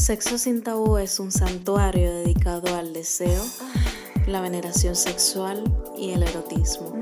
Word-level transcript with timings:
Sexo 0.00 0.38
sin 0.38 0.62
tabú 0.62 0.96
es 0.96 1.20
un 1.20 1.30
santuario 1.30 2.10
dedicado 2.10 2.74
al 2.74 2.94
deseo, 2.94 3.44
la 4.26 4.40
veneración 4.40 4.96
sexual 4.96 5.62
y 5.94 6.12
el 6.12 6.22
erotismo, 6.22 6.94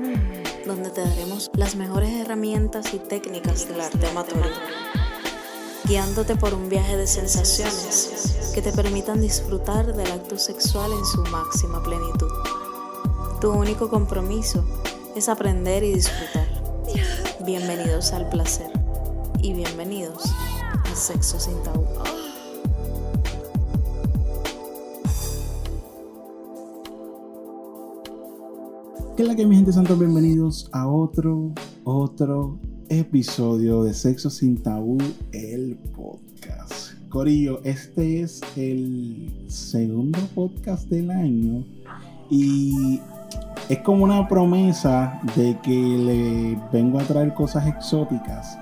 donde 0.67 0.89
te 0.89 0.99
daremos 0.99 1.49
las 1.53 1.75
mejores 1.75 2.11
herramientas 2.11 2.93
y 2.93 2.99
técnicas 2.99 3.69
del 3.69 3.79
arte 3.79 4.05
amatorio, 4.05 4.51
guiándote 5.85 6.35
por 6.35 6.53
un 6.53 6.67
viaje 6.67 6.97
de 6.97 7.07
sensaciones 7.07 8.51
que 8.53 8.61
te 8.61 8.73
permitan 8.73 9.21
disfrutar 9.21 9.95
del 9.95 10.11
acto 10.11 10.37
sexual 10.37 10.91
en 10.91 11.05
su 11.05 11.21
máxima 11.31 11.81
plenitud. 11.81 12.31
Tu 13.39 13.49
único 13.49 13.89
compromiso 13.89 14.65
es 15.15 15.29
aprender 15.29 15.85
y 15.85 15.93
disfrutar. 15.93 16.49
Bienvenidos 17.45 18.11
al 18.11 18.27
placer 18.27 18.69
y 19.41 19.53
bienvenidos 19.53 20.25
a 20.25 20.95
Sexo 20.95 21.39
sin 21.39 21.63
tabú. 21.63 21.87
¿Qué 29.19 29.23
es 29.23 29.27
la 29.27 29.35
que 29.35 29.45
mi 29.45 29.57
gente 29.57 29.73
santos? 29.73 29.99
Bienvenidos 29.99 30.69
a 30.71 30.87
otro, 30.87 31.51
otro 31.83 32.57
episodio 32.87 33.83
de 33.83 33.93
Sexo 33.93 34.29
sin 34.29 34.63
Tabú, 34.63 34.97
el 35.33 35.77
podcast. 35.93 36.93
Corillo, 37.09 37.59
este 37.65 38.21
es 38.21 38.39
el 38.55 39.43
segundo 39.49 40.19
podcast 40.33 40.87
del 40.87 41.11
año 41.11 41.65
y 42.29 43.01
es 43.67 43.79
como 43.79 44.05
una 44.05 44.25
promesa 44.25 45.19
de 45.35 45.59
que 45.63 45.69
le 45.69 46.57
vengo 46.71 46.97
a 46.97 47.03
traer 47.03 47.33
cosas 47.33 47.67
exóticas. 47.67 48.57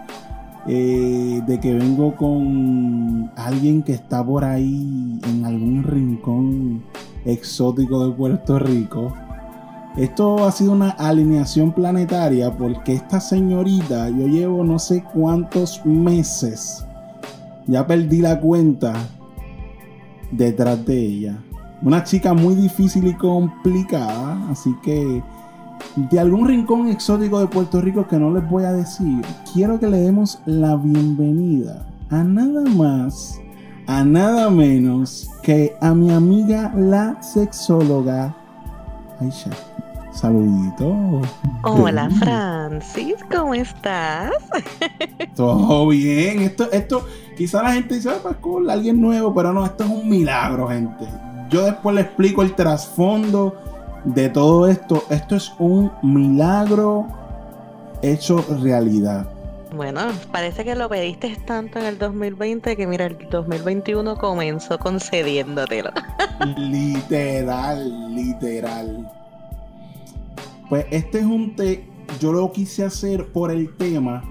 eh, 0.67 1.39
de 1.45 1.59
que 1.59 1.71
vengo 1.75 2.15
con 2.15 3.29
alguien 3.35 3.83
que 3.83 3.93
está 3.93 4.25
por 4.25 4.43
ahí 4.43 5.19
en 5.23 5.45
algún 5.45 5.83
rincón 5.83 6.81
exótico 7.25 8.07
de 8.07 8.15
Puerto 8.15 8.57
Rico. 8.57 9.13
Esto 9.97 10.45
ha 10.45 10.51
sido 10.51 10.73
una 10.73 10.91
alineación 10.91 11.71
planetaria 11.71 12.55
porque 12.55 12.93
esta 12.93 13.19
señorita, 13.19 14.09
yo 14.09 14.27
llevo 14.27 14.63
no 14.63 14.77
sé 14.77 15.03
cuántos 15.03 15.83
meses, 15.87 16.85
ya 17.65 17.87
perdí 17.87 18.21
la 18.21 18.39
cuenta 18.39 18.93
detrás 20.31 20.85
de 20.85 20.99
ella. 20.99 21.37
Una 21.81 22.03
chica 22.03 22.35
muy 22.35 22.53
difícil 22.53 23.07
y 23.07 23.15
complicada, 23.15 24.37
así 24.51 24.75
que 24.83 25.23
de 25.95 26.19
algún 26.19 26.47
rincón 26.47 26.89
exótico 26.89 27.39
de 27.39 27.47
Puerto 27.47 27.81
Rico 27.81 28.07
que 28.07 28.17
no 28.17 28.31
les 28.31 28.47
voy 28.47 28.65
a 28.65 28.73
decir, 28.73 29.25
quiero 29.51 29.79
que 29.79 29.87
le 29.87 29.97
demos 29.97 30.39
la 30.45 30.75
bienvenida 30.75 31.87
a 32.11 32.23
nada 32.23 32.61
más, 32.69 33.41
a 33.87 34.03
nada 34.03 34.51
menos 34.51 35.27
que 35.41 35.75
a 35.81 35.95
mi 35.95 36.11
amiga 36.11 36.71
la 36.75 37.19
sexóloga 37.23 38.35
Aisha. 39.19 39.49
Saludito. 40.17 41.21
Hola 41.61 42.09
Francis, 42.09 43.17
¿cómo 43.31 43.53
estás? 43.53 44.31
Todo 45.35 45.87
bien. 45.89 46.41
Esto, 46.41 46.71
esto, 46.71 47.05
quizá 47.37 47.61
la 47.61 47.73
gente 47.73 47.93
dice, 47.93 48.09
ah, 48.09 48.17
pues 48.23 48.35
cool, 48.37 48.67
alguien 48.67 48.99
nuevo, 48.99 49.31
pero 49.35 49.53
no, 49.53 49.63
esto 49.63 49.83
es 49.83 49.89
un 49.91 50.09
milagro, 50.09 50.69
gente. 50.69 51.05
Yo 51.51 51.65
después 51.65 51.93
le 51.93 52.01
explico 52.01 52.41
el 52.41 52.55
trasfondo 52.55 53.55
de 54.05 54.29
todo 54.29 54.67
esto. 54.67 55.03
Esto 55.11 55.35
es 55.35 55.53
un 55.59 55.91
milagro 56.01 57.05
hecho 58.01 58.43
realidad. 58.63 59.27
Bueno, 59.75 60.01
parece 60.31 60.63
que 60.65 60.73
lo 60.73 60.89
pediste 60.89 61.37
tanto 61.45 61.77
en 61.77 61.85
el 61.85 61.99
2020 61.99 62.75
que 62.75 62.87
mira, 62.87 63.05
el 63.05 63.29
2021 63.29 64.17
comenzó 64.17 64.79
concediéndotelo. 64.79 65.91
literal, 66.57 68.15
literal. 68.15 69.11
Pues 70.69 70.85
este 70.91 71.19
es 71.19 71.25
un 71.25 71.55
té, 71.55 71.85
yo 72.19 72.33
lo 72.33 72.51
quise 72.51 72.83
hacer 72.83 73.27
por 73.27 73.51
el 73.51 73.75
tema, 73.75 74.23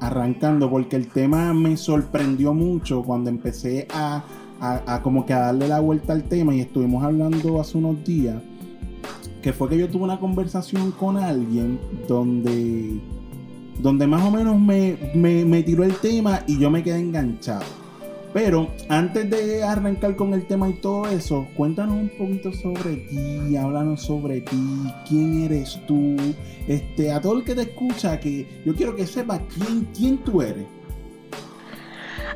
arrancando, 0.00 0.68
porque 0.68 0.96
el 0.96 1.06
tema 1.06 1.52
me 1.54 1.76
sorprendió 1.76 2.52
mucho 2.52 3.02
cuando 3.02 3.30
empecé 3.30 3.86
a, 3.94 4.24
a, 4.60 4.94
a 4.94 5.02
como 5.02 5.24
que 5.24 5.34
a 5.34 5.38
darle 5.38 5.68
la 5.68 5.78
vuelta 5.78 6.12
al 6.12 6.24
tema 6.24 6.54
y 6.54 6.60
estuvimos 6.60 7.04
hablando 7.04 7.60
hace 7.60 7.78
unos 7.78 8.04
días, 8.04 8.42
que 9.40 9.52
fue 9.52 9.68
que 9.68 9.78
yo 9.78 9.88
tuve 9.88 10.02
una 10.02 10.18
conversación 10.18 10.90
con 10.92 11.16
alguien 11.16 11.78
donde, 12.08 13.00
donde 13.80 14.06
más 14.08 14.22
o 14.24 14.32
menos 14.32 14.58
me, 14.58 14.96
me, 15.14 15.44
me 15.44 15.62
tiró 15.62 15.84
el 15.84 15.94
tema 15.94 16.40
y 16.48 16.58
yo 16.58 16.70
me 16.70 16.82
quedé 16.82 16.98
enganchado. 16.98 17.81
Pero 18.32 18.68
antes 18.88 19.28
de 19.28 19.62
arrancar 19.62 20.16
con 20.16 20.32
el 20.32 20.46
tema 20.46 20.68
y 20.68 20.74
todo 20.74 21.06
eso, 21.08 21.46
cuéntanos 21.54 21.96
un 21.96 22.08
poquito 22.08 22.52
sobre 22.52 22.96
ti, 22.96 23.56
háblanos 23.56 24.02
sobre 24.02 24.40
ti, 24.40 24.90
quién 25.06 25.42
eres 25.44 25.78
tú, 25.86 26.16
este, 26.66 27.12
a 27.12 27.20
todo 27.20 27.38
el 27.38 27.44
que 27.44 27.54
te 27.54 27.62
escucha, 27.62 28.18
que 28.18 28.62
yo 28.64 28.74
quiero 28.74 28.96
que 28.96 29.06
sepa 29.06 29.40
quién, 29.54 29.86
quién 29.94 30.18
tú 30.18 30.40
eres. 30.40 30.64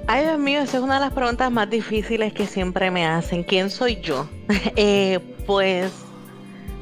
Ay, 0.06 0.24
Dios 0.24 0.38
mío, 0.38 0.60
esa 0.60 0.76
es 0.76 0.82
una 0.82 0.94
de 0.94 1.00
las 1.00 1.12
preguntas 1.12 1.50
más 1.50 1.68
difíciles 1.68 2.32
que 2.32 2.46
siempre 2.46 2.90
me 2.90 3.06
hacen. 3.06 3.42
¿Quién 3.42 3.70
soy 3.70 4.00
yo? 4.00 4.28
Eh, 4.76 5.18
pues 5.46 5.92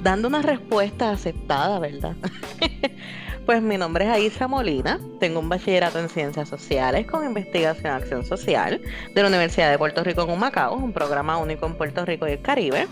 dando 0.03 0.29
una 0.29 0.43
respuesta 0.43 1.11
aceptada, 1.11 1.79
¿verdad? 1.79 2.17
Pues 3.47 3.61
mi 3.61 3.77
nombre 3.77 4.07
es 4.07 4.11
Aisa 4.11 4.49
Molina, 4.49 4.99
tengo 5.21 5.39
un 5.39 5.51
bachillerato 5.51 5.99
en 5.99 6.09
Ciencias 6.09 6.49
Sociales 6.49 7.07
con 7.07 7.27
investigación 7.27 7.89
en 7.89 7.93
Acción 7.93 8.25
Social 8.25 8.81
de 9.15 9.23
la 9.23 9.29
Universidad 9.29 9.71
de 9.71 9.77
Puerto 9.77 10.03
Rico 10.03 10.23
en 10.23 10.31
Humacao, 10.31 10.75
un 10.77 10.95
programa 10.95 11.37
único 11.37 11.67
en 11.67 11.75
Puerto 11.75 12.07
Rico 12.07 12.27
y 12.27 12.33
el 12.33 12.41
Caribe. 12.41 12.87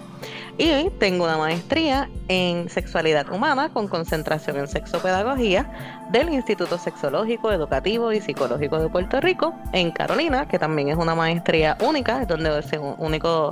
Y 0.58 0.90
tengo 0.98 1.24
una 1.24 1.38
maestría 1.38 2.10
en 2.28 2.68
Sexualidad 2.68 3.28
Humana 3.30 3.70
con 3.70 3.88
concentración 3.88 4.58
en 4.58 4.68
Sexopedagogía 4.68 5.70
del 6.10 6.28
Instituto 6.28 6.76
Sexológico, 6.76 7.50
Educativo 7.50 8.12
y 8.12 8.20
Psicológico 8.20 8.78
de 8.78 8.88
Puerto 8.90 9.20
Rico 9.20 9.54
en 9.72 9.90
Carolina, 9.90 10.46
que 10.46 10.58
también 10.58 10.88
es 10.88 10.96
una 10.96 11.14
maestría 11.14 11.78
única, 11.80 12.20
es 12.20 12.28
donde 12.28 12.62
se, 12.62 12.78
único, 12.78 13.48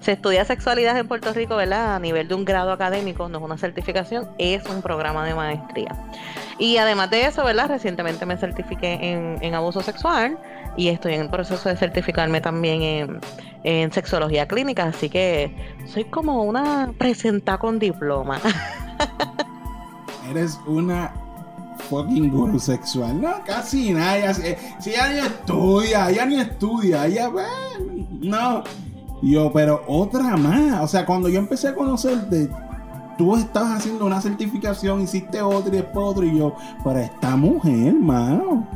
se 0.00 0.12
estudia 0.12 0.44
sexualidad 0.44 0.98
en 0.98 1.08
Puerto 1.08 1.32
Rico, 1.32 1.56
¿verdad? 1.56 1.96
A 1.96 1.98
nivel 1.98 2.28
de 2.28 2.34
un 2.34 2.44
grado 2.44 2.70
académico, 2.70 3.28
no 3.30 3.38
es 3.38 3.44
una 3.44 3.56
certificación, 3.56 4.28
es 4.36 4.64
un 4.66 4.82
programa 4.82 5.24
de 5.24 5.34
maestría. 5.34 5.96
Y 6.58 6.76
además 6.76 7.10
de 7.10 7.24
eso, 7.24 7.44
¿verdad? 7.44 7.68
Recientemente 7.68 8.26
me 8.26 8.36
certifiqué 8.36 8.92
en, 9.00 9.38
en 9.40 9.54
abuso 9.54 9.80
sexual 9.80 10.38
y 10.76 10.88
estoy 10.88 11.14
en 11.14 11.22
el 11.22 11.28
proceso 11.30 11.68
de 11.68 11.76
certificarme 11.76 12.40
también 12.40 12.82
en, 12.82 13.20
en 13.64 13.92
sexología 13.92 14.46
clínica, 14.48 14.84
así 14.84 15.08
que 15.08 15.54
soy 15.86 16.04
como 16.04 16.42
una 16.42 16.92
presenta 16.98 17.58
con 17.58 17.78
diploma. 17.78 18.40
Eres 20.30 20.58
una 20.66 21.12
fucking 21.88 22.30
guru 22.30 22.58
sexual. 22.58 23.20
No, 23.20 23.44
casi 23.44 23.92
nada. 23.92 24.32
si 24.34 24.90
ella 24.90 25.08
ni 25.08 25.18
estudia, 25.18 26.10
ella 26.10 26.26
ni 26.26 26.40
estudia, 26.40 27.06
ella, 27.06 27.28
bueno, 27.28 28.06
no. 28.20 28.64
Yo, 29.22 29.52
pero 29.52 29.84
otra 29.86 30.36
más. 30.36 30.82
O 30.82 30.88
sea, 30.88 31.06
cuando 31.06 31.28
yo 31.28 31.38
empecé 31.38 31.68
a 31.68 31.74
conocerte, 31.74 32.48
tú 33.16 33.36
estabas 33.36 33.78
haciendo 33.78 34.06
una 34.06 34.20
certificación, 34.20 35.00
hiciste 35.02 35.40
otra 35.40 35.68
y 35.68 35.76
después 35.76 36.06
otra, 36.06 36.26
y 36.26 36.38
yo, 36.38 36.56
pero 36.82 36.98
esta 36.98 37.36
mujer, 37.36 37.94
mano. 37.94 38.66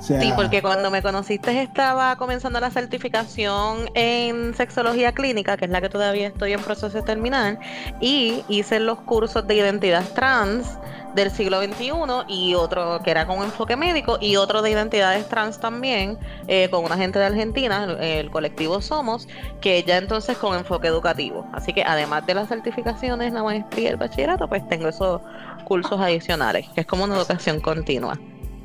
Sí, 0.00 0.32
porque 0.34 0.62
cuando 0.62 0.90
me 0.90 1.02
conociste 1.02 1.60
estaba 1.60 2.16
comenzando 2.16 2.58
la 2.58 2.70
certificación 2.70 3.90
en 3.94 4.54
sexología 4.54 5.12
clínica, 5.12 5.56
que 5.58 5.66
es 5.66 5.70
la 5.70 5.80
que 5.80 5.90
todavía 5.90 6.28
estoy 6.28 6.54
en 6.54 6.60
proceso 6.60 6.88
de 6.96 7.02
terminar, 7.02 7.58
y 8.00 8.42
hice 8.48 8.80
los 8.80 9.00
cursos 9.00 9.46
de 9.46 9.56
identidad 9.56 10.04
trans 10.14 10.78
del 11.14 11.30
siglo 11.30 11.60
XXI 11.60 11.92
y 12.28 12.54
otro 12.54 13.00
que 13.02 13.10
era 13.10 13.26
con 13.26 13.42
enfoque 13.42 13.76
médico 13.76 14.18
y 14.20 14.36
otro 14.36 14.62
de 14.62 14.70
identidades 14.70 15.28
trans 15.28 15.58
también 15.58 16.16
eh, 16.46 16.68
con 16.70 16.84
una 16.84 16.96
gente 16.96 17.18
de 17.18 17.26
Argentina, 17.26 17.96
el 18.00 18.30
colectivo 18.30 18.80
Somos, 18.80 19.28
que 19.60 19.82
ya 19.82 19.98
entonces 19.98 20.38
con 20.38 20.56
enfoque 20.56 20.88
educativo. 20.88 21.46
Así 21.52 21.72
que 21.72 21.82
además 21.82 22.26
de 22.26 22.34
las 22.34 22.48
certificaciones, 22.48 23.32
la 23.32 23.42
maestría 23.42 23.90
y 23.90 23.92
el 23.92 23.96
bachillerato, 23.96 24.48
pues 24.48 24.66
tengo 24.68 24.88
esos 24.88 25.20
cursos 25.64 26.00
adicionales, 26.00 26.68
que 26.74 26.82
es 26.82 26.86
como 26.86 27.04
una 27.04 27.16
educación 27.16 27.60
continua. 27.60 28.18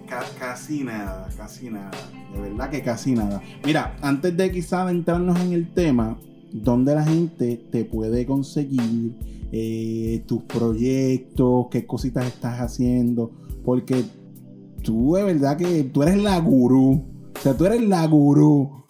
Ca- 0.07 0.23
casi 0.39 0.83
nada, 0.83 1.27
casi 1.37 1.69
nada. 1.69 1.91
De 2.33 2.39
verdad 2.41 2.69
que 2.69 2.81
casi 2.81 3.13
nada. 3.13 3.41
Mira, 3.65 3.95
antes 4.01 4.35
de 4.37 4.51
quizás 4.51 4.81
adentrarnos 4.81 5.39
en 5.39 5.53
el 5.53 5.73
tema, 5.73 6.17
¿dónde 6.51 6.93
la 6.95 7.03
gente 7.03 7.65
te 7.71 7.85
puede 7.85 8.25
conseguir 8.25 9.13
eh, 9.51 10.23
tus 10.27 10.43
proyectos? 10.43 11.67
¿Qué 11.71 11.85
cositas 11.85 12.25
estás 12.27 12.59
haciendo? 12.59 13.31
Porque 13.63 14.03
tú 14.83 15.15
de 15.15 15.23
verdad 15.23 15.57
que 15.57 15.83
tú 15.83 16.03
eres 16.03 16.17
la 16.21 16.37
gurú. 16.39 17.05
O 17.35 17.39
sea, 17.41 17.55
tú 17.57 17.65
eres 17.65 17.81
la 17.87 18.05
gurú. 18.05 18.84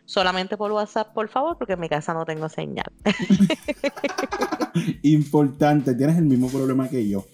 Solamente 0.04 0.56
por 0.56 0.70
WhatsApp, 0.70 1.12
por 1.12 1.28
favor, 1.28 1.58
porque 1.58 1.72
en 1.72 1.80
mi 1.80 1.88
casa 1.88 2.14
no 2.14 2.24
tengo 2.24 2.48
señal. 2.48 2.92
Importante, 5.02 5.94
tienes 5.94 6.16
el 6.16 6.26
mismo 6.26 6.48
problema 6.48 6.88
que 6.88 7.08
yo. 7.08 7.26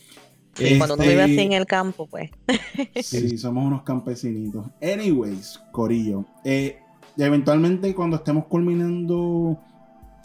Cuando 0.78 0.94
uno 0.94 1.04
vive 1.04 1.22
así 1.22 1.38
en 1.38 1.52
el 1.52 1.66
campo, 1.66 2.06
pues. 2.06 2.30
sí, 3.02 3.36
somos 3.38 3.64
unos 3.64 3.82
campesinitos. 3.82 4.66
Anyways, 4.82 5.60
Corillo. 5.72 6.24
Eh, 6.44 6.78
eventualmente, 7.16 7.94
cuando 7.94 8.16
estemos 8.16 8.46
culminando 8.46 9.58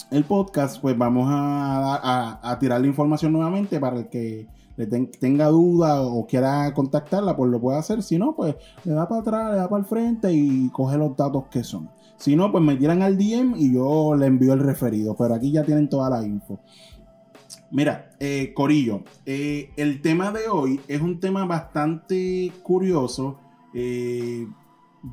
el 0.09 0.23
podcast, 0.23 0.81
pues 0.81 0.97
vamos 0.97 1.27
a, 1.29 2.39
a, 2.43 2.59
tirar 2.59 2.81
la 2.81 2.87
información 2.87 3.31
nuevamente 3.31 3.79
para 3.79 3.99
el 3.99 4.09
que 4.09 4.47
le 4.75 4.87
tenga 4.87 5.47
duda 5.47 6.01
o 6.01 6.25
quiera 6.25 6.73
contactarla, 6.73 7.35
pues 7.35 7.51
lo 7.51 7.59
puede 7.59 7.77
hacer. 7.77 8.01
Si 8.01 8.17
no, 8.17 8.35
pues 8.35 8.55
le 8.83 8.93
da 8.93 9.07
para 9.07 9.21
atrás, 9.21 9.51
le 9.51 9.57
da 9.57 9.69
para 9.69 9.81
el 9.81 9.85
frente 9.85 10.33
y 10.33 10.69
coge 10.69 10.97
los 10.97 11.15
datos 11.15 11.45
que 11.51 11.63
son. 11.63 11.89
Si 12.17 12.35
no, 12.35 12.51
pues 12.51 12.63
me 12.63 12.75
tiran 12.75 13.01
al 13.01 13.17
DM 13.17 13.55
y 13.57 13.73
yo 13.73 14.15
le 14.15 14.27
envío 14.27 14.53
el 14.53 14.59
referido. 14.59 15.15
Pero 15.15 15.33
aquí 15.33 15.51
ya 15.51 15.63
tienen 15.63 15.89
toda 15.89 16.09
la 16.09 16.23
info. 16.23 16.59
Mira, 17.71 18.09
eh, 18.19 18.51
Corillo, 18.53 19.03
eh, 19.25 19.71
el 19.77 20.01
tema 20.01 20.31
de 20.31 20.49
hoy 20.49 20.81
es 20.89 20.99
un 20.99 21.21
tema 21.21 21.45
bastante 21.45 22.51
curioso, 22.63 23.37
eh, 23.73 24.45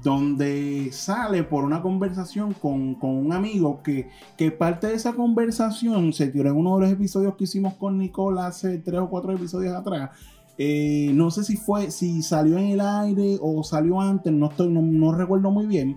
donde 0.02 0.90
sale 0.90 1.44
por 1.44 1.62
una 1.62 1.80
conversación 1.80 2.52
con, 2.54 2.98
un 3.00 3.32
amigo 3.32 3.80
que, 3.84 4.08
que, 4.36 4.50
parte 4.50 4.88
de 4.88 4.94
esa 4.94 5.12
conversación 5.12 6.12
se 6.12 6.26
tiró 6.26 6.50
en 6.50 6.56
uno 6.56 6.74
de 6.76 6.82
los 6.82 6.90
episodios 6.90 7.36
que 7.36 7.44
hicimos 7.44 7.74
con 7.74 7.96
Nicole 7.96 8.40
hace 8.40 8.78
tres 8.78 8.98
o 8.98 9.08
cuatro 9.08 9.32
episodios 9.32 9.76
atrás. 9.76 10.10
no 10.58 11.30
sé 11.30 11.44
si 11.44 11.56
fue, 11.56 11.92
si 11.92 12.22
salió 12.22 12.58
en 12.58 12.70
el 12.70 12.80
aire 12.80 13.38
o 13.40 13.62
salió 13.62 14.00
antes, 14.00 14.32
no, 14.32 14.46
estoy, 14.46 14.68
no 14.68 15.12
recuerdo 15.12 15.52
muy 15.52 15.66
bien, 15.66 15.96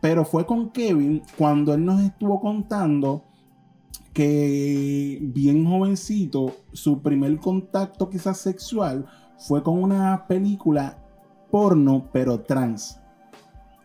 pero 0.00 0.24
fue 0.24 0.46
con 0.46 0.70
Kevin 0.70 1.22
cuando 1.36 1.74
él 1.74 1.84
nos 1.84 2.00
estuvo 2.02 2.40
contando 2.40 3.24
que 4.18 5.20
bien 5.22 5.64
jovencito, 5.64 6.56
su 6.72 7.02
primer 7.02 7.38
contacto 7.38 8.10
quizás 8.10 8.38
sexual 8.38 9.06
fue 9.38 9.62
con 9.62 9.80
una 9.80 10.26
película 10.26 10.98
porno, 11.52 12.10
pero 12.12 12.40
trans. 12.40 12.98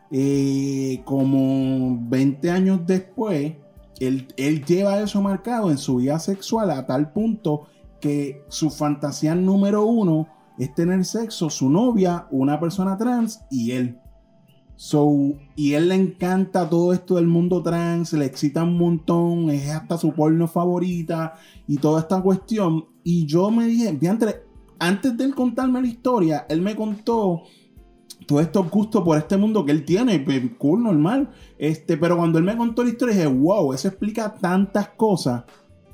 Eh, 0.09 1.03
como 1.06 2.00
20 2.09 2.50
años 2.50 2.80
después, 2.88 3.53
él, 4.00 4.27
él, 4.35 4.65
lleva 4.65 5.01
eso 5.01 5.21
marcado 5.21 5.69
en 5.69 5.77
su 5.77 5.97
vida 5.97 6.18
sexual 6.18 6.71
a 6.71 6.88
tal 6.88 7.12
punto 7.12 7.68
que 8.01 8.44
su 8.47 8.71
fantasía 8.71 9.35
número 9.35 9.85
uno 9.85 10.27
es 10.57 10.74
tener 10.74 11.06
sexo, 11.06 11.51
su 11.51 11.69
novia, 11.69 12.25
una 12.31 12.59
persona 12.59 12.97
trans 12.97 13.41
y 13.51 13.74
él. 13.74 14.00
So, 14.75 15.33
y 15.55 15.73
él 15.73 15.89
le 15.89 15.95
encanta 15.95 16.69
todo 16.69 16.93
esto 16.93 17.15
del 17.15 17.27
mundo 17.27 17.61
trans, 17.61 18.13
le 18.13 18.25
excita 18.25 18.63
un 18.63 18.77
montón, 18.77 19.49
es 19.49 19.69
hasta 19.69 19.97
su 19.97 20.13
porno 20.13 20.47
favorita 20.47 21.35
y 21.67 21.77
toda 21.77 22.01
esta 22.01 22.21
cuestión. 22.21 22.85
Y 23.03 23.25
yo 23.25 23.51
me 23.51 23.67
dije, 23.67 23.97
antes 24.79 25.17
de 25.17 25.23
él 25.23 25.35
contarme 25.35 25.81
la 25.81 25.87
historia, 25.87 26.45
él 26.49 26.61
me 26.61 26.75
contó 26.75 27.43
todo 28.25 28.39
estos 28.39 28.69
gustos 28.69 29.03
por 29.03 29.17
este 29.17 29.37
mundo 29.37 29.65
que 29.65 29.71
él 29.71 29.85
tiene, 29.85 30.25
cool, 30.57 30.83
normal. 30.83 31.29
Este, 31.57 31.97
pero 31.97 32.17
cuando 32.17 32.39
él 32.39 32.45
me 32.45 32.57
contó 32.57 32.83
la 32.83 32.89
historia, 32.89 33.15
dije, 33.15 33.27
wow, 33.27 33.73
eso 33.73 33.87
explica 33.87 34.33
tantas 34.33 34.89
cosas. 34.89 35.43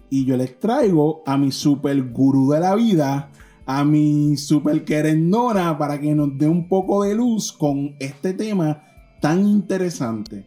Y 0.09 0.25
yo 0.25 0.37
les 0.37 0.59
traigo 0.59 1.21
a 1.25 1.37
mi 1.37 1.51
super 1.51 2.01
gurú 2.11 2.51
de 2.51 2.59
la 2.59 2.75
vida, 2.75 3.31
a 3.71 3.83
mi 3.83 4.35
super 4.35 4.83
querendona 4.83 5.77
para 5.77 6.01
que 6.01 6.15
nos 6.15 6.35
dé 6.35 6.47
un 6.47 6.67
poco 6.67 7.03
de 7.03 7.13
luz 7.13 7.51
con 7.53 7.95
este 7.99 8.33
tema 8.33 8.83
tan 9.21 9.45
interesante. 9.45 10.43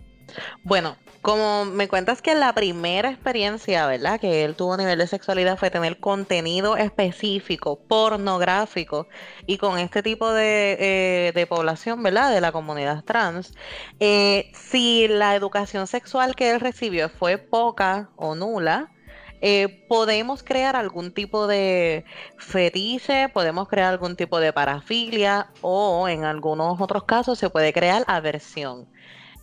Bueno, 0.64 0.96
como 1.20 1.64
me 1.64 1.86
cuentas 1.86 2.20
que 2.20 2.34
la 2.34 2.52
primera 2.52 3.10
experiencia, 3.10 3.86
¿verdad? 3.86 4.18
Que 4.18 4.42
él 4.42 4.56
tuvo 4.56 4.72
a 4.74 4.76
nivel 4.76 4.98
de 4.98 5.06
sexualidad 5.06 5.56
fue 5.56 5.70
tener 5.70 6.00
contenido 6.00 6.76
específico, 6.76 7.78
pornográfico, 7.86 9.06
y 9.46 9.56
con 9.56 9.78
este 9.78 10.02
tipo 10.02 10.32
de, 10.32 11.32
eh, 11.32 11.46
población, 11.46 12.02
¿verdad? 12.02 12.32
De 12.32 12.40
la 12.40 12.50
comunidad 12.50 13.04
trans. 13.04 13.54
Eh, 14.00 14.50
si 14.52 15.06
la 15.06 15.36
educación 15.36 15.86
sexual 15.86 16.34
que 16.34 16.50
él 16.50 16.58
recibió 16.58 17.08
fue 17.08 17.38
poca 17.38 18.10
o 18.16 18.34
nula, 18.34 18.91
eh, 19.44 19.84
podemos 19.88 20.44
crear 20.44 20.76
algún 20.76 21.12
tipo 21.12 21.48
de 21.48 22.04
fetiche, 22.38 23.28
podemos 23.28 23.68
crear 23.68 23.88
algún 23.92 24.14
tipo 24.14 24.38
de 24.38 24.52
parafilia 24.52 25.48
o 25.62 26.06
en 26.06 26.22
algunos 26.22 26.80
otros 26.80 27.02
casos 27.02 27.40
se 27.40 27.50
puede 27.50 27.72
crear 27.72 28.04
aversión. 28.06 28.86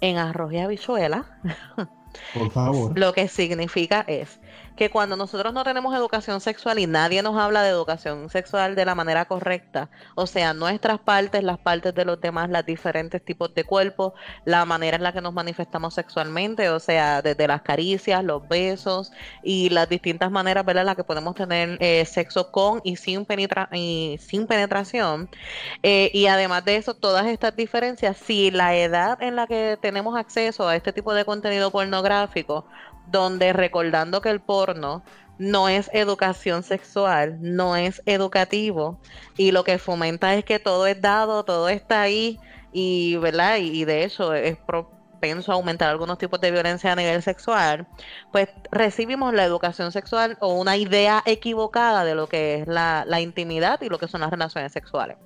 En 0.02 0.18
arroz 0.18 0.54
y 0.54 0.60
habichuela, 0.60 1.42
por 2.34 2.50
favor. 2.52 2.98
lo 2.98 3.12
que 3.12 3.28
significa 3.28 4.06
es 4.08 4.40
que 4.80 4.90
cuando 4.90 5.18
nosotros 5.18 5.54
no 5.54 5.66
tenemos 5.66 5.94
educación 5.94 6.40
sexual 6.40 6.80
y 6.80 6.88
nadie 6.88 7.22
nos 7.22 7.38
habla 7.38 7.64
de 7.64 7.70
educación 7.70 8.30
sexual 8.30 8.76
de 8.76 8.86
la 8.86 8.96
manera 8.96 9.26
correcta, 9.26 9.90
o 10.16 10.26
sea, 10.26 10.54
nuestras 10.54 11.00
partes, 11.00 11.44
las 11.44 11.60
partes 11.60 11.94
de 11.94 12.06
los 12.06 12.22
demás, 12.22 12.50
los 12.50 12.66
diferentes 12.66 13.22
tipos 13.26 13.54
de 13.54 13.66
cuerpo, 13.66 14.14
la 14.46 14.64
manera 14.64 14.96
en 14.96 15.04
la 15.04 15.12
que 15.12 15.20
nos 15.20 15.34
manifestamos 15.34 15.96
sexualmente, 15.96 16.70
o 16.70 16.80
sea, 16.80 17.22
desde 17.22 17.46
las 17.46 17.62
caricias, 17.62 18.24
los 18.24 18.48
besos 18.48 19.12
y 19.44 19.70
las 19.70 19.90
distintas 19.90 20.32
maneras, 20.32 20.66
¿verdad?, 20.66 20.84
en 20.84 20.88
las 20.88 20.96
que 20.96 21.04
podemos 21.04 21.36
tener 21.36 21.78
eh, 21.82 22.06
sexo 22.06 22.50
con 22.50 22.80
y 22.86 22.96
sin, 22.96 23.26
penetra 23.26 23.68
y 23.74 24.18
sin 24.22 24.48
penetración. 24.48 25.30
Eh, 25.84 26.10
y 26.14 26.28
además 26.28 26.64
de 26.64 26.78
eso, 26.78 26.94
todas 26.94 27.26
estas 27.28 27.54
diferencias, 27.54 28.16
si 28.16 28.50
la 28.50 28.74
edad 28.78 29.22
en 29.22 29.36
la 29.36 29.46
que 29.46 29.78
tenemos 29.82 30.18
acceso 30.18 30.70
a 30.70 30.78
este 30.78 30.94
tipo 30.94 31.14
de 31.14 31.26
contenido 31.26 31.70
pornográfico 31.70 32.66
donde 33.12 33.54
recordando 33.54 34.22
que 34.22 34.30
el 34.30 34.40
porno 34.40 35.04
no 35.38 35.70
es 35.70 35.90
educación 35.94 36.64
sexual, 36.64 37.38
no 37.42 37.76
es 37.76 38.02
educativo 38.06 39.00
y 39.38 39.52
lo 39.52 39.64
que 39.64 39.80
fomenta 39.80 40.36
es 40.36 40.44
que 40.44 40.60
todo 40.60 40.86
es 40.86 41.02
dado, 41.02 41.44
todo 41.46 41.70
está 41.70 42.02
ahí 42.02 42.40
y, 42.74 43.16
¿verdad? 43.18 43.58
Y, 43.58 43.86
de 43.86 44.04
hecho 44.04 44.34
es 44.34 44.58
propenso 44.58 45.52
a 45.52 45.56
aumentar 45.56 45.90
algunos 45.90 46.18
tipos 46.18 46.42
de 46.42 46.52
violencia 46.52 46.92
a 46.92 46.96
nivel 46.96 47.24
sexual, 47.24 47.88
pues 48.32 48.50
recibimos 48.72 49.34
la 49.34 49.46
educación 49.46 49.92
sexual 49.92 50.38
o 50.42 50.54
una 50.54 50.78
idea 50.78 51.24
equivocada 51.26 52.04
de 52.04 52.16
lo 52.16 52.28
que 52.28 52.62
es 52.62 52.68
la, 52.68 53.06
la 53.08 53.22
intimidad 53.22 53.82
y 53.82 53.90
lo 53.90 53.98
que 53.98 54.08
son 54.08 54.22
las 54.22 54.30
relaciones 54.30 54.74
sexuales 54.74 55.18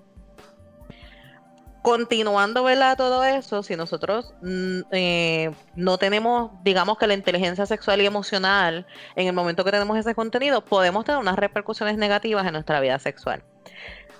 continuando, 1.83 2.63
¿verdad? 2.63 2.97
Todo 2.97 3.23
eso, 3.25 3.61
si 3.61 3.75
nosotros 3.75 4.33
mm, 4.41 4.79
eh, 4.91 5.51
no 5.75 5.97
tenemos, 5.97 6.51
digamos 6.63 6.97
que 6.97 7.07
la 7.07 7.13
inteligencia 7.13 7.65
sexual 7.65 8.01
y 8.01 8.05
emocional 8.05 8.87
en 9.15 9.27
el 9.27 9.33
momento 9.33 9.65
que 9.65 9.71
tenemos 9.71 9.97
ese 9.97 10.15
contenido, 10.15 10.63
podemos 10.63 11.03
tener 11.03 11.19
unas 11.19 11.35
repercusiones 11.35 11.97
negativas 11.97 12.47
en 12.47 12.53
nuestra 12.53 12.79
vida 12.79 12.97
sexual. 12.99 13.43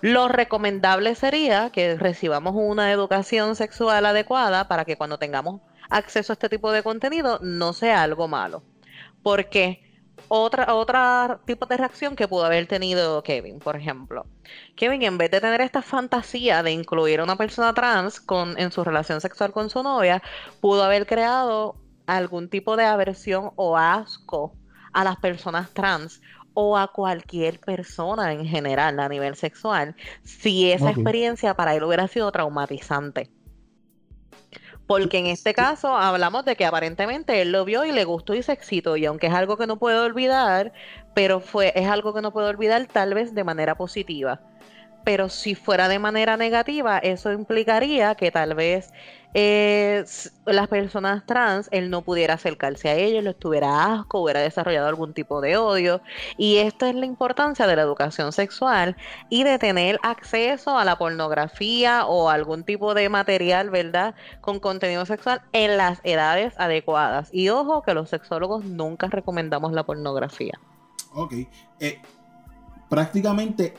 Lo 0.02 0.28
recomendable 0.28 1.16
sería 1.16 1.70
que 1.70 1.96
recibamos 1.96 2.54
una 2.54 2.92
educación 2.92 3.56
sexual 3.56 4.06
adecuada 4.06 4.68
para 4.68 4.84
que 4.84 4.98
cuando 4.98 5.18
tengamos 5.18 5.62
acceso 5.90 6.34
a 6.34 6.36
este 6.36 6.50
tipo 6.50 6.74
de 6.74 6.84
contenido 6.84 7.40
no 7.42 7.72
sea 7.72 8.04
algo 8.04 8.28
malo. 8.28 8.64
Porque 9.24 9.93
otra, 10.28 10.74
otra 10.74 11.40
tipo 11.46 11.66
de 11.66 11.78
reacción 11.78 12.16
que 12.16 12.28
pudo 12.28 12.46
haber 12.46 12.68
tenido 12.68 13.24
Kevin, 13.24 13.60
por 13.60 13.76
ejemplo. 13.76 14.26
Kevin, 14.76 15.04
en 15.04 15.18
vez 15.18 15.32
de 15.32 15.42
tener 15.42 15.62
esta 15.62 15.82
fantasía 15.82 16.64
de 16.64 16.72
incluir 16.72 17.20
a 17.20 17.24
una 17.24 17.36
persona 17.36 17.74
trans 17.74 18.20
con, 18.20 18.58
en 18.60 18.72
su 18.72 18.84
relación 18.84 19.22
sexual 19.22 19.52
con 19.52 19.70
su 19.70 19.84
novia, 19.84 20.22
pudo 20.62 20.84
haber 20.84 21.06
creado 21.06 21.76
algún 22.06 22.50
tipo 22.50 22.76
de 22.76 22.86
aversión 22.86 23.52
o 23.56 23.78
asco 23.78 24.54
a 24.92 25.04
las 25.04 25.18
personas 25.18 25.72
trans 25.74 26.22
o 26.54 26.78
a 26.78 26.88
cualquier 26.88 27.60
persona 27.60 28.32
en 28.34 28.46
general 28.46 29.00
a 29.00 29.10
nivel 29.10 29.36
sexual, 29.36 29.96
si 30.24 30.72
esa 30.72 30.92
experiencia 30.92 31.56
para 31.56 31.76
él 31.76 31.84
hubiera 31.84 32.08
sido 32.08 32.32
traumatizante. 32.32 33.32
Porque 34.94 35.18
en 35.18 35.26
este 35.26 35.56
caso 35.56 35.98
hablamos 35.98 36.46
de 36.46 36.56
que 36.56 36.66
aparentemente 36.66 37.42
él 37.42 37.52
lo 37.52 37.66
vio 37.66 37.84
y 37.84 37.92
le 37.92 38.04
gustó 38.04 38.36
y 38.36 38.44
se 38.44 38.52
excitó. 38.52 38.96
Y 38.96 39.08
aunque 39.08 39.26
es 39.26 39.34
algo 39.34 39.58
que 39.58 39.66
no 39.66 39.80
puedo 39.80 40.06
olvidar, 40.06 40.72
pero 41.16 41.40
fue, 41.40 41.74
es 41.76 41.88
algo 41.88 42.14
que 42.14 42.22
no 42.22 42.32
puedo 42.32 42.48
olvidar 42.48 42.86
tal 42.86 43.16
vez 43.16 43.34
de 43.34 43.44
manera 43.44 43.74
positiva. 43.74 44.40
Pero 45.04 45.30
si 45.30 45.56
fuera 45.56 45.88
de 45.88 45.98
manera 45.98 46.38
negativa, 46.38 47.00
eso 47.00 47.32
implicaría 47.32 48.14
que 48.14 48.30
tal 48.30 48.54
vez 48.54 48.94
las 49.34 50.68
personas 50.68 51.26
trans, 51.26 51.68
él 51.72 51.90
no 51.90 52.02
pudiera 52.02 52.36
acercarse 52.36 52.90
a 52.90 52.96
ellos, 52.96 53.24
lo 53.24 53.32
estuviera 53.32 53.94
asco, 53.94 54.22
hubiera 54.22 54.42
desarrollado 54.42 54.88
algún 54.88 55.14
tipo 55.14 55.42
de 55.42 55.58
odio. 55.58 56.02
Y 56.38 56.58
esta 56.58 56.90
es 56.90 56.96
la 56.96 57.06
importancia 57.06 57.66
de 57.66 57.76
la 57.76 57.82
educación 57.82 58.32
sexual 58.32 58.96
y 59.30 59.44
de 59.44 59.58
tener 59.58 60.00
acceso 60.04 60.78
a 60.78 60.86
la 60.86 60.98
pornografía 60.98 62.06
o 62.06 62.30
algún 62.30 62.64
tipo 62.64 62.94
de 62.94 63.10
material, 63.10 63.70
¿verdad? 63.70 64.14
Con 64.42 64.60
contenido 64.60 65.06
sexual 65.06 65.42
en 65.52 65.78
las 65.78 66.00
edades 66.04 66.54
adecuadas. 66.58 67.30
Y 67.34 67.50
ojo 67.50 67.82
que 67.82 67.94
los 67.94 68.10
sexólogos 68.10 68.66
nunca 68.66 69.08
recomendamos 69.08 69.74
la 69.74 69.84
pornografía. 69.84 70.60
Ok. 71.16 71.34
Eh, 71.80 72.00
prácticamente 72.90 73.74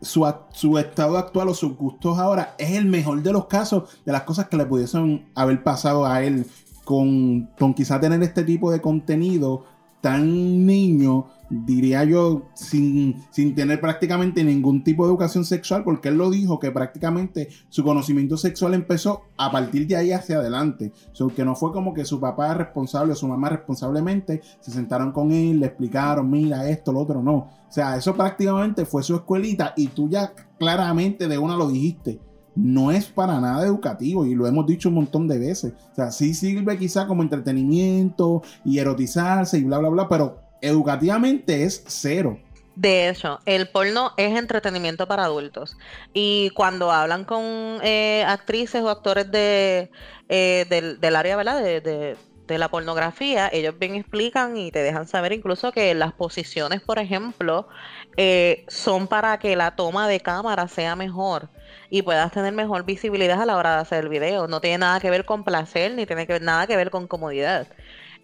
su, 0.00 0.32
su, 0.52 0.78
estado 0.78 1.18
actual 1.18 1.48
o 1.48 1.54
sus 1.54 1.76
gustos 1.76 2.18
ahora 2.18 2.54
es 2.58 2.72
el 2.72 2.86
mejor 2.86 3.22
de 3.22 3.32
los 3.32 3.46
casos 3.46 3.98
de 4.04 4.12
las 4.12 4.22
cosas 4.22 4.48
que 4.48 4.56
le 4.56 4.66
pudiesen 4.66 5.30
haber 5.34 5.62
pasado 5.62 6.06
a 6.06 6.22
él 6.22 6.46
con, 6.84 7.50
con 7.58 7.74
tener 7.74 8.22
este 8.22 8.44
tipo 8.44 8.70
de 8.70 8.80
contenido 8.80 9.64
tan 10.00 10.66
niño 10.66 11.26
diría 11.50 12.04
yo, 12.04 12.48
sin, 12.54 13.24
sin, 13.30 13.54
tener 13.54 13.80
prácticamente 13.80 14.44
ningún 14.44 14.84
tipo 14.84 15.04
de 15.04 15.10
educación 15.10 15.44
sexual, 15.44 15.82
porque 15.82 16.08
él 16.08 16.18
lo 16.18 16.30
dijo 16.30 16.58
que 16.58 16.70
prácticamente 16.70 17.48
su 17.68 17.82
conocimiento 17.82 18.36
sexual 18.36 18.74
empezó 18.74 19.22
a 19.36 19.50
partir 19.50 19.86
de 19.86 19.96
ahí 19.96 20.12
hacia 20.12 20.38
adelante. 20.38 20.92
So, 21.12 21.28
que 21.28 21.44
no 21.44 21.54
fue 21.54 21.72
como 21.72 21.94
que 21.94 22.04
su 22.04 22.20
papá 22.20 22.54
responsable 22.54 23.12
o 23.12 23.16
su 23.16 23.26
mamá 23.26 23.48
responsablemente 23.48 24.42
se 24.60 24.70
sentaron 24.70 25.12
con 25.12 25.32
él, 25.32 25.60
le 25.60 25.66
explicaron, 25.66 26.30
mira 26.30 26.68
esto, 26.68 26.92
lo 26.92 27.00
otro, 27.00 27.22
no. 27.22 27.36
O 27.36 27.70
sea, 27.72 27.96
eso 27.96 28.14
prácticamente 28.14 28.84
fue 28.84 29.02
su 29.02 29.14
escuelita 29.14 29.74
y 29.76 29.88
tú 29.88 30.08
ya 30.08 30.32
claramente 30.58 31.28
de 31.28 31.38
una 31.38 31.56
lo 31.56 31.68
dijiste. 31.68 32.20
No 32.58 32.90
es 32.90 33.04
para 33.04 33.40
nada 33.40 33.64
educativo 33.64 34.26
y 34.26 34.34
lo 34.34 34.44
hemos 34.48 34.66
dicho 34.66 34.88
un 34.88 34.96
montón 34.96 35.28
de 35.28 35.38
veces. 35.38 35.74
O 35.92 35.94
sea, 35.94 36.10
sí 36.10 36.34
sirve 36.34 36.76
quizá 36.76 37.06
como 37.06 37.22
entretenimiento 37.22 38.42
y 38.64 38.80
erotizarse 38.80 39.58
y 39.58 39.62
bla, 39.62 39.78
bla, 39.78 39.90
bla, 39.90 40.08
pero 40.08 40.40
educativamente 40.60 41.62
es 41.62 41.84
cero. 41.86 42.36
De 42.74 43.08
hecho, 43.08 43.38
el 43.46 43.68
porno 43.68 44.10
es 44.16 44.36
entretenimiento 44.36 45.06
para 45.06 45.24
adultos. 45.24 45.76
Y 46.12 46.50
cuando 46.50 46.90
hablan 46.90 47.24
con 47.24 47.44
eh, 47.84 48.24
actrices 48.26 48.82
o 48.82 48.90
actores 48.90 49.30
de, 49.30 49.92
eh, 50.28 50.66
del, 51.00 51.16
área 51.16 51.36
¿verdad? 51.36 51.62
De, 51.62 51.80
de, 51.80 52.58
la 52.58 52.70
pornografía, 52.70 53.48
ellos 53.52 53.78
bien 53.78 53.94
explican 53.94 54.56
y 54.56 54.72
te 54.72 54.82
dejan 54.82 55.06
saber 55.06 55.32
incluso 55.32 55.70
que 55.70 55.94
las 55.94 56.12
posiciones, 56.12 56.80
por 56.80 56.98
ejemplo, 56.98 57.68
eh, 58.16 58.64
son 58.66 59.06
para 59.06 59.38
que 59.38 59.54
la 59.54 59.76
toma 59.76 60.08
de 60.08 60.18
cámara 60.18 60.66
sea 60.66 60.96
mejor 60.96 61.50
y 61.90 62.02
puedas 62.02 62.32
tener 62.32 62.52
mejor 62.52 62.84
visibilidad 62.84 63.40
a 63.40 63.46
la 63.46 63.56
hora 63.56 63.76
de 63.76 63.82
hacer 63.82 64.04
el 64.04 64.10
video. 64.10 64.48
No 64.48 64.60
tiene 64.60 64.78
nada 64.78 65.00
que 65.00 65.10
ver 65.10 65.24
con 65.24 65.44
placer 65.44 65.92
ni 65.94 66.06
tiene 66.06 66.26
que, 66.26 66.40
nada 66.40 66.66
que 66.66 66.76
ver 66.76 66.90
con 66.90 67.06
comodidad. 67.06 67.66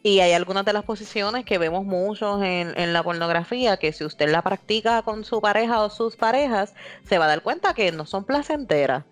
Y 0.03 0.21
hay 0.21 0.33
algunas 0.33 0.67
de 0.67 0.75
las 0.75 0.85
posiciones 0.85 1.47
que 1.47 1.57
vemos 1.57 1.85
muchos 1.85 2.43
en, 2.43 2.79
en, 2.79 2.93
la 2.93 3.03
pornografía 3.03 3.79
que 3.79 3.93
si 3.93 4.05
usted 4.05 4.31
la 4.31 4.43
practica 4.43 5.01
con 5.01 5.25
su 5.25 5.41
pareja 5.41 5.83
o 5.83 5.89
sus 5.89 6.15
parejas, 6.17 6.75
se 7.09 7.17
va 7.17 7.25
a 7.25 7.29
dar 7.29 7.43
cuenta 7.43 7.73
que 7.73 7.91
no 7.91 8.05
son 8.05 8.25
placenteras. 8.25 9.05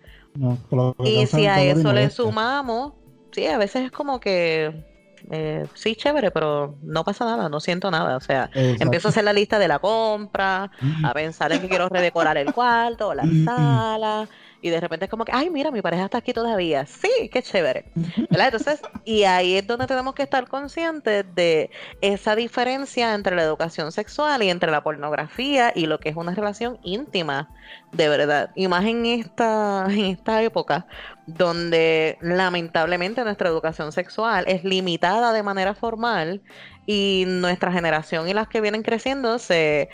y 1.02 1.26
si 1.26 1.46
a 1.46 1.62
eso 1.62 1.94
le 1.94 2.10
sumamos, 2.10 2.92
sí, 3.30 3.46
a 3.46 3.56
veces 3.56 3.86
es 3.86 3.90
como 3.90 4.20
que 4.20 4.91
eh, 5.30 5.66
sí, 5.74 5.94
chévere, 5.94 6.30
pero 6.30 6.76
no 6.82 7.04
pasa 7.04 7.24
nada, 7.24 7.48
no 7.48 7.60
siento 7.60 7.90
nada. 7.90 8.16
O 8.16 8.20
sea, 8.20 8.50
empiezo 8.54 9.08
a 9.08 9.10
hacer 9.10 9.24
la 9.24 9.32
lista 9.32 9.58
de 9.58 9.68
la 9.68 9.78
compra, 9.78 10.70
a 11.04 11.14
pensar 11.14 11.52
en 11.52 11.60
que 11.60 11.68
quiero 11.68 11.88
redecorar 11.88 12.36
el 12.36 12.52
cuarto 12.52 13.08
o 13.08 13.14
la 13.14 13.24
sala 13.44 14.28
y 14.62 14.70
de 14.70 14.80
repente 14.80 15.06
es 15.06 15.10
como 15.10 15.24
que, 15.24 15.32
ay, 15.34 15.50
mira, 15.50 15.72
mi 15.72 15.82
pareja 15.82 16.04
está 16.04 16.18
aquí 16.18 16.32
todavía. 16.32 16.86
Sí, 16.86 17.28
qué 17.32 17.42
chévere. 17.42 17.84
¿Verdad? 18.30 18.46
Entonces, 18.46 18.80
y 19.04 19.24
ahí 19.24 19.56
es 19.56 19.66
donde 19.66 19.88
tenemos 19.88 20.14
que 20.14 20.22
estar 20.22 20.46
conscientes 20.46 21.24
de 21.34 21.68
esa 22.00 22.36
diferencia 22.36 23.12
entre 23.14 23.34
la 23.34 23.42
educación 23.42 23.90
sexual 23.90 24.42
y 24.42 24.50
entre 24.50 24.70
la 24.70 24.84
pornografía 24.84 25.72
y 25.74 25.86
lo 25.86 25.98
que 25.98 26.10
es 26.10 26.16
una 26.16 26.32
relación 26.34 26.78
íntima, 26.84 27.50
de 27.90 28.08
verdad. 28.08 28.50
Y 28.54 28.68
más 28.68 28.84
en 28.84 29.04
esta, 29.04 29.84
en 29.90 30.04
esta 30.04 30.40
época 30.42 30.86
donde 31.26 32.18
lamentablemente 32.20 33.24
nuestra 33.24 33.48
educación 33.48 33.92
sexual 33.92 34.44
es 34.46 34.64
limitada 34.64 35.32
de 35.32 35.42
manera 35.42 35.74
formal 35.74 36.42
y 36.86 37.24
nuestra 37.26 37.72
generación 37.72 38.28
y 38.28 38.34
las 38.34 38.48
que 38.48 38.60
vienen 38.60 38.82
creciendo 38.82 39.38
se 39.38 39.88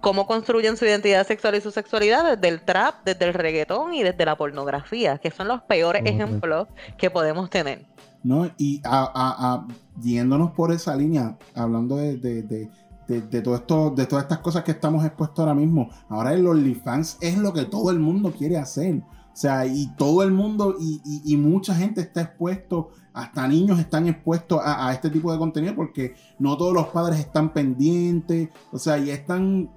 cómo 0.00 0.26
construyen 0.26 0.76
su 0.76 0.84
identidad 0.84 1.26
sexual 1.26 1.54
y 1.54 1.60
su 1.60 1.70
sexualidad 1.70 2.36
desde 2.36 2.48
el 2.48 2.62
trap, 2.62 3.04
desde 3.04 3.26
el 3.26 3.34
reggaetón 3.34 3.94
y 3.94 4.02
desde 4.02 4.24
la 4.24 4.36
pornografía, 4.36 5.18
que 5.18 5.30
son 5.30 5.48
los 5.48 5.62
peores 5.62 6.02
ejemplos 6.04 6.68
que 6.96 7.10
podemos 7.10 7.50
tener. 7.50 7.86
No, 8.22 8.50
y 8.58 8.80
a, 8.84 9.66
yéndonos 10.02 10.52
por 10.52 10.72
esa 10.72 10.94
línea, 10.94 11.38
hablando 11.54 11.96
de, 11.96 12.16
de, 12.16 12.70
de, 13.06 13.42
todo 13.42 13.56
esto, 13.56 13.90
de 13.90 14.06
todas 14.06 14.24
estas 14.24 14.38
cosas 14.38 14.62
que 14.62 14.72
estamos 14.72 15.04
expuestos 15.04 15.38
ahora 15.40 15.54
mismo, 15.54 15.90
ahora 16.08 16.34
el 16.34 16.46
OnlyFans 16.46 17.18
es 17.20 17.38
lo 17.38 17.52
que 17.52 17.64
todo 17.64 17.90
el 17.90 17.98
mundo 17.98 18.32
quiere 18.36 18.56
hacer. 18.58 19.02
O 19.32 19.36
sea, 19.40 19.64
y 19.64 19.86
todo 19.96 20.22
el 20.22 20.32
mundo 20.32 20.74
y, 20.78 21.00
y, 21.24 21.36
mucha 21.36 21.74
gente 21.74 22.00
está 22.00 22.20
expuesto, 22.20 22.90
hasta 23.14 23.46
niños 23.48 23.78
están 23.78 24.06
expuestos 24.08 24.60
a, 24.62 24.88
a, 24.88 24.92
este 24.92 25.08
tipo 25.08 25.32
de 25.32 25.38
contenido 25.38 25.74
porque 25.74 26.14
no 26.38 26.56
todos 26.56 26.74
los 26.74 26.88
padres 26.88 27.20
están 27.20 27.52
pendientes, 27.52 28.50
o 28.72 28.78
sea, 28.78 28.98
y 28.98 29.10
están 29.10 29.70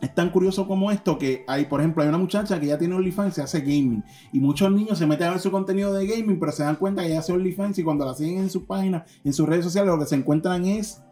es 0.00 0.14
tan 0.14 0.30
curioso 0.30 0.66
como 0.66 0.90
esto 0.90 1.18
que 1.18 1.44
hay, 1.46 1.66
por 1.66 1.80
ejemplo, 1.80 2.02
hay 2.02 2.08
una 2.08 2.18
muchacha 2.18 2.58
que 2.60 2.66
ya 2.66 2.78
tiene 2.78 2.94
OnlyFans 2.94 3.38
y 3.38 3.40
hace 3.40 3.60
gaming. 3.60 4.04
Y 4.32 4.40
muchos 4.40 4.70
niños 4.70 4.98
se 4.98 5.06
meten 5.06 5.28
a 5.28 5.30
ver 5.30 5.40
su 5.40 5.50
contenido 5.50 5.92
de 5.92 6.06
gaming, 6.06 6.38
pero 6.38 6.52
se 6.52 6.62
dan 6.62 6.76
cuenta 6.76 7.02
que 7.02 7.08
ella 7.08 7.20
hace 7.20 7.32
OnlyFans 7.32 7.78
y 7.78 7.84
cuando 7.84 8.04
la 8.04 8.14
siguen 8.14 8.38
en 8.38 8.50
su 8.50 8.66
página, 8.66 9.04
en 9.24 9.32
sus 9.32 9.48
redes 9.48 9.64
sociales, 9.64 9.92
lo 9.92 9.98
que 9.98 10.06
se 10.06 10.16
encuentran 10.16 10.64
es, 10.66 11.02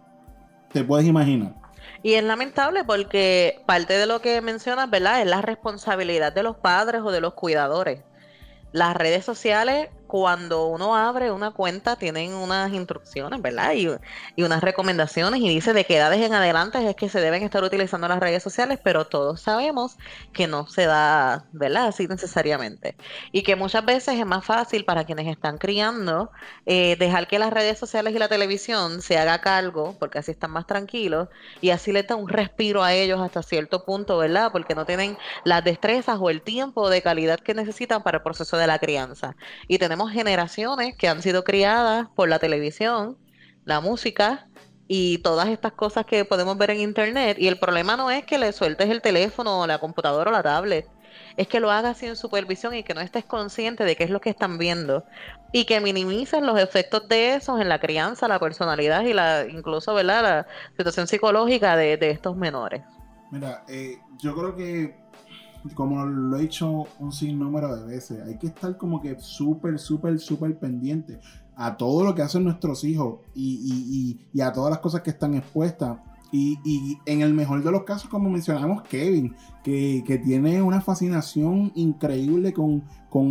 te 0.72 0.84
puedes 0.84 1.06
imaginar. 1.06 1.54
Y 2.02 2.14
es 2.14 2.24
lamentable 2.24 2.84
porque 2.84 3.62
parte 3.66 3.96
de 3.96 4.06
lo 4.06 4.20
que 4.20 4.40
mencionas, 4.40 4.90
¿verdad? 4.90 5.20
Es 5.20 5.26
la 5.26 5.42
responsabilidad 5.42 6.32
de 6.32 6.42
los 6.42 6.56
padres 6.56 7.02
o 7.02 7.10
de 7.10 7.20
los 7.20 7.34
cuidadores. 7.34 8.02
Las 8.72 8.96
redes 8.96 9.24
sociales 9.24 9.88
cuando 10.14 10.68
uno 10.68 10.94
abre 10.94 11.32
una 11.32 11.50
cuenta 11.50 11.96
tienen 11.96 12.34
unas 12.34 12.72
instrucciones, 12.72 13.42
¿verdad? 13.42 13.72
Y, 13.74 13.88
unas 14.44 14.62
recomendaciones 14.62 15.40
y 15.40 15.48
dice 15.48 15.72
de 15.72 15.84
qué 15.84 15.96
edades 15.96 16.20
en 16.20 16.32
adelante 16.34 16.88
es 16.88 16.94
que 16.94 17.08
se 17.08 17.20
deben 17.20 17.42
estar 17.42 17.64
utilizando 17.64 18.06
las 18.06 18.20
redes 18.20 18.40
sociales, 18.40 18.78
pero 18.80 19.06
todos 19.06 19.40
sabemos 19.40 19.96
que 20.32 20.46
no 20.46 20.68
se 20.68 20.86
da, 20.86 21.46
¿verdad? 21.50 21.88
Así 21.88 22.06
necesariamente. 22.06 22.96
Y 23.32 23.42
que 23.42 23.56
muchas 23.56 23.84
veces 23.84 24.20
es 24.20 24.24
más 24.24 24.44
fácil 24.44 24.84
para 24.84 25.02
quienes 25.02 25.26
están 25.26 25.58
criando 25.58 26.30
eh, 26.64 26.94
dejar 26.96 27.26
que 27.26 27.40
las 27.40 27.52
redes 27.52 27.76
sociales 27.76 28.14
y 28.14 28.18
la 28.20 28.28
televisión 28.28 29.02
se 29.02 29.18
haga 29.18 29.40
cargo, 29.40 29.96
porque 29.98 30.20
así 30.20 30.30
están 30.30 30.52
más 30.52 30.68
tranquilos 30.68 31.28
y 31.60 31.70
así 31.70 31.90
le 31.90 32.04
da 32.04 32.14
un 32.14 32.28
respiro 32.28 32.84
a 32.84 32.92
ellos 32.92 33.20
hasta 33.20 33.42
cierto 33.42 33.84
punto, 33.84 34.18
¿verdad? 34.18 34.52
Porque 34.52 34.76
no 34.76 34.86
tienen 34.86 35.18
las 35.42 35.64
destrezas 35.64 36.18
o 36.20 36.30
el 36.30 36.42
tiempo 36.42 36.88
de 36.88 37.02
calidad 37.02 37.40
que 37.40 37.54
necesitan 37.54 38.04
para 38.04 38.18
el 38.18 38.22
proceso 38.22 38.56
de 38.56 38.68
la 38.68 38.78
crianza. 38.78 39.34
Y 39.66 39.78
tenemos 39.78 40.03
generaciones 40.10 40.96
que 40.96 41.08
han 41.08 41.22
sido 41.22 41.44
criadas 41.44 42.08
por 42.14 42.28
la 42.28 42.38
televisión, 42.38 43.16
la 43.64 43.80
música 43.80 44.48
y 44.86 45.18
todas 45.18 45.48
estas 45.48 45.72
cosas 45.72 46.04
que 46.06 46.24
podemos 46.24 46.58
ver 46.58 46.70
en 46.70 46.80
internet. 46.80 47.36
Y 47.38 47.48
el 47.48 47.58
problema 47.58 47.96
no 47.96 48.10
es 48.10 48.24
que 48.24 48.38
le 48.38 48.52
sueltes 48.52 48.90
el 48.90 49.02
teléfono 49.02 49.60
o 49.60 49.66
la 49.66 49.78
computadora 49.78 50.30
o 50.30 50.32
la 50.32 50.42
tablet, 50.42 50.86
es 51.36 51.48
que 51.48 51.60
lo 51.60 51.70
hagas 51.70 51.98
sin 51.98 52.16
supervisión 52.16 52.74
y 52.74 52.82
que 52.82 52.94
no 52.94 53.00
estés 53.00 53.24
consciente 53.24 53.84
de 53.84 53.96
qué 53.96 54.04
es 54.04 54.10
lo 54.10 54.20
que 54.20 54.30
están 54.30 54.58
viendo 54.58 55.04
y 55.52 55.64
que 55.64 55.80
minimicen 55.80 56.46
los 56.46 56.58
efectos 56.58 57.08
de 57.08 57.34
eso 57.34 57.60
en 57.60 57.68
la 57.68 57.78
crianza, 57.78 58.28
la 58.28 58.38
personalidad 58.38 59.02
y 59.02 59.12
la 59.12 59.46
incluso 59.48 59.94
¿verdad? 59.94 60.22
la 60.22 60.46
situación 60.76 61.06
psicológica 61.06 61.76
de, 61.76 61.98
estos 62.10 62.36
menores. 62.36 62.82
Mira, 63.30 63.64
eh, 63.68 63.98
yo 64.18 64.34
creo 64.34 64.56
que 64.56 65.03
como 65.72 66.04
lo 66.04 66.36
he 66.36 66.42
dicho 66.42 66.84
un 66.98 67.12
sinnúmero 67.12 67.74
de 67.74 67.86
veces, 67.86 68.20
hay 68.26 68.36
que 68.36 68.48
estar 68.48 68.76
como 68.76 69.00
que 69.00 69.18
súper, 69.18 69.78
súper, 69.78 70.18
súper 70.18 70.58
pendiente 70.58 71.20
a 71.56 71.76
todo 71.76 72.04
lo 72.04 72.14
que 72.14 72.22
hacen 72.22 72.44
nuestros 72.44 72.84
hijos 72.84 73.20
y, 73.34 74.18
a 74.42 74.52
todas 74.52 74.70
las 74.70 74.80
cosas 74.80 75.02
que 75.02 75.10
están 75.10 75.34
expuestas. 75.34 75.98
Y, 76.32 76.98
en 77.06 77.20
el 77.20 77.32
mejor 77.32 77.62
de 77.62 77.70
los 77.70 77.84
casos, 77.84 78.10
como 78.10 78.28
mencionamos, 78.28 78.82
Kevin, 78.82 79.36
que, 79.62 80.20
tiene 80.24 80.60
una 80.62 80.80
fascinación 80.80 81.70
increíble 81.76 82.52
con, 82.52 82.82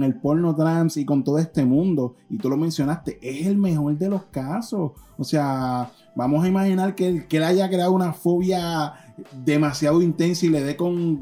el 0.04 0.16
porno 0.16 0.56
trans 0.56 0.96
y 0.96 1.04
con 1.04 1.24
todo 1.24 1.38
este 1.38 1.66
mundo. 1.66 2.16
Y 2.30 2.38
tú 2.38 2.50
lo 2.50 2.56
mencionaste, 2.56 3.20
es 3.22 3.46
el 3.46 3.58
mejor 3.58 3.98
de 3.98 4.10
los 4.10 4.24
casos. 4.26 4.94
O 5.18 5.24
sea, 5.26 5.92
vamos 6.16 6.46
a 6.46 6.48
imaginar 6.48 6.96
que, 6.96 7.28
que 7.28 7.38
él 7.38 7.44
haya 7.44 7.68
creado 7.68 7.92
una 7.92 8.14
fobia 8.14 8.94
demasiado 9.32 10.02
intensa 10.02 10.46
y 10.46 10.50
le 10.50 10.64
dé 10.64 10.76
con, 10.76 11.20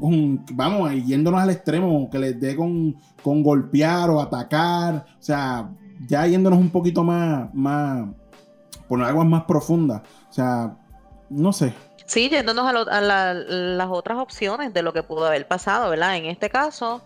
vamos, 0.52 0.92
yéndonos 1.04 1.40
al 1.40 1.50
extremo, 1.50 2.08
que 2.10 2.18
le 2.18 2.34
dé 2.34 2.56
con, 2.56 2.96
con 3.22 3.42
golpear 3.42 4.10
o 4.10 4.20
atacar, 4.20 5.04
o 5.18 5.22
sea, 5.22 5.70
ya 6.06 6.26
yéndonos 6.26 6.58
un 6.58 6.70
poquito 6.70 7.04
más, 7.04 7.52
más, 7.54 8.08
por 8.88 9.02
aguas 9.02 9.26
más 9.26 9.44
profundas, 9.44 10.02
o 10.28 10.32
sea, 10.32 10.76
no 11.30 11.52
sé. 11.52 11.72
Sí, 12.06 12.28
yéndonos 12.28 12.66
a, 12.88 13.00
las 13.00 13.88
otras 13.90 14.18
opciones 14.18 14.72
de 14.74 14.82
lo 14.82 14.92
que 14.92 15.02
pudo 15.02 15.26
haber 15.26 15.46
pasado, 15.46 15.90
¿verdad? 15.90 16.16
En 16.16 16.26
este 16.26 16.50
caso, 16.50 17.02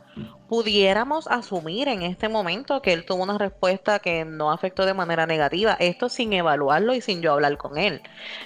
pudiéramos 0.49 1.27
asumir 1.27 1.89
en 1.89 2.03
este 2.03 2.29
momento 2.29 2.81
que 2.81 2.93
él 2.93 3.05
tuvo 3.05 3.23
una 3.23 3.37
respuesta 3.37 3.99
que 3.99 4.25
no 4.25 4.51
afectó 4.51 4.87
de 4.87 4.95
manera 4.95 5.27
negativa, 5.27 5.77
esto 5.79 6.09
sin 6.09 6.33
evaluarlo 6.33 6.95
y 6.95 7.01
sin 7.01 7.21
yo 7.21 7.33
hablar 7.33 7.57
con 7.59 7.77
él, 7.79 8.01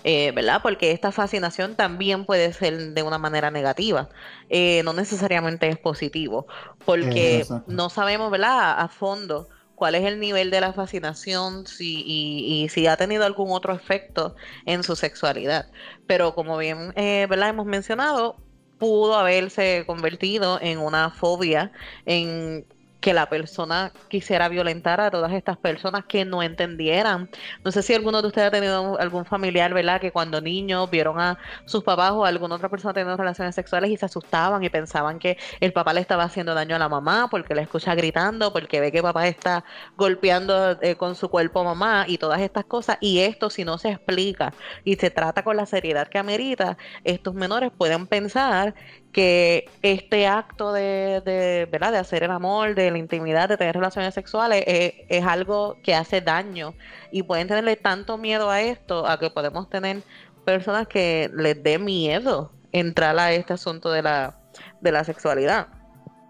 eh, 0.04 0.32
¿verdad? 0.32 0.60
Porque 0.62 0.92
esta 0.92 1.12
fascinación 1.12 1.76
también 1.76 2.24
puede 2.24 2.52
ser 2.52 2.94
de 2.94 3.02
una 3.02 3.18
manera 3.18 3.50
negativa, 3.50 4.08
eh, 4.48 4.82
no 4.84 4.92
necesariamente 4.92 5.68
es 5.68 5.78
positivo, 5.78 6.46
porque 6.84 7.44
no 7.66 7.90
sabemos, 7.90 8.30
¿verdad? 8.30 8.80
A 8.80 8.88
fondo 8.88 9.48
cuál 9.80 9.94
es 9.94 10.04
el 10.04 10.20
nivel 10.20 10.50
de 10.50 10.60
la 10.60 10.74
fascinación 10.74 11.66
si, 11.66 12.04
y, 12.06 12.68
si 12.68 12.86
ha 12.86 12.98
tenido 12.98 13.24
algún 13.24 13.50
otro 13.50 13.72
efecto 13.72 14.36
en 14.66 14.82
su 14.82 14.94
sexualidad. 14.94 15.70
Pero 16.06 16.34
como 16.34 16.58
bien 16.58 16.92
eh, 16.96 17.26
¿verdad? 17.30 17.48
hemos 17.48 17.64
mencionado, 17.64 18.36
pudo 18.78 19.14
haberse 19.14 19.84
convertido 19.86 20.58
en 20.60 20.80
una 20.80 21.08
fobia, 21.08 21.72
en 22.04 22.66
que 23.00 23.14
la 23.14 23.28
persona 23.28 23.92
quisiera 24.08 24.48
violentar 24.48 25.00
a 25.00 25.10
todas 25.10 25.32
estas 25.32 25.56
personas 25.56 26.04
que 26.04 26.24
no 26.24 26.42
entendieran. 26.42 27.30
No 27.64 27.72
sé 27.72 27.82
si 27.82 27.94
alguno 27.94 28.20
de 28.22 28.28
ustedes 28.28 28.48
ha 28.48 28.50
tenido 28.50 28.98
algún 29.00 29.24
familiar, 29.24 29.72
¿verdad? 29.72 30.00
Que 30.00 30.12
cuando 30.12 30.40
niños 30.40 30.90
vieron 30.90 31.20
a 31.20 31.38
sus 31.64 31.82
papás 31.82 32.12
o 32.12 32.24
a 32.24 32.28
alguna 32.28 32.56
otra 32.56 32.68
persona 32.68 32.92
teniendo 32.94 33.16
relaciones 33.16 33.54
sexuales 33.54 33.90
y 33.90 33.96
se 33.96 34.06
asustaban 34.06 34.62
y 34.62 34.68
pensaban 34.68 35.18
que 35.18 35.38
el 35.60 35.72
papá 35.72 35.92
le 35.92 36.00
estaba 36.00 36.24
haciendo 36.24 36.54
daño 36.54 36.76
a 36.76 36.78
la 36.78 36.88
mamá 36.88 37.28
porque 37.30 37.54
la 37.54 37.62
escucha 37.62 37.94
gritando, 37.94 38.52
porque 38.52 38.80
ve 38.80 38.92
que 38.92 39.02
papá 39.02 39.26
está 39.26 39.64
golpeando 39.96 40.78
eh, 40.82 40.96
con 40.96 41.14
su 41.14 41.28
cuerpo 41.28 41.60
a 41.60 41.64
mamá 41.64 42.04
y 42.06 42.18
todas 42.18 42.40
estas 42.40 42.64
cosas. 42.64 42.98
Y 43.00 43.20
esto, 43.20 43.50
si 43.50 43.64
no 43.64 43.78
se 43.78 43.90
explica 43.90 44.52
y 44.84 44.96
se 44.96 45.10
trata 45.10 45.42
con 45.42 45.56
la 45.56 45.66
seriedad 45.66 46.08
que 46.08 46.18
amerita, 46.18 46.76
estos 47.04 47.34
menores 47.34 47.70
pueden 47.76 48.06
pensar 48.06 48.74
que 49.12 49.68
este 49.82 50.26
acto 50.26 50.72
de, 50.72 51.20
de, 51.24 51.68
¿verdad? 51.70 51.92
de 51.92 51.98
hacer 51.98 52.22
el 52.22 52.30
amor, 52.30 52.74
de 52.74 52.90
la 52.90 52.98
intimidad, 52.98 53.48
de 53.48 53.56
tener 53.56 53.74
relaciones 53.74 54.14
sexuales, 54.14 54.64
es, 54.66 55.24
algo 55.24 55.76
que 55.82 55.94
hace 55.94 56.20
daño. 56.20 56.74
Y 57.10 57.22
pueden 57.24 57.48
tenerle 57.48 57.76
tanto 57.76 58.18
miedo 58.18 58.50
a 58.50 58.60
esto, 58.62 59.06
a 59.06 59.18
que 59.18 59.30
podemos 59.30 59.68
tener 59.68 60.02
personas 60.44 60.86
que 60.86 61.30
les 61.34 61.60
dé 61.62 61.78
miedo 61.78 62.52
entrar 62.72 63.18
a 63.18 63.32
este 63.32 63.54
asunto 63.54 63.90
de 63.90 64.02
la, 64.02 64.38
de 64.80 64.92
la 64.92 65.02
sexualidad. 65.04 65.68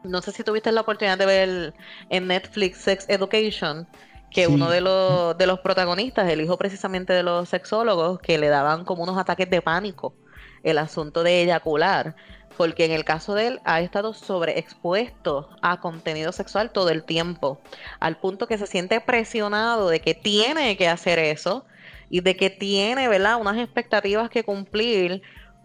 No 0.02 0.22
sé 0.22 0.32
si 0.32 0.42
tuviste 0.42 0.72
la 0.72 0.80
oportunidad 0.80 1.18
de 1.18 1.26
ver 1.26 1.74
en 2.08 2.26
Netflix 2.26 2.78
Sex 2.78 3.04
Education, 3.08 3.86
que 4.30 4.46
uno 4.46 4.70
de 4.70 4.80
los, 4.80 5.36
de 5.36 5.46
los 5.46 5.58
protagonistas, 5.60 6.30
el 6.30 6.40
hijo 6.40 6.56
precisamente 6.56 7.12
de 7.12 7.22
los 7.22 7.48
sexólogos, 7.48 8.20
que 8.20 8.38
le 8.38 8.48
daban 8.48 8.84
como 8.84 9.02
unos 9.02 9.18
ataques 9.18 9.50
de 9.50 9.60
pánico 9.60 10.14
el 10.62 10.78
asunto 10.78 11.22
de 11.22 11.42
eyacular 11.42 12.14
porque 12.60 12.84
en 12.84 12.90
el 12.90 13.06
caso 13.06 13.32
de 13.32 13.46
él 13.46 13.60
ha 13.64 13.80
estado 13.80 14.12
sobreexpuesto 14.12 15.48
a 15.62 15.80
contenido 15.80 16.30
sexual 16.30 16.72
todo 16.72 16.90
el 16.90 17.04
tiempo, 17.04 17.58
al 18.00 18.18
punto 18.18 18.46
que 18.46 18.58
se 18.58 18.66
siente 18.66 19.00
presionado 19.00 19.88
de 19.88 20.00
que 20.00 20.12
tiene 20.12 20.76
que 20.76 20.86
hacer 20.86 21.18
eso 21.18 21.64
y 22.10 22.20
de 22.20 22.36
que 22.36 22.50
tiene, 22.50 23.08
¿verdad?, 23.08 23.40
unas 23.40 23.56
expectativas 23.56 24.28
que 24.28 24.44
cumplir 24.44 25.22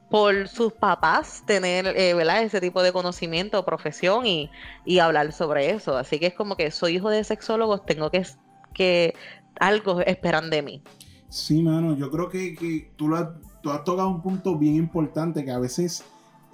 por 0.10 0.48
sus 0.48 0.72
papás 0.72 1.44
tener, 1.46 1.86
eh, 1.98 2.14
¿verdad?, 2.14 2.44
ese 2.44 2.62
tipo 2.62 2.82
de 2.82 2.94
conocimiento, 2.94 3.66
profesión 3.66 4.26
y, 4.26 4.50
y, 4.86 5.00
hablar 5.00 5.34
sobre 5.34 5.72
eso. 5.72 5.98
Así 5.98 6.18
que 6.18 6.28
es 6.28 6.34
como 6.34 6.56
que 6.56 6.72
soy 6.72 6.96
hijo 6.96 7.10
de 7.10 7.26
sexólogos, 7.26 7.86
tengo 7.86 8.10
que, 8.10 8.26
que 8.74 9.16
algo 9.60 10.00
esperan 10.00 10.50
de 10.50 10.62
mí. 10.62 10.82
Sí, 11.28 11.62
mano, 11.62 11.98
yo 11.98 12.10
creo 12.10 12.30
que, 12.30 12.56
que 12.56 12.90
tú, 12.96 13.10
lo 13.10 13.34
tú 13.62 13.70
has 13.72 13.84
tocado 13.84 14.08
un 14.08 14.22
punto 14.22 14.58
bien 14.58 14.76
importante 14.76 15.44
que 15.44 15.52
a 15.52 15.60
veces 15.60 16.06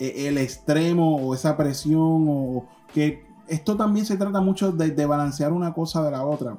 el 0.02 0.38
extremo 0.38 1.18
o 1.18 1.36
esa 1.36 1.56
presión 1.56 2.26
o 2.28 2.66
que 2.94 3.24
esto 3.48 3.76
también 3.76 4.06
se 4.06 4.18
trata 4.18 4.42
mucho 4.42 4.72
de, 4.72 5.06
balancear 5.06 5.52
una 5.52 5.74
cosa 5.74 6.04
de 6.04 6.12
la 6.12 6.26
otra. 6.26 6.58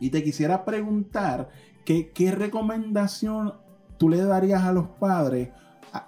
Y 0.00 0.10
te 0.10 0.24
quisiera 0.24 0.64
preguntar 0.64 1.50
que, 1.84 2.10
qué 2.10 2.32
recomendación 2.32 3.54
tú 3.98 4.08
le 4.08 4.22
darías 4.22 4.64
a 4.64 4.72
los 4.72 4.86
padres 4.98 5.50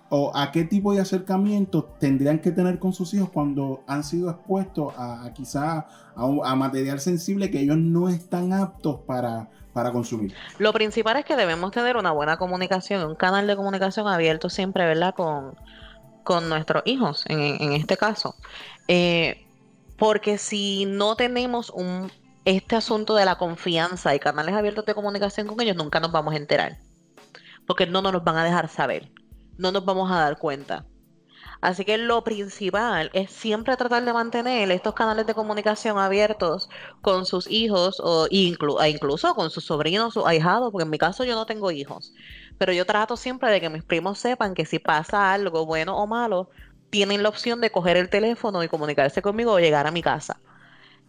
o 0.08 0.32
a 0.34 0.50
qué 0.50 0.64
tipo 0.64 0.92
de 0.92 1.00
acercamiento 1.00 1.84
tendrían 1.98 2.40
que 2.40 2.50
tener 2.50 2.78
con 2.78 2.92
sus 2.92 3.14
hijos 3.14 3.30
cuando 3.30 3.82
han 3.86 4.02
sido 4.02 4.30
expuestos 4.30 4.92
a, 4.96 5.30
quizá 5.34 5.86
a, 6.16 6.56
material 6.56 7.00
sensible 7.00 7.50
que 7.50 7.60
ellos 7.60 7.76
no 7.76 8.08
están 8.08 8.52
aptos 8.52 9.00
para, 9.06 9.48
para 9.72 9.92
consumir. 9.92 10.34
Lo 10.58 10.72
principal 10.72 11.16
es 11.18 11.24
que 11.24 11.36
debemos 11.36 11.70
tener 11.70 11.96
una 11.96 12.12
buena 12.12 12.36
comunicación, 12.36 13.06
un 13.06 13.14
canal 13.14 13.46
de 13.46 13.56
comunicación 13.56 14.08
abierto 14.08 14.50
siempre, 14.50 14.84
¿verdad? 14.86 15.14
Con, 15.14 15.54
con 16.28 16.50
nuestros 16.50 16.82
hijos, 16.84 17.24
en, 17.26 17.72
este 17.72 17.96
caso. 17.96 18.34
Eh, 18.86 19.46
porque 19.96 20.36
si 20.36 20.84
no 20.84 21.16
tenemos 21.16 21.72
este 22.44 22.76
asunto 22.76 23.14
de 23.14 23.24
la 23.24 23.38
confianza 23.38 24.14
y 24.14 24.18
canales 24.18 24.54
abiertos 24.54 24.84
de 24.84 24.94
comunicación 24.94 25.46
con 25.46 25.58
ellos, 25.62 25.74
nunca 25.74 26.00
nos 26.00 26.12
vamos 26.12 26.34
a 26.34 26.36
enterar. 26.36 26.76
Porque 27.66 27.86
no 27.86 28.02
nos 28.02 28.22
van 28.24 28.36
a 28.36 28.44
dejar 28.44 28.68
saber. 28.68 29.10
No 29.56 29.72
nos 29.72 29.86
vamos 29.86 30.12
a 30.12 30.16
dar 30.16 30.36
cuenta. 30.36 30.84
Así 31.62 31.86
que 31.86 31.96
lo 31.96 32.22
principal 32.22 33.10
es 33.14 33.30
siempre 33.30 33.74
tratar 33.78 34.04
de 34.04 34.12
mantener 34.12 34.70
estos 34.70 34.92
canales 34.92 35.26
de 35.26 35.32
comunicación 35.32 35.98
abiertos 35.98 36.68
con 37.00 37.24
sus 37.24 37.50
hijos 37.50 38.00
o 38.04 38.26
e 38.30 38.90
incluso 38.90 39.34
con 39.34 39.50
sus 39.50 39.64
sobrinos 39.64 40.16
o 40.18 40.26
ahijados, 40.26 40.70
porque 40.70 40.84
en 40.84 40.90
mi 40.90 40.98
caso 40.98 41.24
yo 41.24 41.34
no 41.34 41.46
tengo 41.46 41.70
hijos. 41.70 42.12
Pero 42.58 42.72
yo 42.72 42.84
trato 42.86 43.16
siempre 43.16 43.50
de 43.50 43.60
que 43.60 43.70
mis 43.70 43.84
primos 43.84 44.18
sepan 44.18 44.54
que 44.54 44.66
si 44.66 44.78
pasa 44.78 45.32
algo 45.32 45.66
bueno 45.66 45.96
o 45.96 46.06
malo, 46.06 46.50
tienen 46.90 47.22
la 47.22 47.28
opción 47.28 47.60
de 47.60 47.70
coger 47.70 47.96
el 47.96 48.10
teléfono 48.10 48.62
y 48.62 48.68
comunicarse 48.68 49.22
conmigo 49.22 49.52
o 49.52 49.60
llegar 49.60 49.86
a 49.86 49.90
mi 49.90 50.02
casa. 50.02 50.40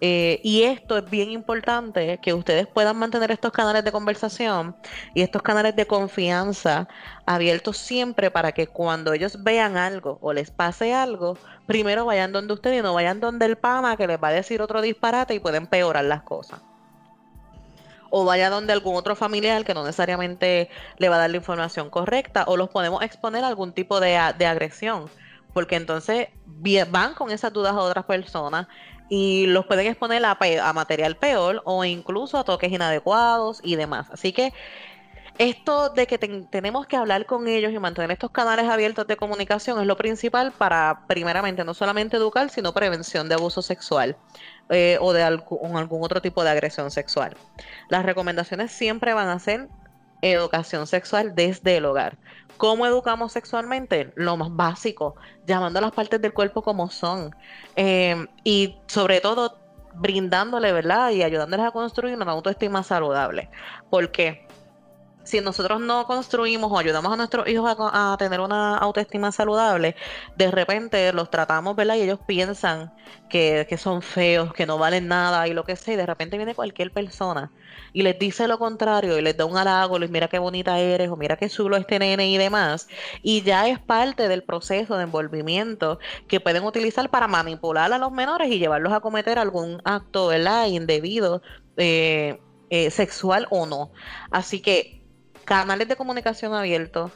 Eh, 0.01 0.39
y 0.43 0.63
esto 0.63 0.97
es 0.97 1.09
bien 1.09 1.29
importante, 1.29 2.19
que 2.21 2.33
ustedes 2.33 2.67
puedan 2.67 2.97
mantener 2.97 3.31
estos 3.31 3.51
canales 3.51 3.83
de 3.83 3.91
conversación 3.91 4.75
y 5.13 5.21
estos 5.21 5.41
canales 5.41 5.75
de 5.75 5.87
confianza 5.87 6.87
abiertos 7.25 7.77
siempre 7.77 8.31
para 8.31 8.53
que 8.53 8.67
cuando 8.67 9.11
ellos 9.13 9.43
vean 9.43 9.75
algo 9.75 10.17
o 10.21 10.31
les 10.31 10.51
pase 10.51 10.93
algo, 10.93 11.37
primero 11.65 12.05
vayan 12.05 12.31
donde 12.31 12.53
ustedes 12.53 12.79
y 12.79 12.83
no 12.83 12.93
vayan 12.93 13.19
donde 13.19 13.45
el 13.45 13.57
pana 13.57 13.97
que 13.97 14.07
les 14.07 14.21
va 14.23 14.29
a 14.29 14.31
decir 14.31 14.61
otro 14.61 14.81
disparate 14.81 15.33
y 15.33 15.39
pueden 15.39 15.63
empeorar 15.63 16.05
las 16.05 16.23
cosas 16.23 16.61
o 18.09 18.25
vaya 18.25 18.49
donde 18.49 18.73
algún 18.73 18.95
otro 18.95 19.15
familiar 19.15 19.63
que 19.65 19.73
no 19.73 19.83
necesariamente 19.83 20.69
le 20.97 21.09
va 21.09 21.15
a 21.15 21.19
dar 21.19 21.29
la 21.29 21.37
información 21.37 21.89
correcta 21.89 22.43
o 22.47 22.57
los 22.57 22.69
podemos 22.69 23.01
exponer 23.03 23.43
a 23.43 23.47
algún 23.47 23.73
tipo 23.73 23.99
de, 23.99 24.17
agresión 24.17 25.09
porque 25.53 25.75
entonces 25.75 26.29
van 26.89 27.13
con 27.13 27.31
esas 27.31 27.51
dudas 27.53 27.73
a 27.73 27.79
otras 27.79 28.05
personas 28.05 28.67
y 29.09 29.47
los 29.47 29.65
pueden 29.65 29.87
exponer 29.87 30.23
a, 30.25 30.37
a, 30.63 30.73
material 30.73 31.15
peor 31.15 31.61
o 31.65 31.83
incluso 31.83 32.37
a 32.37 32.43
toques 32.43 32.71
inadecuados 32.71 33.59
y 33.63 33.75
demás. 33.75 34.07
Así 34.11 34.31
que 34.31 34.53
esto 35.39 35.89
de 35.89 36.05
que 36.05 36.17
tenemos 36.17 36.85
que 36.85 36.97
hablar 36.97 37.25
con 37.25 37.47
ellos 37.47 37.71
y 37.71 37.79
mantener 37.79 38.11
estos 38.11 38.29
canales 38.29 38.67
abiertos 38.67 39.07
de 39.07 39.15
comunicación 39.15 39.79
es 39.79 39.87
lo 39.87 39.95
principal 39.95 40.51
para, 40.51 41.05
primeramente, 41.07 41.63
no 41.63 41.73
solamente 41.73 42.17
educar, 42.17 42.49
sino 42.49 42.73
prevención 42.73 43.29
de 43.29 43.35
abuso 43.35 43.61
sexual 43.61 44.17
eh, 44.69 44.97
o 45.01 45.13
de 45.13 45.23
algún, 45.23 46.03
otro 46.03 46.21
tipo 46.21 46.43
de 46.43 46.49
agresión 46.49 46.91
sexual. 46.91 47.35
Las 47.89 48.05
recomendaciones 48.05 48.71
siempre 48.71 49.13
van 49.13 49.29
a 49.29 49.39
ser 49.39 49.67
educación 50.21 50.85
sexual 50.87 51.33
desde 51.35 51.77
el 51.77 51.85
hogar. 51.85 52.17
¿Cómo 52.57 52.85
educamos 52.85 53.31
sexualmente? 53.31 54.11
Lo 54.15 54.35
más 54.35 54.49
básico, 54.51 55.15
llamando 55.47 55.79
a 55.79 55.81
las 55.81 55.91
partes 55.91 56.21
del 56.21 56.33
cuerpo 56.33 56.61
como 56.61 56.89
son. 56.89 57.33
Eh, 57.75 58.27
y 58.43 58.77
sobre 58.87 59.21
todo 59.21 59.57
brindándole, 59.95 60.71
¿verdad? 60.71 61.11
Y 61.11 61.23
ayudándoles 61.23 61.65
a 61.65 61.71
construir 61.71 62.15
una 62.15 62.31
autoestima 62.31 62.83
saludable. 62.83 63.49
¿Por 63.89 64.11
qué? 64.11 64.48
Si 65.29 65.41
nosotros 65.41 65.79
no 65.79 66.05
construimos 66.05 66.71
o 66.71 66.79
ayudamos 66.79 67.13
a 67.13 67.15
nuestros 67.15 67.47
hijos 67.47 67.75
a, 67.77 68.15
tener 68.17 68.39
una 68.39 68.77
autoestima 68.77 69.31
saludable, 69.31 69.95
de 70.35 70.49
repente 70.49 71.13
los 71.13 71.29
tratamos, 71.29 71.75
¿verdad? 71.75 71.95
Y 71.95 72.01
ellos 72.01 72.19
piensan 72.25 72.91
que, 73.29 73.67
son 73.77 74.01
feos, 74.01 74.51
que 74.53 74.65
no 74.65 74.77
valen 74.79 75.07
nada 75.07 75.47
y 75.47 75.53
lo 75.53 75.63
que 75.63 75.75
sea, 75.75 75.93
y 75.93 75.97
de 75.97 76.05
repente 76.05 76.37
viene 76.37 76.55
cualquier 76.55 76.91
persona 76.91 77.51
y 77.93 78.01
les 78.01 78.17
dice 78.17 78.47
lo 78.47 78.57
contrario 78.57 79.17
y 79.17 79.21
les 79.21 79.37
da 79.37 79.45
un 79.45 79.57
halago, 79.57 79.99
les 79.99 80.09
mira 80.09 80.27
qué 80.27 80.39
bonita 80.39 80.79
eres 80.79 81.09
o 81.09 81.15
mira 81.15 81.37
qué 81.37 81.49
chulo 81.49 81.77
este 81.77 81.99
nene 81.99 82.29
y 82.29 82.37
demás, 82.37 82.87
y 83.21 83.43
ya 83.43 83.67
es 83.67 83.79
parte 83.79 84.27
del 84.27 84.43
proceso 84.43 84.97
de 84.97 85.03
envolvimiento 85.03 85.99
que 86.27 86.39
pueden 86.39 86.63
utilizar 86.63 87.09
para 87.09 87.27
manipular 87.27 87.93
a 87.93 87.97
los 87.99 88.11
menores 88.11 88.51
y 88.51 88.59
llevarlos 88.59 88.93
a 88.93 88.99
cometer 88.99 89.37
algún 89.37 89.81
acto, 89.85 90.27
¿verdad? 90.27 90.67
Indebido. 90.67 91.41
Eh, 91.77 92.39
eh, 92.71 92.91
sexual 92.91 93.47
o 93.49 93.65
no. 93.65 93.91
Así 94.29 94.61
que 94.61 94.98
canales 95.49 95.87
de 95.87 95.95
comunicación 95.95 96.53
abiertos, 96.53 97.11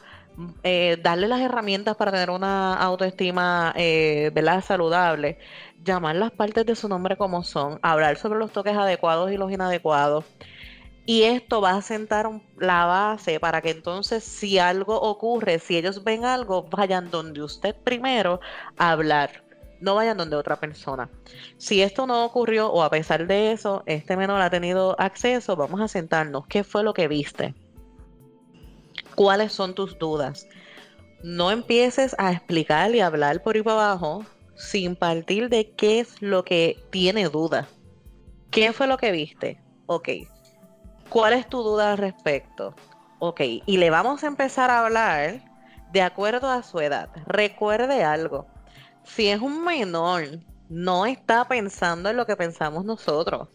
eh, 0.64 0.98
darle 1.00 1.28
las 1.28 1.40
herramientas 1.40 1.96
para 1.96 2.10
tener 2.10 2.30
una 2.30 2.74
autoestima 2.74 3.72
eh, 3.76 4.32
saludable, 4.60 5.38
llamar 5.84 6.16
las 6.16 6.32
partes 6.32 6.66
de 6.66 6.74
su 6.74 6.88
nombre 6.88 7.16
como 7.16 7.44
son, 7.44 7.78
hablar 7.80 8.16
sobre 8.16 8.40
los 8.40 8.50
toques 8.50 8.76
adecuados 8.76 9.30
y 9.30 9.36
los 9.36 9.52
inadecuados. 9.52 10.24
Y 11.06 11.22
esto 11.22 11.60
va 11.60 11.76
a 11.76 11.82
sentar 11.82 12.28
la 12.58 12.86
base 12.86 13.38
para 13.38 13.60
que 13.62 13.70
entonces 13.70 14.24
si 14.24 14.58
algo 14.58 15.00
ocurre, 15.00 15.60
si 15.60 15.76
ellos 15.76 16.02
ven 16.02 16.24
algo, 16.24 16.64
vayan 16.64 17.12
donde 17.12 17.40
usted 17.40 17.76
primero 17.84 18.40
a 18.76 18.90
hablar 18.90 19.44
no 19.80 19.94
vayan 19.96 20.16
donde 20.16 20.36
otra 20.36 20.56
persona. 20.56 21.10
Si 21.58 21.82
esto 21.82 22.06
no 22.06 22.24
ocurrió 22.24 22.72
o 22.72 22.82
a 22.82 22.90
pesar 22.90 23.26
de 23.26 23.52
eso, 23.52 23.82
este 23.84 24.16
menor 24.16 24.40
ha 24.40 24.48
tenido 24.48 24.96
acceso, 24.98 25.56
vamos 25.56 25.80
a 25.82 25.88
sentarnos. 25.88 26.46
¿Qué 26.46 26.64
fue 26.64 26.82
lo 26.82 26.94
que 26.94 27.06
viste? 27.06 27.54
¿Cuáles 29.14 29.52
son 29.52 29.74
tus 29.74 29.98
dudas? 29.98 30.46
No 31.22 31.50
empieces 31.50 32.14
a 32.18 32.32
explicar 32.32 32.94
y 32.94 33.00
hablar 33.00 33.42
por 33.42 33.56
ahí 33.56 33.62
para 33.62 33.92
abajo 33.92 34.26
sin 34.56 34.96
partir 34.96 35.48
de 35.48 35.72
qué 35.72 36.00
es 36.00 36.20
lo 36.20 36.44
que 36.44 36.82
tiene 36.90 37.28
duda. 37.28 37.68
¿Qué 38.50 38.72
fue 38.72 38.86
lo 38.86 38.98
que 38.98 39.10
viste? 39.10 39.60
Ok. 39.86 40.08
¿Cuál 41.08 41.32
es 41.34 41.48
tu 41.48 41.62
duda 41.62 41.92
al 41.92 41.98
respecto? 41.98 42.74
Ok. 43.18 43.40
Y 43.66 43.76
le 43.78 43.90
vamos 43.90 44.22
a 44.22 44.26
empezar 44.26 44.70
a 44.70 44.84
hablar 44.84 45.40
de 45.92 46.02
acuerdo 46.02 46.50
a 46.50 46.62
su 46.62 46.80
edad. 46.80 47.08
Recuerde 47.26 48.04
algo 48.04 48.46
si 49.04 49.28
es 49.28 49.40
un 49.40 49.64
menor, 49.64 50.24
no 50.68 51.06
está 51.06 51.46
pensando 51.46 52.08
en 52.08 52.16
lo 52.16 52.26
que 52.26 52.36
pensamos 52.36 52.84
nosotros. 52.84 53.48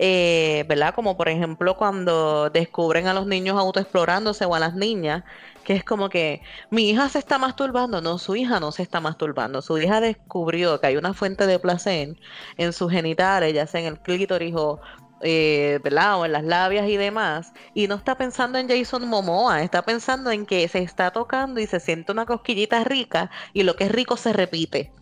Eh, 0.00 0.64
¿Verdad? 0.68 0.94
Como 0.94 1.16
por 1.16 1.28
ejemplo 1.28 1.76
cuando 1.76 2.50
descubren 2.50 3.08
a 3.08 3.14
los 3.14 3.26
niños 3.26 3.58
autoexplorándose 3.58 4.44
o 4.44 4.54
a 4.54 4.60
las 4.60 4.74
niñas, 4.74 5.24
que 5.64 5.74
es 5.74 5.84
como 5.84 6.08
que 6.08 6.40
mi 6.70 6.88
hija 6.88 7.08
se 7.08 7.18
está 7.18 7.36
masturbando, 7.36 8.00
no, 8.00 8.16
su 8.18 8.36
hija 8.36 8.60
no 8.60 8.70
se 8.70 8.82
está 8.82 9.00
masturbando, 9.00 9.60
su 9.60 9.76
hija 9.78 10.00
descubrió 10.00 10.80
que 10.80 10.86
hay 10.86 10.96
una 10.96 11.14
fuente 11.14 11.46
de 11.46 11.58
placer 11.58 12.16
en 12.56 12.72
sus 12.72 12.92
genitales, 12.92 13.52
ya 13.52 13.66
sea 13.66 13.80
en 13.80 13.88
el 13.88 14.00
clítoris 14.00 14.54
o 14.54 14.80
eh, 15.20 15.80
en 15.84 16.32
las 16.32 16.44
labias 16.44 16.88
y 16.88 16.96
demás, 16.96 17.52
y 17.74 17.88
no 17.88 17.96
está 17.96 18.16
pensando 18.16 18.58
en 18.58 18.68
Jason 18.68 19.08
Momoa, 19.08 19.62
está 19.62 19.82
pensando 19.82 20.30
en 20.30 20.46
que 20.46 20.68
se 20.68 20.78
está 20.78 21.10
tocando 21.10 21.60
y 21.60 21.66
se 21.66 21.80
siente 21.80 22.12
una 22.12 22.24
cosquillita 22.24 22.84
rica 22.84 23.30
y 23.52 23.64
lo 23.64 23.74
que 23.74 23.84
es 23.84 23.92
rico 23.92 24.16
se 24.16 24.32
repite. 24.32 24.92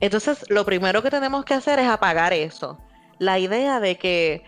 Entonces, 0.00 0.44
lo 0.50 0.66
primero 0.66 1.02
que 1.02 1.10
tenemos 1.10 1.46
que 1.46 1.54
hacer 1.54 1.78
es 1.78 1.88
apagar 1.88 2.34
eso. 2.34 2.78
La 3.18 3.38
idea 3.38 3.80
de 3.80 3.96
que 3.96 4.44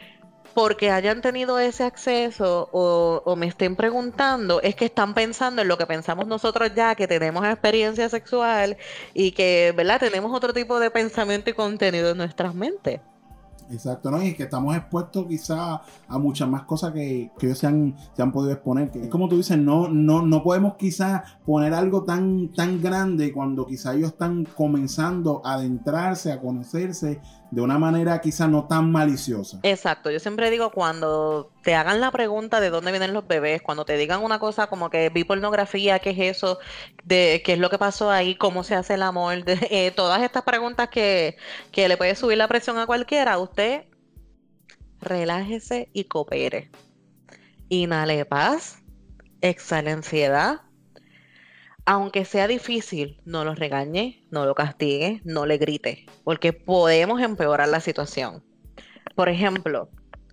porque 0.56 0.90
hayan 0.90 1.20
tenido 1.20 1.58
ese 1.58 1.84
acceso 1.84 2.70
o, 2.72 3.36
me 3.36 3.46
estén 3.46 3.76
preguntando, 3.76 4.62
es 4.62 4.74
que 4.74 4.86
están 4.86 5.12
pensando 5.12 5.60
en 5.60 5.68
lo 5.68 5.76
que 5.76 5.84
pensamos 5.84 6.26
nosotros 6.26 6.72
ya, 6.74 6.94
que 6.94 7.06
tenemos 7.06 7.44
experiencia 7.44 8.08
sexual 8.08 8.78
y 9.12 9.32
que, 9.32 9.74
¿verdad? 9.76 10.00
Tenemos 10.00 10.34
otro 10.34 10.54
tipo 10.54 10.80
de 10.80 10.90
pensamiento 10.90 11.50
y 11.50 11.52
contenido 11.52 12.12
en 12.12 12.16
nuestras 12.16 12.54
mentes. 12.54 13.02
Exacto, 13.70 14.10
¿no? 14.10 14.22
Y 14.22 14.34
que 14.34 14.44
estamos 14.44 14.76
expuestos 14.76 15.26
quizá 15.26 15.82
a 16.08 16.18
muchas 16.18 16.48
más 16.48 16.62
cosas 16.62 16.92
que, 16.92 17.30
que 17.38 17.46
ellos 17.46 17.58
se 17.58 17.66
han, 17.66 17.94
se 18.14 18.22
han 18.22 18.32
podido 18.32 18.52
exponer. 18.52 18.90
Que 18.90 19.02
es 19.02 19.08
como 19.08 19.28
tú 19.28 19.36
dices, 19.36 19.58
no, 19.58 19.88
no, 19.88 20.22
no 20.22 20.42
podemos 20.42 20.76
quizá 20.76 21.24
poner 21.44 21.74
algo 21.74 22.04
tan, 22.04 22.52
tan 22.52 22.80
grande 22.80 23.32
cuando 23.32 23.66
quizá 23.66 23.94
ellos 23.94 24.12
están 24.12 24.44
comenzando 24.44 25.42
a 25.44 25.54
adentrarse, 25.54 26.32
a 26.32 26.40
conocerse 26.40 27.20
de 27.50 27.60
una 27.60 27.78
manera 27.78 28.20
quizá 28.20 28.48
no 28.48 28.66
tan 28.66 28.90
maliciosa. 28.90 29.60
Exacto, 29.62 30.10
yo 30.10 30.20
siempre 30.20 30.50
digo 30.50 30.70
cuando 30.70 31.52
te 31.62 31.74
hagan 31.74 32.00
la 32.00 32.10
pregunta 32.10 32.60
de 32.60 32.70
dónde 32.70 32.90
vienen 32.90 33.12
los 33.12 33.26
bebés, 33.26 33.62
cuando 33.62 33.84
te 33.84 33.96
digan 33.96 34.22
una 34.22 34.38
cosa 34.38 34.66
como 34.66 34.90
que 34.90 35.08
vi 35.10 35.24
pornografía, 35.24 35.98
qué 35.98 36.10
es 36.10 36.36
eso, 36.36 36.58
de 37.04 37.42
qué 37.44 37.54
es 37.54 37.58
lo 37.58 37.70
que 37.70 37.78
pasó 37.78 38.10
ahí, 38.10 38.34
cómo 38.34 38.64
se 38.64 38.74
hace 38.74 38.94
el 38.94 39.02
amor, 39.02 39.44
eh, 39.46 39.92
todas 39.94 40.22
estas 40.22 40.42
preguntas 40.42 40.88
que, 40.88 41.36
que 41.72 41.88
le 41.88 41.96
puede 41.96 42.14
subir 42.14 42.38
la 42.38 42.48
presión 42.48 42.78
a 42.78 42.86
cualquiera, 42.86 43.38
usted 43.38 43.84
relájese 45.00 45.88
y 45.92 46.04
coopere. 46.04 46.70
Inhale 47.68 48.24
paz, 48.24 48.82
exhale 49.40 49.90
ansiedad, 49.90 50.60
aunque 51.86 52.24
sea 52.24 52.48
difícil, 52.48 53.20
no 53.24 53.44
lo 53.44 53.54
regañe, 53.54 54.26
no 54.30 54.44
lo 54.44 54.56
castigue, 54.56 55.22
no 55.24 55.46
le 55.46 55.56
grite, 55.56 56.04
porque 56.24 56.52
podemos 56.52 57.20
empeorar 57.22 57.68
la 57.68 57.80
situación. 57.80 58.42
Por 59.14 59.28
ejemplo, 59.28 59.88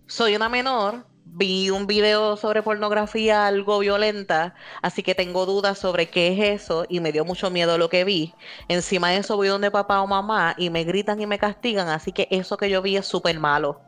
soy 0.07 0.35
una 0.35 0.49
menor, 0.49 1.05
vi 1.25 1.69
un 1.69 1.85
video 1.85 2.37
sobre 2.37 2.63
pornografía 2.63 3.45
algo 3.45 3.79
violenta, 3.79 4.55
así 4.81 5.03
que 5.03 5.13
tengo 5.13 5.45
dudas 5.45 5.77
sobre 5.77 6.09
qué 6.09 6.33
es 6.33 6.61
eso 6.63 6.85
y 6.89 6.99
me 6.99 7.11
dio 7.11 7.23
mucho 7.23 7.51
miedo 7.51 7.77
lo 7.77 7.87
que 7.87 8.03
vi. 8.03 8.33
Encima 8.67 9.11
de 9.11 9.17
eso 9.17 9.37
voy 9.37 9.47
donde 9.47 9.69
papá 9.69 10.01
o 10.01 10.07
mamá 10.07 10.55
y 10.57 10.71
me 10.71 10.83
gritan 10.83 11.21
y 11.21 11.27
me 11.27 11.37
castigan, 11.37 11.87
así 11.87 12.11
que 12.11 12.27
eso 12.31 12.57
que 12.57 12.71
yo 12.71 12.81
vi 12.81 12.97
es 12.97 13.05
súper 13.05 13.39
malo. 13.39 13.79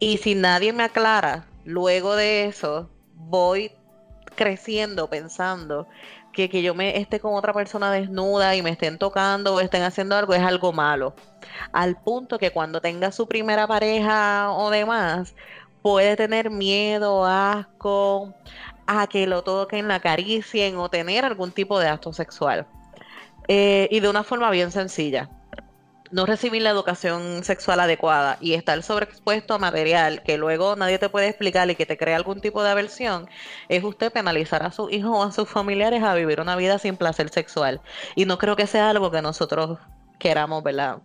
Y 0.00 0.18
si 0.18 0.34
nadie 0.34 0.72
me 0.72 0.82
aclara, 0.82 1.46
luego 1.64 2.16
de 2.16 2.46
eso, 2.46 2.90
voy 3.14 3.70
creciendo 4.34 5.08
pensando 5.08 5.88
que, 6.32 6.48
que 6.48 6.62
yo 6.62 6.74
me 6.74 6.98
esté 6.98 7.20
con 7.20 7.34
otra 7.34 7.52
persona 7.52 7.90
desnuda 7.90 8.54
y 8.56 8.62
me 8.62 8.70
estén 8.70 8.98
tocando 8.98 9.54
o 9.54 9.60
estén 9.60 9.82
haciendo 9.82 10.16
algo 10.16 10.34
es 10.34 10.42
algo 10.42 10.72
malo. 10.72 11.14
Al 11.72 11.96
punto 12.02 12.38
que 12.38 12.50
cuando 12.50 12.80
tenga 12.80 13.12
su 13.12 13.26
primera 13.28 13.66
pareja 13.66 14.52
o 14.52 14.70
demás, 14.70 15.34
puede 15.82 16.16
tener 16.16 16.50
miedo, 16.50 17.24
asco 17.26 18.34
a 18.86 19.06
que 19.06 19.26
lo 19.26 19.42
toquen, 19.42 19.88
la 19.88 19.96
acaricien 19.96 20.76
o 20.76 20.88
tener 20.88 21.24
algún 21.24 21.52
tipo 21.52 21.78
de 21.78 21.88
acto 21.88 22.12
sexual. 22.12 22.66
Eh, 23.48 23.88
y 23.90 24.00
de 24.00 24.08
una 24.08 24.22
forma 24.22 24.50
bien 24.50 24.70
sencilla 24.70 25.30
no 26.10 26.26
recibir 26.26 26.62
la 26.62 26.70
educación 26.70 27.44
sexual 27.44 27.80
adecuada 27.80 28.38
y 28.40 28.54
estar 28.54 28.82
sobreexpuesto 28.82 29.54
a 29.54 29.58
material 29.58 30.22
que 30.22 30.38
luego 30.38 30.76
nadie 30.76 30.98
te 30.98 31.08
puede 31.08 31.28
explicar 31.28 31.70
y 31.70 31.76
que 31.76 31.86
te 31.86 31.96
crea 31.96 32.16
algún 32.16 32.40
tipo 32.40 32.62
de 32.62 32.70
aversión, 32.70 33.26
es 33.68 33.84
usted 33.84 34.12
penalizar 34.12 34.62
a 34.62 34.72
su 34.72 34.90
hijo 34.90 35.10
o 35.10 35.22
a 35.22 35.32
sus 35.32 35.48
familiares 35.48 36.02
a 36.02 36.14
vivir 36.14 36.40
una 36.40 36.56
vida 36.56 36.78
sin 36.78 36.96
placer 36.96 37.28
sexual. 37.28 37.80
Y 38.16 38.24
no 38.24 38.38
creo 38.38 38.56
que 38.56 38.66
sea 38.66 38.90
algo 38.90 39.10
que 39.10 39.22
nosotros 39.22 39.78
queramos, 40.18 40.62
¿verdad? 40.62 40.98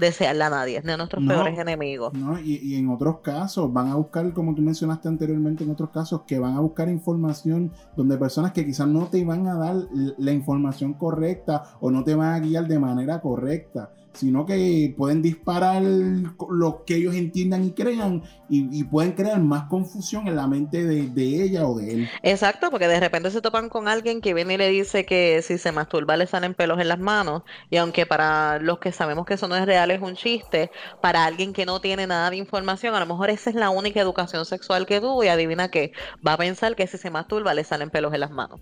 desearle 0.00 0.42
a 0.44 0.50
nadie, 0.50 0.80
ni 0.82 0.92
a 0.92 0.96
nuestros 0.96 1.22
peores 1.24 1.58
enemigos. 1.58 2.14
No, 2.14 2.40
y, 2.40 2.58
y, 2.62 2.76
en 2.76 2.88
otros 2.88 3.18
casos 3.18 3.70
van 3.70 3.88
a 3.88 3.96
buscar, 3.96 4.32
como 4.32 4.54
tú 4.54 4.62
mencionaste 4.62 5.08
anteriormente, 5.08 5.62
en 5.62 5.70
otros 5.70 5.90
casos 5.90 6.22
que 6.26 6.38
van 6.38 6.56
a 6.56 6.60
buscar 6.60 6.88
información 6.88 7.70
donde 7.96 8.16
personas 8.16 8.52
que 8.52 8.64
quizás 8.64 8.88
no 8.88 9.08
te 9.08 9.22
van 9.24 9.46
a 9.46 9.56
dar 9.56 9.76
la 10.16 10.32
información 10.32 10.94
correcta 10.94 11.64
o 11.80 11.90
no 11.90 12.02
te 12.02 12.14
van 12.14 12.32
a 12.32 12.40
guiar 12.40 12.66
de 12.66 12.78
manera 12.78 13.20
correcta 13.20 13.90
sino 14.12 14.44
que 14.44 14.94
pueden 14.96 15.22
disparar 15.22 15.82
lo 15.82 16.84
que 16.84 16.96
ellos 16.96 17.14
entiendan 17.14 17.64
y 17.64 17.72
crean 17.72 18.22
y, 18.48 18.82
pueden 18.84 19.12
crear 19.12 19.38
más 19.40 19.68
confusión 19.68 20.26
en 20.26 20.34
la 20.34 20.48
mente 20.48 20.84
de, 20.84 21.44
ella 21.44 21.68
o 21.68 21.78
de 21.78 21.92
él. 21.92 22.08
Exacto, 22.22 22.70
porque 22.70 22.88
de 22.88 22.98
repente 22.98 23.30
se 23.30 23.40
topan 23.40 23.68
con 23.68 23.86
alguien 23.86 24.20
que 24.20 24.34
viene 24.34 24.54
y 24.54 24.56
le 24.56 24.68
dice 24.68 25.06
que 25.06 25.40
si 25.42 25.56
se 25.56 25.70
masturba 25.70 26.16
le 26.16 26.26
salen 26.26 26.54
pelos 26.54 26.80
en 26.80 26.88
las 26.88 26.98
manos 26.98 27.42
y 27.70 27.76
aunque 27.76 28.06
para 28.06 28.58
los 28.58 28.80
que 28.80 28.90
sabemos 28.90 29.24
que 29.24 29.34
eso 29.34 29.46
no 29.46 29.54
es 29.54 29.66
real 29.66 29.92
es 29.92 30.02
un 30.02 30.16
chiste, 30.16 30.72
para 31.00 31.24
alguien 31.24 31.52
que 31.52 31.64
no 31.64 31.80
tiene 31.80 32.08
nada 32.08 32.30
de 32.30 32.36
información, 32.36 32.94
a 32.96 33.00
lo 33.00 33.06
mejor 33.06 33.30
esa 33.30 33.50
es 33.50 33.56
la 33.56 33.70
única 33.70 34.00
educación 34.00 34.44
sexual 34.44 34.86
que 34.86 35.00
tuvo 35.00 35.22
y 35.22 35.28
adivina 35.28 35.70
que 35.70 35.92
va 36.26 36.32
a 36.32 36.38
pensar 36.38 36.74
que 36.74 36.88
si 36.88 36.98
se 36.98 37.10
masturba 37.10 37.54
le 37.54 37.62
salen 37.62 37.90
pelos 37.90 38.12
en 38.14 38.20
las 38.20 38.32
manos 38.32 38.60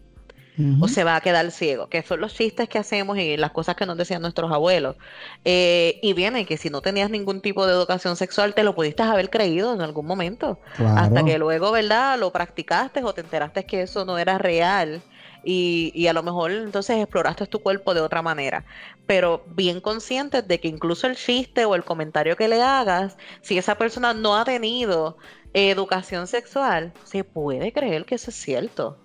o 0.80 0.88
se 0.88 1.04
va 1.04 1.16
a 1.16 1.20
quedar 1.20 1.50
ciego, 1.50 1.88
que 1.88 2.02
son 2.02 2.20
los 2.20 2.34
chistes 2.34 2.68
que 2.68 2.78
hacemos 2.78 3.16
y 3.18 3.36
las 3.36 3.52
cosas 3.52 3.76
que 3.76 3.86
nos 3.86 3.96
decían 3.96 4.22
nuestros 4.22 4.50
abuelos. 4.50 4.96
Eh, 5.44 6.00
y 6.02 6.14
viene 6.14 6.46
que 6.46 6.56
si 6.56 6.68
no 6.68 6.80
tenías 6.80 7.10
ningún 7.10 7.40
tipo 7.40 7.66
de 7.66 7.72
educación 7.72 8.16
sexual, 8.16 8.54
te 8.54 8.64
lo 8.64 8.74
pudiste 8.74 9.02
haber 9.02 9.30
creído 9.30 9.72
en 9.72 9.80
algún 9.80 10.06
momento, 10.06 10.58
hasta 10.78 11.24
que 11.24 11.38
luego, 11.38 11.70
¿verdad? 11.70 12.18
Lo 12.18 12.32
practicaste 12.32 13.02
o 13.04 13.12
te 13.12 13.20
enteraste 13.20 13.66
que 13.66 13.82
eso 13.82 14.04
no 14.04 14.18
era 14.18 14.38
real. 14.38 15.00
Y, 15.44 15.92
y, 15.94 16.08
a 16.08 16.12
lo 16.12 16.24
mejor 16.24 16.50
entonces 16.50 16.98
exploraste 16.98 17.46
tu 17.46 17.60
cuerpo 17.60 17.94
de 17.94 18.00
otra 18.00 18.22
manera. 18.22 18.64
Pero 19.06 19.44
bien 19.46 19.80
conscientes 19.80 20.46
de 20.46 20.58
que 20.58 20.66
incluso 20.66 21.06
el 21.06 21.14
chiste 21.16 21.64
o 21.64 21.76
el 21.76 21.84
comentario 21.84 22.36
que 22.36 22.48
le 22.48 22.60
hagas, 22.60 23.16
si 23.40 23.56
esa 23.56 23.76
persona 23.76 24.12
no 24.14 24.36
ha 24.36 24.44
tenido 24.44 25.16
educación 25.54 26.26
sexual, 26.26 26.92
se 27.04 27.24
puede 27.24 27.72
creer 27.72 28.04
que 28.04 28.16
eso 28.16 28.30
es 28.30 28.36
cierto. 28.36 28.98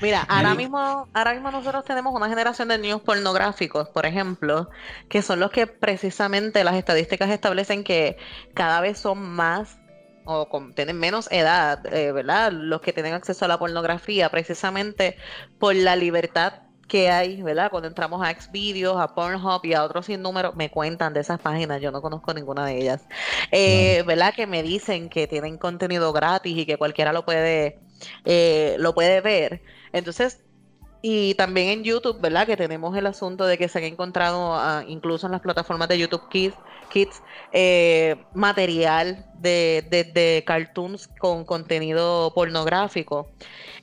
Mira, 0.00 0.22
ahora 0.28 0.54
mismo, 0.54 1.08
ahora 1.12 1.32
mismo 1.32 1.50
nosotros 1.50 1.84
tenemos 1.84 2.14
una 2.14 2.28
generación 2.28 2.68
de 2.68 2.78
niños 2.78 3.00
pornográficos, 3.00 3.88
por 3.88 4.06
ejemplo, 4.06 4.70
que 5.08 5.22
son 5.22 5.40
los 5.40 5.50
que 5.50 5.66
precisamente 5.66 6.64
las 6.64 6.74
estadísticas 6.74 7.30
establecen 7.30 7.84
que 7.84 8.16
cada 8.54 8.80
vez 8.80 8.98
son 8.98 9.18
más 9.18 9.78
o 10.24 10.48
tienen 10.74 10.98
menos 10.98 11.30
edad, 11.32 11.84
eh, 11.92 12.12
¿verdad? 12.12 12.52
Los 12.52 12.80
que 12.80 12.92
tienen 12.92 13.14
acceso 13.14 13.44
a 13.44 13.48
la 13.48 13.58
pornografía, 13.58 14.30
precisamente 14.30 15.16
por 15.58 15.74
la 15.74 15.96
libertad 15.96 16.62
que 16.86 17.10
hay, 17.10 17.42
¿verdad? 17.42 17.70
Cuando 17.70 17.88
entramos 17.88 18.20
a 18.24 18.30
Xvideos, 18.38 19.00
a 19.00 19.14
Pornhub 19.14 19.64
y 19.64 19.72
a 19.74 19.82
otros 19.82 20.06
sin 20.06 20.20
número, 20.20 20.52
me 20.52 20.70
cuentan 20.70 21.14
de 21.14 21.20
esas 21.20 21.40
páginas, 21.40 21.80
yo 21.80 21.90
no 21.90 22.02
conozco 22.02 22.34
ninguna 22.34 22.66
de 22.66 22.78
ellas, 22.78 23.02
eh, 23.50 24.02
¿verdad? 24.06 24.34
Que 24.34 24.46
me 24.46 24.62
dicen 24.62 25.08
que 25.08 25.26
tienen 25.26 25.58
contenido 25.58 26.12
gratis 26.12 26.56
y 26.56 26.66
que 26.66 26.76
cualquiera 26.76 27.12
lo 27.12 27.24
puede 27.24 27.80
eh, 28.24 28.76
lo 28.78 28.94
puede 28.94 29.20
ver. 29.20 29.62
Entonces, 29.92 30.42
y 31.02 31.34
también 31.34 31.68
en 31.68 31.84
YouTube, 31.84 32.20
¿verdad? 32.20 32.46
Que 32.46 32.56
tenemos 32.56 32.96
el 32.96 33.06
asunto 33.06 33.44
de 33.44 33.58
que 33.58 33.68
se 33.68 33.78
han 33.78 33.84
encontrado, 33.84 34.54
ah, 34.54 34.84
incluso 34.86 35.26
en 35.26 35.32
las 35.32 35.40
plataformas 35.40 35.88
de 35.88 35.98
YouTube 35.98 36.28
Kids, 36.28 36.54
Kids 36.90 37.22
eh, 37.52 38.16
material 38.34 39.26
de, 39.34 39.84
de, 39.90 40.44
cartoons 40.46 41.08
con 41.18 41.44
contenido 41.44 42.32
pornográfico 42.34 43.32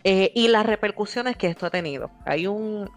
eh, 0.06 0.32
y 0.34 0.48
las 0.48 0.66
repercusiones 0.66 1.36
que 1.36 1.48
esto 1.48 1.66
ha 1.66 1.70
tenido. 1.70 2.10
Hay 2.26 2.48
un, 2.48 2.90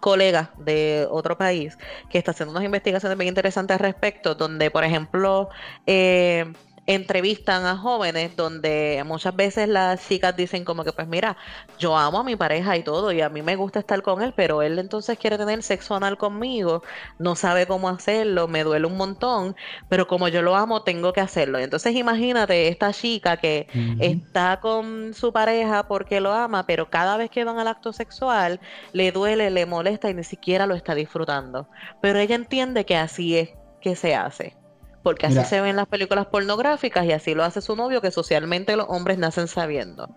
colega 0.00 0.50
de 0.58 1.06
otro 1.10 1.38
país 1.38 1.78
que 2.08 2.18
está 2.18 2.32
haciendo 2.32 2.52
unas 2.52 2.64
investigaciones 2.64 3.16
bien 3.16 3.28
interesantes 3.28 3.76
al 3.76 3.80
respecto, 3.80 4.34
donde, 4.34 4.70
por 4.70 4.82
ejemplo, 4.82 5.50
eh, 5.86 6.52
entrevistan 6.94 7.66
a 7.66 7.76
jóvenes 7.76 8.36
donde 8.36 9.02
muchas 9.06 9.34
veces 9.36 9.68
las 9.68 10.06
chicas 10.08 10.36
dicen 10.36 10.64
como 10.64 10.84
que 10.84 10.92
pues 10.92 11.06
mira, 11.06 11.36
yo 11.78 11.96
amo 11.96 12.20
a 12.20 12.24
mi 12.24 12.36
pareja 12.36 12.76
y 12.76 12.82
todo 12.82 13.12
y 13.12 13.20
a 13.20 13.28
mí 13.28 13.42
me 13.42 13.56
gusta 13.56 13.78
estar 13.78 14.02
con 14.02 14.22
él, 14.22 14.32
pero 14.36 14.62
él 14.62 14.78
entonces 14.78 15.18
quiere 15.18 15.38
tener 15.38 15.62
sexo 15.62 15.94
anal 15.94 16.18
conmigo, 16.18 16.82
no 17.18 17.36
sabe 17.36 17.66
cómo 17.66 17.88
hacerlo, 17.88 18.48
me 18.48 18.64
duele 18.64 18.86
un 18.86 18.96
montón, 18.96 19.56
pero 19.88 20.06
como 20.08 20.28
yo 20.28 20.42
lo 20.42 20.56
amo 20.56 20.82
tengo 20.82 21.12
que 21.12 21.20
hacerlo. 21.20 21.58
Entonces 21.58 21.94
imagínate 21.94 22.68
esta 22.68 22.92
chica 22.92 23.36
que 23.36 23.68
está 24.00 24.60
con 24.60 25.14
su 25.14 25.32
pareja 25.32 25.86
porque 25.86 26.20
lo 26.20 26.32
ama, 26.32 26.66
pero 26.66 26.90
cada 26.90 27.16
vez 27.16 27.30
que 27.30 27.44
van 27.44 27.58
al 27.58 27.68
acto 27.68 27.92
sexual 27.92 28.60
le 28.92 29.12
duele, 29.12 29.50
le 29.50 29.66
molesta 29.66 30.10
y 30.10 30.14
ni 30.14 30.24
siquiera 30.24 30.66
lo 30.66 30.74
está 30.74 30.94
disfrutando. 30.94 31.68
Pero 32.00 32.18
ella 32.18 32.34
entiende 32.34 32.84
que 32.84 32.96
así 32.96 33.36
es 33.36 33.50
que 33.80 33.96
se 33.96 34.14
hace 34.14 34.59
porque 35.02 35.26
así 35.26 35.42
se 35.44 35.60
ven 35.60 35.76
las 35.76 35.86
películas 35.86 36.26
pornográficas 36.26 37.04
y 37.06 37.12
así 37.12 37.34
lo 37.34 37.44
hace 37.44 37.60
su 37.60 37.76
novio, 37.76 38.00
que 38.00 38.10
socialmente 38.10 38.76
los 38.76 38.86
hombres 38.88 39.18
nacen 39.18 39.48
sabiendo. 39.48 40.08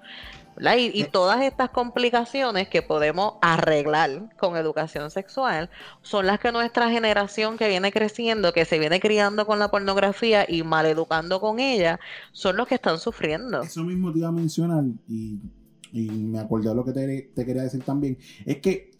Y, 0.78 1.02
eh. 1.02 1.10
todas 1.12 1.41
estas 1.41 1.69
complicaciones 1.72 2.67
que 2.67 2.82
podemos 2.82 3.36
arreglar 3.41 4.30
con 4.38 4.56
educación 4.56 5.10
sexual 5.10 5.69
son 6.02 6.28
las 6.28 6.39
que 6.39 6.52
nuestra 6.52 6.89
generación 6.89 7.58
que 7.58 7.67
viene 7.67 7.91
creciendo, 7.91 8.54
que 8.54 8.65
se 8.65 8.78
viene 8.78 9.00
criando 9.00 9.48
con 9.48 9.60
la 9.60 9.72
pornografía 9.72 10.46
y 10.48 10.63
maleducando 10.63 11.39
con 11.39 11.60
ella, 11.60 12.00
son 12.32 12.58
los 12.58 12.67
que 12.67 12.76
están 12.76 13.00
sufriendo. 13.00 13.62
Eso 13.63 13.84
mismo 13.84 14.12
te 14.12 14.19
iba 14.19 14.28
a 14.28 14.32
mencionar 14.32 14.84
y, 15.08 15.39
me 15.91 16.39
acordé 16.39 16.69
de 16.69 16.76
lo 16.76 16.84
que 16.84 16.91
te 16.91 17.46
quería 17.46 17.63
decir 17.63 17.84
también. 17.84 18.17
Es 18.46 18.58
que 18.58 18.92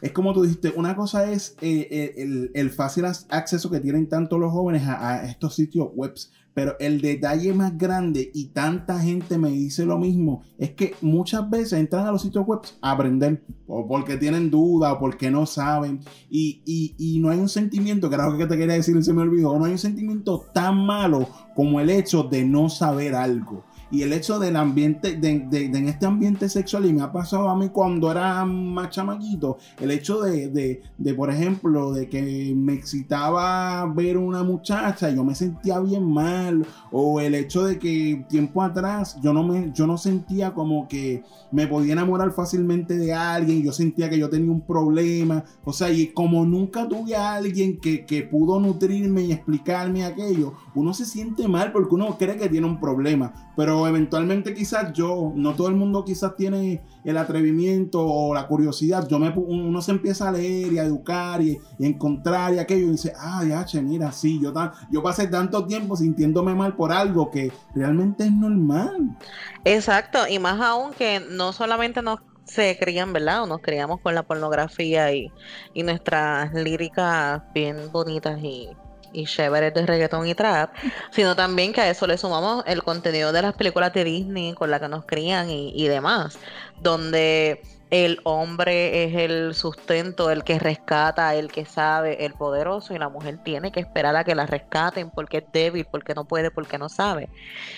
es 0.00 0.12
como 0.12 0.32
tú 0.32 0.42
dijiste, 0.42 0.72
una 0.76 0.94
cosa 0.96 1.30
es 1.30 1.56
eh, 1.60 1.88
eh, 1.90 2.50
el, 2.54 2.70
fácil 2.70 3.04
acceso 3.04 3.70
que 3.70 3.80
tienen 3.80 4.08
tanto 4.08 4.38
los 4.38 4.52
jóvenes 4.52 4.82
a, 4.86 5.24
estos 5.24 5.54
sitios 5.54 5.88
web, 5.94 6.14
pero 6.54 6.76
el 6.80 7.00
detalle 7.00 7.52
más 7.52 7.76
grande 7.78 8.30
y 8.34 8.46
tanta 8.46 8.98
gente 8.98 9.38
me 9.38 9.50
dice 9.50 9.86
lo 9.86 9.98
mismo 9.98 10.42
es 10.58 10.70
que 10.70 10.94
muchas 11.00 11.48
veces 11.48 11.74
entran 11.74 12.06
a 12.06 12.12
los 12.12 12.22
sitios 12.22 12.46
web 12.46 12.60
a 12.80 12.92
aprender 12.92 13.44
o 13.66 13.86
porque 13.86 14.16
tienen 14.16 14.50
duda 14.50 14.92
o 14.92 14.98
porque 14.98 15.30
no 15.30 15.46
saben 15.46 16.00
y, 16.28 16.62
y 16.66 17.18
no 17.20 17.30
hay 17.30 17.38
un 17.38 17.48
sentimiento, 17.48 18.08
lo 18.08 18.38
que 18.38 18.46
te 18.46 18.56
quería 18.56 18.74
decir, 18.74 19.02
se 19.04 19.12
me 19.12 19.22
olvidó, 19.22 19.58
no 19.58 19.66
hay 19.66 19.72
un 19.72 19.78
sentimiento 19.78 20.46
tan 20.52 20.84
malo 20.84 21.28
como 21.54 21.80
el 21.80 21.90
hecho 21.90 22.24
de 22.24 22.44
no 22.44 22.68
saber 22.68 23.14
algo 23.14 23.64
y 23.90 24.02
el 24.02 24.12
hecho 24.12 24.38
del 24.38 24.56
ambiente, 24.56 25.16
de, 25.16 25.40
de, 25.40 25.64
en 25.64 25.88
este 25.88 26.06
ambiente 26.06 26.48
sexual, 26.48 26.86
y 26.86 26.92
me 26.92 27.02
ha 27.02 27.12
pasado 27.12 27.48
a 27.48 27.56
mí 27.56 27.70
cuando 27.70 28.10
era 28.10 28.44
más 28.44 28.90
chamaquito, 28.90 29.58
el 29.80 29.90
hecho 29.90 30.20
de, 30.20 30.82
de, 30.96 31.14
por 31.14 31.30
ejemplo, 31.30 31.92
de 31.92 32.08
que 32.08 32.54
me 32.54 32.74
excitaba 32.74 33.86
ver 33.86 34.18
una 34.18 34.42
muchacha 34.42 35.10
y 35.10 35.16
yo 35.16 35.24
me 35.24 35.34
sentía 35.34 35.80
bien 35.80 36.04
mal, 36.04 36.66
o 36.90 37.20
el 37.20 37.34
hecho 37.34 37.64
de 37.64 37.78
que 37.78 38.24
tiempo 38.28 38.62
atrás 38.62 39.18
yo 39.22 39.32
no, 39.32 39.42
me, 39.42 39.72
yo 39.72 39.86
no 39.86 39.96
sentía 39.96 40.52
como 40.52 40.86
que 40.88 41.22
me 41.50 41.66
podía 41.66 41.94
enamorar 41.94 42.32
fácilmente 42.32 42.96
de 42.98 43.14
alguien, 43.14 43.62
yo 43.62 43.72
sentía 43.72 44.10
que 44.10 44.18
yo 44.18 44.28
tenía 44.28 44.50
un 44.50 44.60
problema, 44.60 45.44
o 45.64 45.72
sea, 45.72 45.90
y 45.90 46.08
como 46.08 46.44
nunca 46.44 46.86
tuve 46.86 47.16
a 47.16 47.34
alguien 47.34 47.78
que, 47.78 48.04
que 48.04 48.22
pudo 48.22 48.60
nutrirme 48.60 49.22
y 49.22 49.32
explicarme 49.32 50.04
aquello, 50.04 50.54
uno 50.74 50.92
se 50.92 51.06
siente 51.06 51.48
mal 51.48 51.72
porque 51.72 51.94
uno 51.94 52.16
cree 52.18 52.36
que 52.36 52.48
tiene 52.48 52.66
un 52.66 52.80
problema, 52.80 53.32
pero 53.56 53.77
eventualmente 53.86 54.54
quizás 54.54 54.92
yo, 54.92 55.32
no 55.34 55.54
todo 55.54 55.68
el 55.68 55.74
mundo 55.74 56.04
quizás 56.04 56.34
tiene 56.36 56.82
el 57.04 57.16
atrevimiento 57.16 58.04
o 58.04 58.34
la 58.34 58.46
curiosidad, 58.46 59.06
yo 59.08 59.18
me, 59.18 59.30
uno 59.30 59.80
se 59.82 59.92
empieza 59.92 60.28
a 60.28 60.32
leer 60.32 60.72
y 60.72 60.78
a 60.78 60.84
educar 60.84 61.42
y, 61.42 61.58
encontrar 61.78 62.54
y 62.54 62.58
aquello 62.58 62.88
y 62.88 62.90
dice, 62.92 63.12
ah, 63.18 63.44
ya, 63.46 63.64
che, 63.64 63.80
mira, 63.80 64.10
sí, 64.12 64.40
yo, 64.42 64.52
yo 64.90 65.02
pasé 65.02 65.26
tanto 65.26 65.66
tiempo 65.66 65.96
sintiéndome 65.96 66.54
mal 66.54 66.74
por 66.76 66.92
algo 66.92 67.30
que 67.30 67.52
realmente 67.74 68.24
es 68.24 68.32
normal. 68.32 69.16
Exacto, 69.64 70.26
y 70.28 70.38
más 70.38 70.60
aún 70.60 70.92
que 70.92 71.20
no 71.20 71.52
solamente 71.52 72.02
nos 72.02 72.20
se 72.44 72.78
crían, 72.80 73.12
¿verdad? 73.12 73.42
O 73.42 73.46
nos 73.46 73.60
criamos 73.60 74.00
con 74.00 74.14
la 74.14 74.22
pornografía 74.22 75.12
y, 75.12 75.30
y 75.74 75.82
nuestras 75.82 76.54
líricas 76.54 77.42
bien 77.52 77.92
bonitas 77.92 78.42
y 78.42 78.70
y 79.18 79.26
chéveres 79.26 79.74
de 79.74 79.84
reggaetón 79.84 80.26
y 80.26 80.34
trap, 80.34 80.74
sino 81.10 81.34
también 81.34 81.72
que 81.72 81.80
a 81.80 81.90
eso 81.90 82.06
le 82.06 82.16
sumamos 82.16 82.64
el 82.66 82.82
contenido 82.82 83.32
de 83.32 83.42
las 83.42 83.54
películas 83.54 83.92
de 83.92 84.04
Disney 84.04 84.54
con 84.54 84.70
la 84.70 84.80
que 84.80 84.88
nos 84.88 85.04
crían 85.04 85.50
y, 85.50 85.88
demás, 85.88 86.38
donde 86.80 87.62
el 87.90 88.20
hombre 88.24 89.04
es 89.04 89.14
el 89.14 89.54
sustento, 89.54 90.30
el 90.30 90.44
que 90.44 90.58
rescata, 90.58 91.34
el 91.34 91.50
que 91.50 91.64
sabe, 91.64 92.24
el 92.24 92.34
poderoso, 92.34 92.94
y 92.94 92.98
la 92.98 93.08
mujer 93.08 93.38
tiene 93.42 93.72
que 93.72 93.80
esperar 93.80 94.14
a 94.14 94.24
que 94.24 94.34
la 94.34 94.46
rescaten 94.46 95.10
porque 95.10 95.38
es 95.38 95.44
débil, 95.52 95.86
porque 95.90 96.14
no 96.14 96.26
puede, 96.26 96.50
porque 96.50 96.78
no 96.78 96.88
sabe. 96.88 97.28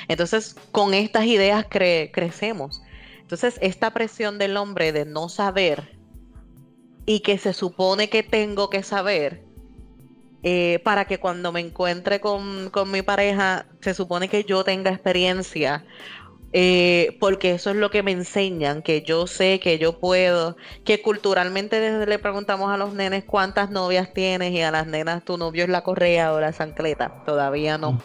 Entonces, 0.09 0.57
con 0.72 0.94
estas 0.94 1.24
ideas 1.26 1.66
crecemos. 1.70 2.83
Entonces, 3.20 3.59
esta 3.62 3.92
presión 3.92 4.38
del 4.38 4.57
hombre 4.57 4.92
de 4.92 5.05
no 5.05 5.29
saber 5.29 5.96
y 7.07 7.20
que 7.20 7.38
se 7.38 7.53
supone 7.53 8.09
que 8.09 8.24
tengo 8.24 8.70
que 8.70 8.83
saber, 8.83 9.44
eh, 10.42 10.81
para 10.85 11.05
que 11.05 11.18
cuando 11.18 11.53
me 11.53 11.61
encuentre 11.61 12.20
con, 12.20 12.70
mi 12.87 13.03
pareja, 13.03 13.66
se 13.81 13.94
supone 13.94 14.29
que 14.29 14.44
yo 14.44 14.64
tenga 14.64 14.90
experiencia, 14.90 15.85
eh, 16.53 17.16
porque 17.20 17.53
eso 17.53 17.70
es 17.70 17.76
lo 17.76 17.90
que 17.90 18.03
me 18.03 18.12
enseñan, 18.12 18.83
que 18.83 19.03
yo 19.03 19.26
sé, 19.26 19.61
que 19.61 19.79
yo 19.79 20.00
puedo, 20.00 20.57
que 20.85 21.03
culturalmente 21.03 21.79
desde 21.79 22.07
le 22.07 22.18
preguntamos 22.18 22.72
a 22.72 22.76
los 22.76 22.94
nenes 22.94 23.24
cuántas 23.24 23.70
novias 23.70 24.12
tienes 24.14 24.53
y 24.53 24.62
a 24.62 24.70
las 24.70 24.87
nenas 24.87 25.24
tu 25.24 25.37
novio 25.37 25.64
es 25.64 25.70
la 25.70 25.83
correa 25.83 26.33
o 26.33 26.40
la 26.40 26.53
chancleta, 26.53 27.22
todavía 27.24 27.76
no. 27.79 28.00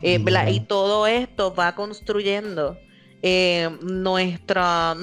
Eh, 0.00 0.24
y 0.48 0.60
todo 0.60 1.06
esto 1.06 1.54
va 1.54 1.74
construyendo 1.74 2.78
eh, 3.22 3.70
nuestra, 3.82 4.96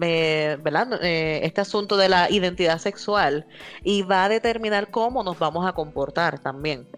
eh, 0.00 0.58
eh, 1.02 1.40
este 1.42 1.60
asunto 1.60 1.98
de 1.98 2.08
la 2.08 2.30
identidad 2.30 2.78
sexual 2.78 3.46
y 3.84 4.02
va 4.02 4.24
a 4.24 4.28
determinar 4.30 4.90
cómo 4.90 5.22
nos 5.22 5.38
vamos 5.38 5.66
a 5.66 5.72
comportar 5.72 6.38
también. 6.38 6.88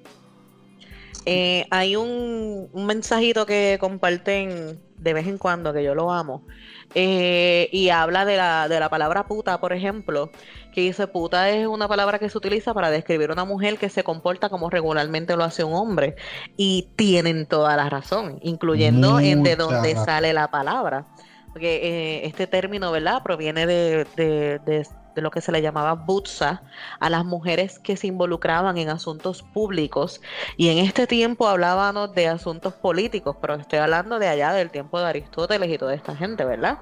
Eh, 1.26 1.66
hay 1.70 1.96
un, 1.96 2.68
un, 2.72 2.86
mensajito 2.86 3.46
que 3.46 3.78
comparten 3.80 4.78
de 4.98 5.14
vez 5.14 5.26
en 5.26 5.38
cuando, 5.38 5.72
que 5.72 5.82
yo 5.82 5.94
lo 5.94 6.12
amo, 6.12 6.46
y 6.94 7.88
habla 7.88 8.24
de 8.24 8.36
la, 8.36 8.68
de 8.68 8.78
la 8.78 8.88
palabra 8.88 9.26
puta, 9.26 9.58
por 9.58 9.72
ejemplo, 9.72 10.30
que 10.74 10.80
dice 10.80 11.06
puta 11.06 11.48
es 11.50 11.66
una 11.66 11.86
palabra 11.86 12.18
que 12.18 12.28
se 12.28 12.36
utiliza 12.36 12.74
para 12.74 12.90
describir 12.90 13.30
una 13.30 13.44
mujer 13.44 13.78
que 13.78 13.88
se 13.88 14.02
comporta 14.02 14.48
como 14.48 14.68
regularmente 14.68 15.36
lo 15.36 15.44
hace 15.44 15.62
un 15.62 15.74
hombre. 15.74 16.16
Y 16.56 16.88
tienen 16.96 17.46
toda 17.46 17.76
la 17.76 17.88
razón, 17.88 18.38
incluyendo 18.42 19.20
en 19.20 19.44
de 19.44 19.56
dónde 19.56 19.94
sale 19.94 20.32
la 20.32 20.50
palabra. 20.50 21.06
Porque 21.52 21.76
eh, 21.76 22.26
este 22.26 22.48
término, 22.48 22.90
¿verdad? 22.90 23.22
Proviene 23.22 23.66
de, 23.66 24.04
de, 24.16 24.58
de, 24.66 24.86
lo 25.22 25.30
que 25.30 25.40
se 25.40 25.52
le 25.52 25.62
llamaba 25.62 25.94
butza 25.94 26.62
a 27.00 27.10
las 27.10 27.24
mujeres 27.24 27.78
que 27.78 27.96
se 27.96 28.06
involucraban 28.06 28.78
en 28.78 28.88
asuntos 28.88 29.42
públicos. 29.42 30.20
Y 30.56 30.68
en 30.68 30.78
este 30.78 31.06
tiempo 31.06 31.48
hablábamos 31.48 32.14
de 32.14 32.28
asuntos 32.28 32.74
políticos, 32.74 33.36
pero 33.40 33.54
estoy 33.54 33.78
hablando 33.78 34.18
de 34.18 34.28
allá 34.28 34.52
del 34.52 34.70
tiempo 34.70 34.98
de 34.98 35.06
Aristóteles 35.06 35.70
y 35.70 35.78
toda 35.78 35.94
esta 35.94 36.16
gente, 36.16 36.44
¿verdad? 36.44 36.78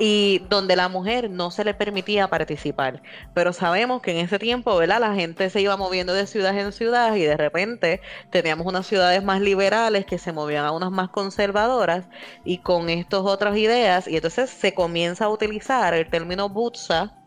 y 0.00 0.38
donde 0.48 0.76
la 0.76 0.88
mujer 0.88 1.30
no 1.30 1.50
se 1.50 1.62
le 1.62 1.74
permitía 1.74 2.28
participar. 2.28 3.02
Pero 3.34 3.52
sabemos 3.52 4.00
que 4.00 4.12
en 4.12 4.24
ese 4.24 4.38
tiempo, 4.38 4.74
¿verdad? 4.76 4.98
La 4.98 5.14
gente 5.14 5.50
se 5.50 5.60
iba 5.60 5.76
moviendo 5.76 6.14
de 6.14 6.26
ciudad 6.26 6.58
en 6.58 6.72
ciudad 6.72 7.14
y 7.16 7.22
de 7.22 7.36
repente 7.36 8.00
teníamos 8.30 8.66
unas 8.66 8.86
ciudades 8.86 9.22
más 9.22 9.42
liberales 9.42 10.06
que 10.06 10.18
se 10.18 10.32
movían 10.32 10.64
a 10.64 10.72
unas 10.72 10.90
más 10.90 11.10
conservadoras 11.10 12.08
y 12.44 12.58
con 12.58 12.88
estas 12.88 13.20
otras 13.20 13.56
ideas 13.58 14.08
y 14.08 14.16
entonces 14.16 14.48
se 14.50 14.72
comienza 14.74 15.26
a 15.26 15.28
utilizar 15.28 15.92
el 15.92 16.08
término 16.08 16.48
butza 16.48 17.19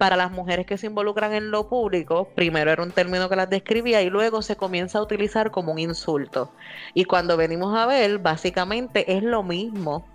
para 0.00 0.16
las 0.16 0.32
mujeres 0.32 0.64
que 0.64 0.78
se 0.78 0.86
involucran 0.86 1.34
en 1.34 1.50
lo 1.50 1.68
público, 1.68 2.26
primero 2.34 2.70
era 2.70 2.82
un 2.82 2.90
término 2.90 3.28
que 3.28 3.36
las 3.36 3.50
describía 3.50 4.00
y 4.00 4.08
luego 4.08 4.40
se 4.40 4.56
comienza 4.56 4.98
a 4.98 5.02
utilizar 5.02 5.50
como 5.50 5.72
un 5.72 5.78
insulto. 5.78 6.54
Y 6.94 7.04
cuando 7.04 7.36
venimos 7.36 7.76
a 7.76 7.84
ver, 7.84 8.18
básicamente 8.18 9.14
es 9.14 9.22
lo 9.22 9.42
mismo 9.42 10.06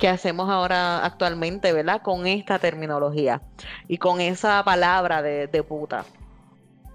que 0.00 0.08
hacemos 0.08 0.50
ahora 0.50 1.04
actualmente, 1.04 1.72
¿verdad? 1.72 2.02
Con 2.02 2.26
esta 2.26 2.58
terminología 2.58 3.40
y 3.86 3.98
con 3.98 4.20
esa 4.20 4.64
palabra 4.64 5.22
de, 5.22 5.46
puta 5.62 6.04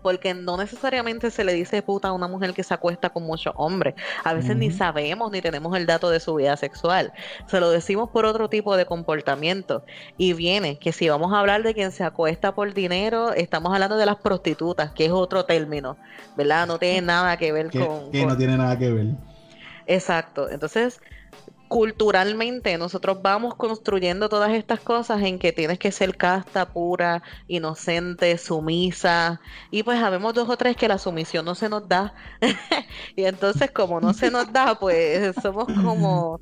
porque 0.03 0.35
no 0.35 0.57
necesariamente 0.57 1.31
se 1.31 1.43
le 1.43 1.53
dice 1.53 1.81
puta 1.81 2.09
a 2.09 2.11
una 2.11 2.27
mujer 2.27 2.53
que 2.53 2.63
se 2.63 2.73
acuesta 2.73 3.09
con 3.09 3.23
muchos 3.23 3.53
hombres. 3.57 3.95
A 4.23 4.33
veces 4.33 4.55
ni 4.55 4.69
sabemos 4.69 5.31
ni 5.31 5.41
tenemos 5.41 5.75
el 5.75 5.87
dato 5.87 6.09
de 6.09 6.19
su 6.19 6.35
vida 6.35 6.55
sexual. 6.57 7.13
Se 7.47 7.59
lo 7.59 7.71
decimos 7.71 8.09
por 8.09 8.25
otro 8.25 8.49
tipo 8.49 8.77
de 8.77 8.85
comportamiento. 8.85 9.85
Y 10.17 10.33
viene 10.33 10.77
que 10.77 10.91
si 10.91 11.09
vamos 11.09 11.33
a 11.33 11.39
hablar 11.39 11.63
de 11.63 11.73
quien 11.73 11.91
se 11.91 12.03
acuesta 12.03 12.53
por 12.53 12.73
dinero, 12.73 13.33
estamos 13.33 13.73
hablando 13.73 13.97
de 13.97 14.05
las 14.05 14.17
prostitutas, 14.17 14.91
que 14.91 15.05
es 15.05 15.11
otro 15.11 15.45
término, 15.45 15.97
¿verdad? 16.35 16.67
No 16.67 16.77
tiene 16.77 17.01
nada 17.01 17.37
que 17.37 17.51
ver 17.51 17.71
con... 17.71 18.11
Que 18.11 18.25
no 18.25 18.37
tiene 18.37 18.57
nada 18.57 18.77
que 18.77 18.91
ver. 18.91 19.07
Exacto. 19.87 20.49
Entonces, 20.49 20.99
culturalmente 21.73 22.77
nosotros 22.77 23.23
vamos 23.23 23.55
construyendo 23.55 24.29
todas 24.29 24.51
estas 24.51 24.79
cosas 24.79 25.23
en 25.23 25.39
que 25.39 25.51
tienes 25.51 25.79
que 25.79 25.91
ser 25.91 26.15
casta, 26.15 26.71
pura, 26.71 27.23
inocente, 27.47 28.37
sumisa. 28.37 29.41
Y 29.71 29.81
pues 29.81 29.99
sabemos 29.99 30.35
dos 30.35 30.47
o 30.49 30.55
tres 30.55 30.77
que 30.77 30.87
la 30.87 30.99
sumisión 30.99 31.45
no 31.45 31.55
se 31.55 31.69
nos 31.69 31.89
da. 31.89 32.13
y 33.15 33.23
entonces 33.23 33.71
como 33.71 33.99
no 33.99 34.13
se 34.13 34.29
nos 34.29 34.53
da, 34.53 34.77
pues 34.79 35.33
somos 35.41 35.65
como 35.65 36.39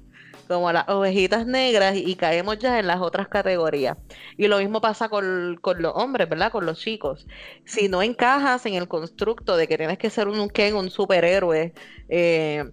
como 0.50 0.70
las 0.74 0.90
ovejitas 0.90 1.46
negras 1.48 1.96
y, 1.96 2.16
caemos 2.16 2.60
ya 2.60 2.78
en 2.78 2.88
las 2.88 3.00
otras 3.00 3.30
categorías. 3.30 3.98
Y 4.36 4.48
lo 4.48 4.58
mismo 4.58 4.82
pasa 4.82 5.08
con, 5.08 5.62
los 5.78 5.94
hombres, 5.96 6.28
¿verdad? 6.28 6.52
Con 6.52 6.66
los 6.66 6.78
chicos. 6.78 7.26
Si 7.64 7.88
no 7.88 8.02
encajas 8.04 8.66
en 8.66 8.74
el 8.74 8.90
constructo 8.90 9.56
de 9.56 9.70
que 9.70 9.78
tienes 9.78 9.98
que 9.98 10.10
ser 10.10 10.28
un 10.28 10.50
Ken, 10.50 10.76
un 10.76 10.90
superhéroe, 10.90 11.74
eh, 12.10 12.70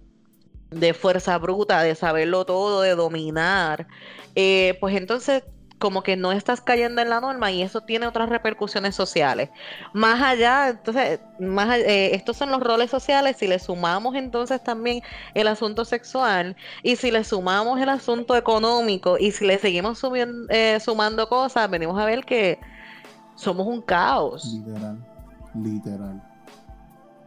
de 0.71 0.93
fuerza 0.93 1.37
bruta, 1.37 1.81
de 1.81 1.95
saberlo 1.95 2.45
todo, 2.45 2.81
de 2.81 2.95
dominar, 2.95 3.87
eh, 4.35 4.77
pues 4.79 4.95
entonces 4.95 5.43
como 5.79 6.03
que 6.03 6.17
no 6.17 6.33
estás 6.33 6.61
cayendo 6.61 7.01
en 7.01 7.09
la 7.09 7.21
norma 7.21 7.51
y 7.51 7.61
eso 7.61 7.81
tiene 7.81 8.05
otras 8.05 8.29
repercusiones 8.29 8.95
sociales. 8.95 9.49
Más 9.93 10.21
allá, 10.21 10.69
entonces, 10.69 11.21
más 11.39 11.77
eh, 11.77 12.13
estos 12.13 12.37
son 12.37 12.51
los 12.51 12.61
roles 12.61 12.91
sociales, 12.91 13.37
si 13.37 13.47
le 13.47 13.57
sumamos 13.59 14.15
entonces 14.15 14.61
también 14.61 15.01
el 15.33 15.47
asunto 15.47 15.85
sexual 15.85 16.55
y 16.83 16.97
si 16.97 17.11
le 17.11 17.23
sumamos 17.23 17.79
el 17.79 17.89
asunto 17.89 18.35
económico 18.35 19.17
y 19.17 19.31
si 19.31 19.45
le 19.45 19.57
seguimos 19.57 20.01
eh, 20.49 20.79
sumando 20.81 21.29
cosas, 21.29 21.69
venimos 21.69 21.97
a 21.97 22.05
ver 22.05 22.25
que 22.25 22.59
somos 23.35 23.65
un 23.65 23.81
caos. 23.81 24.53
Literal, 24.53 24.97
literal. 25.55 26.21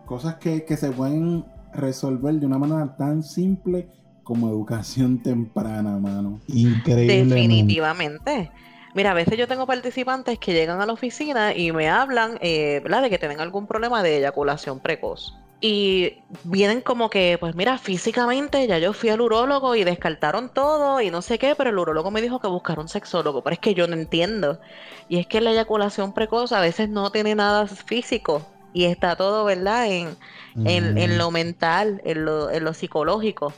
Cosas 0.04 0.34
que, 0.34 0.64
que 0.66 0.76
se 0.76 0.90
pueden 0.90 1.42
resolver 1.72 2.34
de 2.34 2.46
una 2.46 2.58
manera 2.58 2.96
tan 2.96 3.22
simple 3.22 3.88
como 4.22 4.48
educación 4.48 5.18
temprana, 5.22 5.98
mano. 5.98 6.40
Increíble. 6.48 7.24
Definitivamente. 7.24 8.50
Mira, 8.94 9.12
a 9.12 9.14
veces 9.14 9.38
yo 9.38 9.48
tengo 9.48 9.66
participantes 9.66 10.38
que 10.38 10.52
llegan 10.52 10.80
a 10.80 10.86
la 10.86 10.92
oficina 10.92 11.54
y 11.56 11.72
me 11.72 11.88
hablan, 11.88 12.38
eh, 12.42 12.80
¿verdad?, 12.82 13.02
de 13.02 13.10
que 13.10 13.18
tienen 13.18 13.40
algún 13.40 13.66
problema 13.66 14.02
de 14.02 14.18
eyaculación 14.18 14.80
precoz. 14.80 15.34
Y 15.62 16.18
vienen 16.42 16.80
como 16.80 17.08
que, 17.08 17.38
pues 17.38 17.54
mira, 17.54 17.78
físicamente 17.78 18.66
ya 18.66 18.78
yo 18.78 18.92
fui 18.92 19.10
al 19.10 19.20
urólogo 19.20 19.76
y 19.76 19.84
descartaron 19.84 20.50
todo 20.52 21.00
y 21.00 21.10
no 21.10 21.22
sé 21.22 21.38
qué, 21.38 21.54
pero 21.56 21.70
el 21.70 21.78
urólogo 21.78 22.10
me 22.10 22.20
dijo 22.20 22.40
que 22.40 22.48
buscara 22.48 22.82
un 22.82 22.88
sexólogo, 22.88 23.42
pero 23.42 23.54
es 23.54 23.60
que 23.60 23.74
yo 23.74 23.86
no 23.86 23.94
entiendo. 23.94 24.60
Y 25.08 25.18
es 25.18 25.26
que 25.26 25.40
la 25.40 25.52
eyaculación 25.52 26.12
precoz 26.12 26.52
a 26.52 26.60
veces 26.60 26.88
no 26.88 27.10
tiene 27.12 27.34
nada 27.36 27.66
físico 27.68 28.42
y 28.72 28.84
está 28.84 29.16
todo, 29.16 29.44
¿verdad?, 29.44 29.86
en, 29.90 30.16
en, 30.54 31.18
lo 31.18 31.30
mental, 31.30 32.00
en 32.04 32.24
lo, 32.24 32.50
en 32.50 32.64
lo 32.64 32.74
psicológico. 32.74 33.52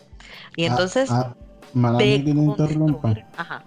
Y 0.57 0.65
ah, 0.65 0.69
entonces... 0.69 1.11
Ah, 1.11 1.35
que 1.99 2.19
te 2.21 2.31
interrumpa. 2.31 3.15
Ajá. 3.37 3.65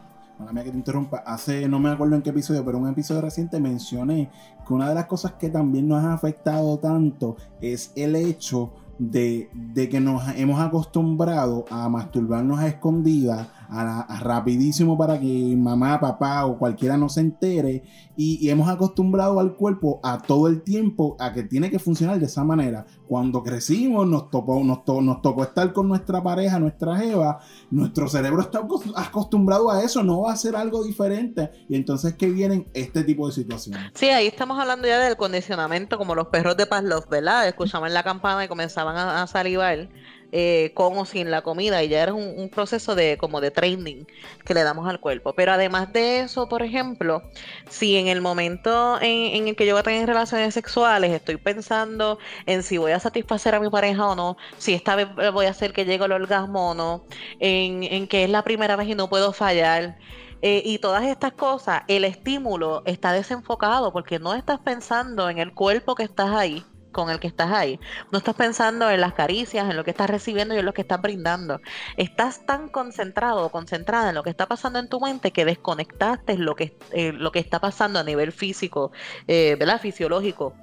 que 0.53 0.71
te 0.71 0.77
interrumpa. 0.77 1.17
Hace, 1.25 1.67
no 1.67 1.79
me 1.79 1.89
acuerdo 1.89 2.15
en 2.15 2.21
qué 2.21 2.29
episodio, 2.29 2.63
pero 2.63 2.77
en 2.77 2.85
un 2.85 2.89
episodio 2.91 3.21
reciente 3.21 3.59
mencioné 3.59 4.29
que 4.65 4.73
una 4.73 4.89
de 4.89 4.95
las 4.95 5.05
cosas 5.05 5.33
que 5.33 5.49
también 5.49 5.87
nos 5.87 6.03
ha 6.03 6.13
afectado 6.13 6.77
tanto 6.77 7.35
es 7.61 7.91
el 7.95 8.15
hecho 8.15 8.73
de, 8.97 9.49
de 9.53 9.89
que 9.89 9.99
nos 9.99 10.23
hemos 10.35 10.59
acostumbrado 10.59 11.65
a 11.69 11.87
masturbarnos 11.89 12.59
a 12.59 12.67
escondidas 12.67 13.47
rapidísimo 13.69 14.97
para 14.97 15.19
que 15.19 15.55
mamá, 15.57 15.99
papá 15.99 16.45
o 16.45 16.57
cualquiera 16.57 16.97
no 16.97 17.09
se 17.09 17.21
entere 17.21 17.83
y, 18.15 18.49
hemos 18.49 18.69
acostumbrado 18.69 19.39
al 19.39 19.55
cuerpo 19.55 19.99
a 20.03 20.19
todo 20.19 20.47
el 20.47 20.63
tiempo 20.63 21.15
a 21.19 21.33
que 21.33 21.43
tiene 21.43 21.69
que 21.69 21.79
funcionar 21.79 22.19
de 22.19 22.25
esa 22.25 22.43
manera. 22.43 22.85
Cuando 23.07 23.43
crecimos 23.43 24.07
nos, 24.07 24.31
tocó, 24.31 24.63
nos, 24.63 24.79
nos 25.03 25.21
tocó 25.21 25.43
estar 25.43 25.71
con 25.73 25.87
nuestra 25.87 26.23
pareja, 26.23 26.59
nuestra 26.59 26.97
jeva, 26.97 27.39
nuestro 27.69 28.07
cerebro 28.07 28.41
está 28.41 28.65
acostumbrado 28.95 29.69
a 29.69 29.83
eso, 29.83 30.03
no 30.03 30.21
va 30.21 30.33
a 30.33 30.35
ser 30.37 30.55
algo 30.55 30.83
diferente 30.83 31.51
y 31.69 31.75
entonces 31.75 32.15
que 32.15 32.29
vienen 32.29 32.67
este 32.73 33.03
tipo 33.03 33.27
de 33.27 33.33
situaciones. 33.33 33.91
Sí, 33.93 34.07
ahí 34.07 34.27
estamos 34.27 34.57
hablando 34.59 34.87
ya 34.87 34.99
del 34.99 35.17
condicionamiento 35.17 35.97
como 35.97 36.15
los 36.15 36.27
perros 36.27 36.57
de 36.57 36.65
Pavlov, 36.65 37.07
¿verdad? 37.09 37.47
Escuchaban 37.47 37.93
la 37.93 38.03
campana 38.03 38.45
y 38.45 38.47
comenzaban 38.47 38.97
a, 38.97 39.21
a 39.21 39.27
salivar 39.27 39.89
eh, 40.31 40.71
con 40.73 40.97
o 40.97 41.05
sin 41.05 41.31
la 41.31 41.41
comida 41.41 41.83
y 41.83 41.89
ya 41.89 42.03
era 42.03 42.13
un, 42.13 42.49
proceso 42.49 42.95
de 42.95 43.17
como 43.17 43.41
de 43.41 43.51
training 43.51 44.05
que 44.45 44.53
le 44.53 44.63
damos 44.63 44.87
al 44.87 44.99
cuerpo. 44.99 45.33
Pero 45.33 45.53
además 45.53 45.93
de 45.93 46.19
eso, 46.19 46.49
por 46.49 46.63
ejemplo, 46.63 47.23
si 47.69 47.97
en 47.97 48.07
el 48.07 48.21
momento 48.21 48.99
en, 49.01 49.47
el 49.47 49.55
que 49.55 49.65
yo 49.65 49.73
voy 49.73 49.81
a 49.81 49.83
tener 49.83 50.07
relaciones 50.07 50.53
sexuales 50.53 51.11
estoy 51.11 51.37
pensando 51.37 52.19
en 52.45 52.63
si 52.63 52.77
voy 52.77 52.91
a 52.91 52.99
satisfacer 52.99 53.55
a 53.55 53.59
mi 53.59 53.69
pareja 53.69 54.07
o 54.07 54.15
no, 54.15 54.37
si 54.57 54.73
esta 54.73 54.95
vez 54.95 55.07
voy 55.33 55.45
a 55.45 55.51
hacer 55.51 55.73
que 55.73 55.85
llegue 55.85 56.05
el 56.05 56.11
orgasmo 56.11 56.71
o 56.71 56.73
no, 56.73 57.05
en, 57.39 57.83
en 57.83 58.07
que 58.07 58.23
es 58.23 58.29
la 58.29 58.43
primera 58.43 58.75
vez 58.75 58.87
y 58.89 58.95
no 58.95 59.09
puedo 59.09 59.33
fallar. 59.33 59.97
Eh, 60.41 60.61
y 60.65 60.77
todas 60.77 61.03
estas 61.03 61.33
cosas, 61.33 61.81
el 61.87 62.03
estímulo 62.03 62.83
está 62.85 63.11
desenfocado 63.11 63.91
porque 63.91 64.19
no 64.19 64.35
estás 64.35 64.59
pensando 64.59 65.29
en 65.29 65.39
el 65.39 65.53
cuerpo 65.53 65.95
que 65.95 66.03
estás 66.03 66.29
ahí, 66.29 66.63
con 66.97 67.11
el 67.11 67.19
que 67.19 67.27
estás 67.27 67.51
ahí. 67.51 67.79
No 68.11 68.17
estás 68.17 68.33
pensando 68.33 68.89
en 68.89 69.01
las 69.01 69.13
caricias, 69.13 69.69
en 69.69 69.77
lo 69.77 69.83
que 69.83 69.91
estás 69.91 70.09
recibiendo 70.09 70.55
y 70.55 70.57
en 70.57 70.65
lo 70.65 70.73
que 70.73 70.81
estás 70.81 70.99
brindando. 70.99 71.61
Estás 71.95 72.43
tan 72.47 72.69
concentrado 72.69 73.45
o 73.45 73.49
concentrada 73.49 74.09
en 74.09 74.15
lo 74.15 74.23
que 74.23 74.31
está 74.31 74.47
pasando 74.47 74.79
en 74.79 74.89
tu 74.89 74.99
mente 74.99 75.31
que 75.31 75.45
desconectaste 75.45 76.39
lo 76.39 76.55
que, 76.55 76.75
eh, 76.93 77.13
lo 77.13 77.31
que 77.31 77.37
está 77.37 77.59
pasando 77.59 77.99
a 77.99 78.03
nivel 78.03 78.31
físico, 78.31 78.91
eh, 79.27 79.55
¿verdad? 79.59 79.79
Fisiológico. 79.79 80.55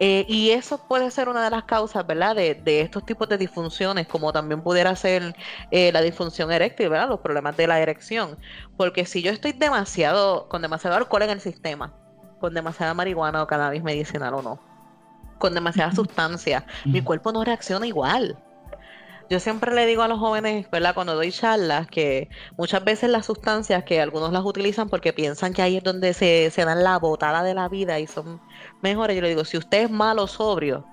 Eh, 0.00 0.24
y 0.26 0.52
eso 0.52 0.78
puede 0.88 1.10
ser 1.10 1.28
una 1.28 1.44
de 1.44 1.50
las 1.50 1.64
causas, 1.64 2.06
¿verdad? 2.06 2.34
De, 2.34 2.80
estos 2.80 3.04
tipos 3.04 3.28
de 3.28 3.36
disfunciones, 3.36 4.08
como 4.08 4.32
también 4.32 4.62
pudiera 4.62 4.96
ser 4.96 5.34
la 5.70 6.00
disfunción 6.00 6.50
eréctil, 6.50 6.88
¿verdad? 6.88 7.10
Los 7.10 7.20
problemas 7.20 7.58
de 7.58 7.66
la 7.66 7.78
erección. 7.78 8.38
Porque 8.78 9.04
si 9.04 9.20
yo 9.20 9.32
estoy 9.32 9.52
demasiado, 9.52 10.48
con 10.48 10.62
demasiado 10.62 10.96
alcohol 10.96 11.24
en 11.24 11.30
el 11.30 11.40
sistema, 11.42 11.92
con 12.40 12.54
demasiada 12.54 12.94
marihuana 12.94 13.42
o 13.42 13.46
cannabis 13.46 13.82
medicinal 13.82 14.32
o 14.32 14.40
no, 14.40 14.77
con 15.38 15.54
demasiada 15.54 15.92
sustancia, 15.92 16.66
mi 16.84 17.02
cuerpo 17.02 17.32
no 17.32 17.44
reacciona 17.44 17.86
igual. 17.86 18.38
Yo 19.30 19.40
siempre 19.40 19.74
le 19.74 19.84
digo 19.84 20.02
a 20.02 20.08
los 20.08 20.18
jóvenes, 20.18 20.70
¿verdad? 20.70 20.94
Cuando 20.94 21.14
doy 21.14 21.30
charlas, 21.30 21.86
que 21.86 22.30
muchas 22.56 22.82
veces 22.82 23.10
las 23.10 23.26
sustancias 23.26 23.84
que 23.84 24.00
algunos 24.00 24.32
las 24.32 24.42
utilizan 24.42 24.88
porque 24.88 25.12
piensan 25.12 25.52
que 25.52 25.60
ahí 25.60 25.76
es 25.76 25.84
donde 25.84 26.14
se, 26.14 26.50
se 26.50 26.64
dan 26.64 26.82
la 26.82 26.98
botada 26.98 27.42
de 27.42 27.52
la 27.52 27.68
vida 27.68 27.98
y 27.98 28.06
son 28.06 28.40
mejores. 28.80 29.16
Yo 29.16 29.22
le 29.22 29.28
digo, 29.28 29.44
si 29.44 29.58
usted 29.58 29.82
es 29.82 29.90
malo 29.90 30.22
o 30.22 30.26
sobrio, 30.26 30.86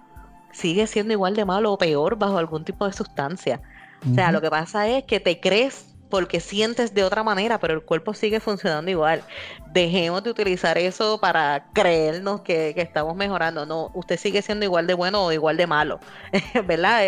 sigue 0.52 0.86
siendo 0.86 1.14
igual 1.14 1.36
de 1.36 1.46
malo 1.46 1.72
o 1.72 1.78
peor 1.78 2.18
bajo 2.18 2.38
algún 2.38 2.66
tipo 2.66 2.86
de 2.86 2.92
sustancia. 2.92 3.62
O 4.10 4.14
sea, 4.14 4.32
lo 4.32 4.42
que 4.42 4.50
pasa 4.50 4.88
es 4.88 5.06
que 5.06 5.20
te 5.20 5.40
crees 5.40 5.95
porque 6.16 6.40
sientes 6.40 6.94
de 6.94 7.04
otra 7.04 7.24
manera, 7.24 7.60
pero 7.60 7.74
el 7.74 7.82
cuerpo 7.82 8.14
sigue 8.14 8.40
funcionando 8.40 8.90
igual. 8.90 9.22
Dejemos 9.74 10.24
de 10.24 10.30
utilizar 10.30 10.78
eso 10.78 11.20
para 11.20 11.66
creernos 11.74 12.40
que, 12.40 12.74
estamos 12.78 13.18
mejorando. 13.18 13.66
No, 13.66 13.92
usted 13.94 14.18
sigue 14.18 14.42
siendo 14.42 14.64
igual 14.64 14.88
de 14.88 14.94
bueno 14.94 15.26
o 15.26 15.34
igual 15.34 15.58
de 15.58 15.68
malo, 15.68 16.00
¿verdad? 16.66 17.02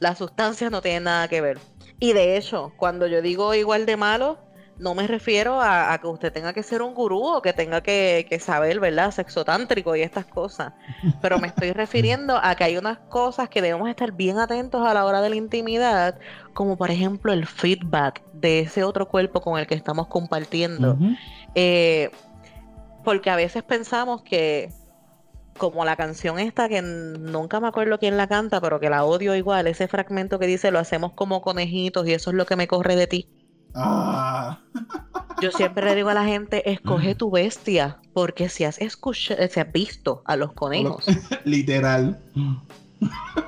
las 0.00 0.18
sustancias 0.18 0.72
no 0.72 0.82
tienen 0.82 1.04
nada 1.04 1.28
que 1.28 1.40
ver. 1.40 1.60
Y 2.00 2.14
de 2.14 2.36
hecho, 2.36 2.72
cuando 2.76 3.06
yo 3.06 3.22
digo 3.22 3.54
igual 3.54 3.86
de 3.86 3.96
malo, 3.96 4.40
no 4.78 4.94
me 4.94 5.06
refiero 5.06 5.60
a, 5.60 5.96
que 5.98 6.06
usted 6.06 6.32
tenga 6.32 6.52
que 6.52 6.62
ser 6.62 6.82
un 6.82 6.94
gurú 6.94 7.22
o 7.22 7.42
que 7.42 7.52
tenga 7.52 7.80
que, 7.80 8.38
saber, 8.40 8.78
¿verdad? 8.78 9.10
Sexo 9.10 9.44
tántrico 9.44 9.96
y 9.96 10.02
estas 10.02 10.26
cosas. 10.26 10.74
Pero 11.22 11.38
me 11.38 11.48
estoy 11.48 11.72
refiriendo 11.72 12.38
a 12.42 12.54
que 12.54 12.64
hay 12.64 12.76
unas 12.76 12.98
cosas 12.98 13.48
que 13.48 13.62
debemos 13.62 13.88
estar 13.88 14.12
bien 14.12 14.38
atentos 14.38 14.86
a 14.86 14.92
la 14.92 15.04
hora 15.04 15.22
de 15.22 15.30
la 15.30 15.36
intimidad, 15.36 16.18
como 16.52 16.76
por 16.76 16.90
ejemplo 16.90 17.32
el 17.32 17.46
feedback 17.46 18.22
de 18.32 18.60
ese 18.60 18.84
otro 18.84 19.08
cuerpo 19.08 19.40
con 19.40 19.58
el 19.58 19.66
que 19.66 19.74
estamos 19.74 20.08
compartiendo. 20.08 20.98
Eh, 21.54 22.10
porque 23.02 23.30
a 23.30 23.36
veces 23.36 23.62
pensamos 23.62 24.22
que, 24.22 24.70
como 25.56 25.86
la 25.86 25.96
canción 25.96 26.38
esta, 26.38 26.68
que 26.68 26.82
nunca 26.82 27.60
me 27.60 27.68
acuerdo 27.68 27.98
quién 27.98 28.18
la 28.18 28.26
canta, 28.26 28.60
pero 28.60 28.78
que 28.78 28.90
la 28.90 29.04
odio 29.04 29.34
igual, 29.34 29.68
ese 29.68 29.88
fragmento 29.88 30.38
que 30.38 30.46
dice, 30.46 30.70
lo 30.70 30.78
hacemos 30.78 31.12
como 31.12 31.40
conejitos 31.40 32.06
y 32.06 32.12
eso 32.12 32.30
es 32.30 32.36
lo 32.36 32.44
que 32.44 32.56
me 32.56 32.66
corre 32.66 32.96
de 32.96 33.06
ti. 33.06 33.35
Ah. 33.76 34.58
Yo 35.42 35.50
siempre 35.50 35.84
le 35.84 35.94
digo 35.94 36.08
a 36.08 36.14
la 36.14 36.24
gente, 36.24 36.70
escoge 36.70 37.14
tu 37.14 37.30
bestia, 37.30 37.98
porque 38.14 38.48
si 38.48 38.64
has 38.64 38.80
escuchado, 38.80 39.46
si 39.48 39.60
has 39.60 39.70
visto 39.70 40.22
a 40.24 40.36
los 40.36 40.52
conejos. 40.52 41.06
Literal. 41.44 42.18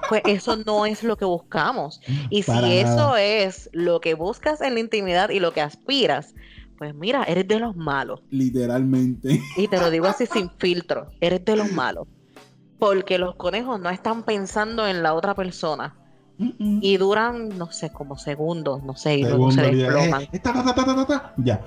Pues 0.08 0.22
eso 0.26 0.56
no 0.56 0.84
es 0.84 1.02
lo 1.02 1.16
que 1.16 1.24
buscamos. 1.24 2.00
Y 2.28 2.42
si 2.42 2.78
eso 2.78 3.16
es 3.16 3.70
lo 3.72 4.00
que 4.00 4.14
buscas 4.14 4.60
en 4.60 4.74
la 4.74 4.80
intimidad 4.80 5.30
y 5.30 5.40
lo 5.40 5.52
que 5.52 5.62
aspiras, 5.62 6.34
pues 6.76 6.94
mira, 6.94 7.24
eres 7.24 7.48
de 7.48 7.58
los 7.58 7.74
malos. 7.74 8.20
Literalmente. 8.30 9.40
Y 9.56 9.68
te 9.68 9.78
lo 9.78 9.90
digo 9.90 10.06
así 10.06 10.26
sin 10.32 10.50
filtro, 10.58 11.08
eres 11.20 11.44
de 11.44 11.56
los 11.56 11.72
malos. 11.72 12.06
Porque 12.78 13.18
los 13.18 13.34
conejos 13.34 13.80
no 13.80 13.90
están 13.90 14.22
pensando 14.22 14.86
en 14.86 15.02
la 15.02 15.14
otra 15.14 15.34
persona 15.34 15.96
y 16.38 16.96
duran, 16.96 17.48
no 17.58 17.70
sé, 17.72 17.90
como 17.90 18.16
segundos, 18.16 18.82
no 18.84 18.94
sé, 18.96 19.16
y 19.16 19.22
luego 19.22 19.50
se 19.50 19.62
desploman. 19.62 20.28
ya. 21.36 21.60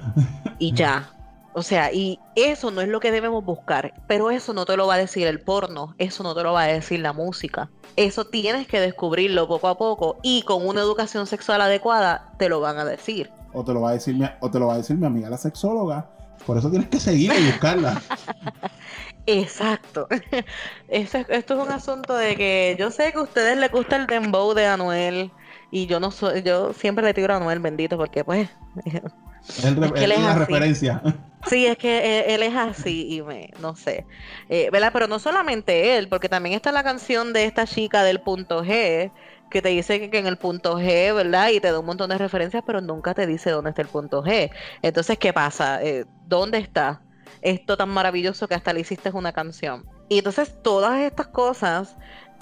y 0.59 0.73
ya. 0.73 1.09
O 1.53 1.63
sea, 1.63 1.91
y 1.91 2.17
eso 2.35 2.71
no 2.71 2.79
es 2.79 2.87
lo 2.87 3.01
que 3.01 3.11
debemos 3.11 3.43
buscar, 3.43 3.93
pero 4.07 4.31
eso 4.31 4.53
no 4.53 4.65
te 4.65 4.77
lo 4.77 4.87
va 4.87 4.93
a 4.93 4.97
decir 4.97 5.27
el 5.27 5.41
porno, 5.41 5.95
eso 5.97 6.23
no 6.23 6.33
te 6.33 6.43
lo 6.43 6.53
va 6.53 6.63
a 6.63 6.67
decir 6.67 7.01
la 7.01 7.11
música. 7.11 7.69
Eso 7.97 8.25
tienes 8.25 8.67
que 8.67 8.79
descubrirlo 8.79 9.49
poco 9.49 9.67
a 9.67 9.77
poco 9.77 10.17
y 10.23 10.43
con 10.43 10.65
una 10.65 10.79
educación 10.79 11.27
sexual 11.27 11.59
adecuada 11.59 12.31
te 12.37 12.47
lo 12.47 12.61
van 12.61 12.77
a 12.77 12.85
decir. 12.85 13.29
O 13.51 13.65
te 13.65 13.73
lo 13.73 13.81
va 13.81 13.89
a 13.89 13.93
decir 13.93 14.15
mi, 14.15 14.25
o 14.39 14.49
te 14.49 14.59
lo 14.59 14.67
va 14.67 14.75
a 14.75 14.77
decir 14.77 14.95
mi 14.95 15.05
amiga 15.05 15.29
la 15.29 15.37
sexóloga. 15.37 16.09
Por 16.45 16.57
eso 16.57 16.69
tienes 16.69 16.87
que 16.87 16.99
seguir 16.99 17.33
y 17.37 17.47
buscarla. 17.47 18.01
Exacto. 19.39 20.07
esto 20.87 21.25
es 21.29 21.51
un 21.51 21.71
asunto 21.71 22.15
de 22.15 22.35
que 22.35 22.75
yo 22.77 22.91
sé 22.91 23.11
que 23.11 23.19
a 23.19 23.21
ustedes 23.21 23.57
les 23.57 23.71
gusta 23.71 23.95
el 23.95 24.07
dembow 24.07 24.53
de 24.53 24.65
Anuel 24.65 25.31
y 25.71 25.85
yo 25.85 25.99
no 25.99 26.11
soy, 26.11 26.43
yo 26.43 26.73
siempre 26.73 27.05
le 27.05 27.13
tiro 27.13 27.33
a 27.33 27.37
Anuel 27.37 27.59
bendito 27.59 27.97
porque 27.97 28.23
pues 28.23 28.49
es, 28.85 29.77
la 29.77 30.35
referencia. 30.35 31.01
Sí, 31.47 31.65
es 31.65 31.75
que 31.75 32.35
él, 32.35 32.43
es 32.43 32.55
así 32.55 33.15
y 33.15 33.23
me, 33.23 33.49
no 33.59 33.75
sé, 33.75 34.05
eh, 34.47 34.69
¿verdad? 34.71 34.91
Pero 34.93 35.07
no 35.07 35.17
solamente 35.17 35.97
él, 35.97 36.07
porque 36.07 36.29
también 36.29 36.53
está 36.53 36.71
la 36.71 36.83
canción 36.83 37.33
de 37.33 37.45
esta 37.45 37.65
chica 37.65 38.03
del 38.03 38.21
punto 38.21 38.63
G, 38.63 39.11
que 39.49 39.61
te 39.63 39.69
dice 39.69 40.11
que, 40.11 40.19
en 40.19 40.27
el 40.27 40.37
punto 40.37 40.79
G, 40.79 41.15
¿verdad? 41.15 41.49
Y 41.49 41.59
te 41.59 41.71
da 41.71 41.79
un 41.79 41.87
montón 41.87 42.11
de 42.11 42.19
referencias, 42.19 42.61
pero 42.63 42.79
nunca 42.79 43.15
te 43.15 43.25
dice 43.25 43.49
dónde 43.49 43.71
está 43.71 43.81
el 43.81 43.87
punto 43.87 44.23
G. 44.23 44.51
Entonces, 44.83 45.17
¿qué 45.17 45.33
pasa? 45.33 45.83
Eh, 45.83 46.05
¿Dónde 46.27 46.59
está 46.59 47.01
esto 47.41 47.77
tan 47.77 47.89
maravilloso 47.89 48.47
que 48.47 48.55
hasta 48.55 48.73
le 48.73 48.81
hiciste 48.81 49.09
una 49.11 49.33
canción? 49.33 49.85
Y 50.09 50.17
entonces 50.17 50.53
todas 50.61 50.99
estas 50.99 51.27
cosas 51.27 51.95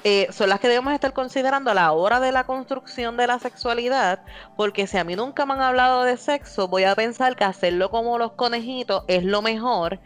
eh, 0.05 0.27
son 0.31 0.47
las 0.49 0.61
que 0.61 0.69
debemos 0.69 0.93
estar 0.93 1.11
considerando 1.11 1.71
a 1.71 1.73
la 1.73 1.91
hora 1.91 2.21
de 2.21 2.31
la 2.31 2.45
construcción 2.45 3.17
de 3.17 3.27
la 3.27 3.37
sexualidad, 3.37 4.23
porque 4.55 4.87
si 4.87 4.97
a 4.97 5.03
mí 5.03 5.15
nunca 5.15 5.45
me 5.45 5.53
han 5.53 5.61
hablado 5.61 6.03
de 6.03 6.15
sexo, 6.15 6.69
voy 6.69 6.85
a 6.85 6.95
pensar 6.95 7.35
que 7.35 7.43
hacerlo 7.43 7.89
como 7.89 8.17
los 8.17 8.31
conejitos 8.33 9.03
es 9.07 9.25
lo 9.25 9.41
mejor 9.41 9.99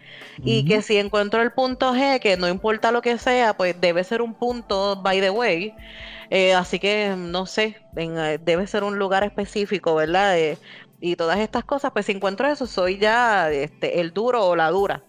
y 0.44 0.66
que 0.66 0.82
si 0.82 0.98
encuentro 0.98 1.42
el 1.44 1.52
punto 1.52 1.94
G, 1.94 2.20
que 2.20 2.38
no 2.38 2.48
importa 2.48 2.92
lo 2.92 3.04
que 3.04 3.20
sea, 3.20 3.56
pues 3.56 3.80
debe 3.80 4.04
ser 4.04 4.22
un 4.24 4.34
punto 4.34 5.00
by 5.02 5.22
the 5.22 5.30
way. 5.30 5.76
Eh, 6.30 6.56
así 6.56 6.80
que 6.80 7.14
no 7.16 7.46
sé, 7.46 7.78
eh, 7.96 8.40
debe 8.42 8.66
ser 8.66 8.84
un 8.84 8.98
lugar 8.98 9.24
específico, 9.24 9.94
¿verdad? 9.94 10.36
Y 11.04 11.18
todas 11.18 11.38
estas 11.40 11.66
cosas, 11.66 11.92
pues 11.92 12.06
si 12.06 12.14
encuentro 12.14 12.48
eso, 12.48 12.66
soy 12.66 12.98
ya 12.98 13.52
este, 13.52 14.00
el 14.00 14.14
duro 14.14 14.48
o 14.48 14.56
la 14.56 14.72
dura. 14.72 15.04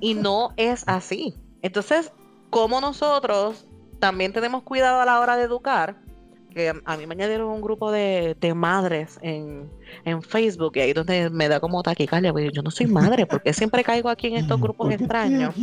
Y 0.00 0.14
no 0.14 0.52
es 0.56 0.82
así. 0.88 1.36
Entonces, 1.62 2.12
¿cómo 2.50 2.80
nosotros 2.80 3.64
también 4.00 4.32
tenemos 4.32 4.64
cuidado 4.64 5.00
a 5.00 5.04
la 5.04 5.20
hora 5.20 5.36
de 5.36 5.44
educar, 5.44 6.00
que 6.52 6.72
a 6.84 6.96
mí 6.96 7.06
me 7.06 7.14
añadieron 7.14 7.48
un 7.48 7.60
grupo 7.60 7.92
de, 7.92 8.36
madres 8.56 9.20
en, 9.22 9.70
Facebook 10.22 10.72
y 10.74 10.80
ahí 10.80 10.92
donde 10.92 11.30
me 11.30 11.48
da 11.48 11.60
como 11.60 11.80
taquicardia, 11.80 12.32
porque 12.32 12.50
yo 12.50 12.62
no 12.62 12.72
soy 12.72 12.86
madre, 12.86 13.24
porque 13.24 13.52
siempre 13.52 13.84
caigo 13.84 14.08
aquí 14.08 14.26
en 14.26 14.38
estos 14.38 14.60
grupos 14.60 14.90
extraños. 14.90 15.54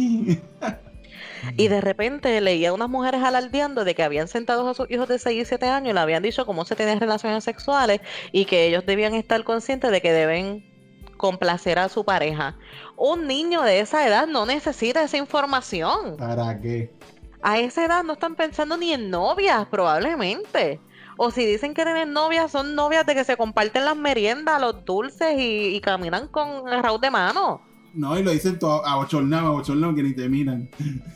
Y 1.58 1.68
de 1.68 1.82
repente 1.82 2.40
leía 2.42 2.70
a 2.70 2.74
unas 2.74 2.90
mujeres 2.90 3.22
alardeando 3.24 3.84
de 3.84 3.96
que 3.96 4.04
habían 4.04 4.28
sentado 4.28 4.68
a 4.68 4.74
sus 4.74 4.90
hijos 4.90 5.08
de 5.08 5.20
6 5.20 5.42
y 5.42 5.46
7 5.46 5.68
años 5.68 5.92
y 5.92 5.94
le 5.94 6.00
habían 6.00 6.24
dicho 6.24 6.46
cómo 6.46 6.66
se 6.66 6.76
tenían 6.76 7.00
relaciones 7.00 7.44
sexuales 7.44 8.02
y 8.32 8.46
que 8.46 8.68
ellos 8.68 8.86
debían 8.86 9.14
estar 9.14 9.44
conscientes 9.44 9.92
de 9.92 10.02
que 10.02 10.12
deben 10.12 10.66
complacer 11.18 11.80
a 11.80 11.90
su 11.90 12.04
pareja. 12.04 12.56
Un 12.98 13.28
niño 13.28 13.62
de 13.62 13.80
esa 13.80 14.08
edad 14.08 14.28
no 14.28 14.46
necesita 14.46 15.04
esa 15.04 15.18
información. 15.18 16.18
¿Para 16.18 16.60
qué? 16.60 16.92
a 17.44 17.60
esa 17.60 17.86
edad 17.86 18.04
no 18.04 18.14
están 18.14 18.36
pensando 18.36 18.78
ni 18.78 18.94
en 18.94 19.10
novias, 19.10 19.68
probablemente. 19.68 20.80
O 21.18 21.30
si 21.30 21.46
dicen 21.46 21.74
que 21.74 21.84
tienen 21.84 22.14
novias, 22.14 22.52
son 22.52 22.74
novias 22.74 23.06
de 23.06 23.14
que 23.14 23.24
se 23.24 23.38
comparten 23.38 23.86
las 23.86 23.98
meriendas, 23.98 24.60
los 24.60 24.84
dulces 24.86 25.36
y, 25.38 25.80
caminan 25.82 26.28
con 26.30 26.72
el 26.72 26.82
raúl 26.82 27.02
de 27.02 27.12
mano. 27.12 27.62
No, 27.94 28.18
y 28.18 28.24
lo 28.24 28.32
dicen 28.32 28.58
todo 28.58 28.84
a 28.84 28.94
abochornado, 28.94 29.62
que 29.96 30.02
ni 30.02 30.14
te 30.14 30.28
miran. 30.28 30.68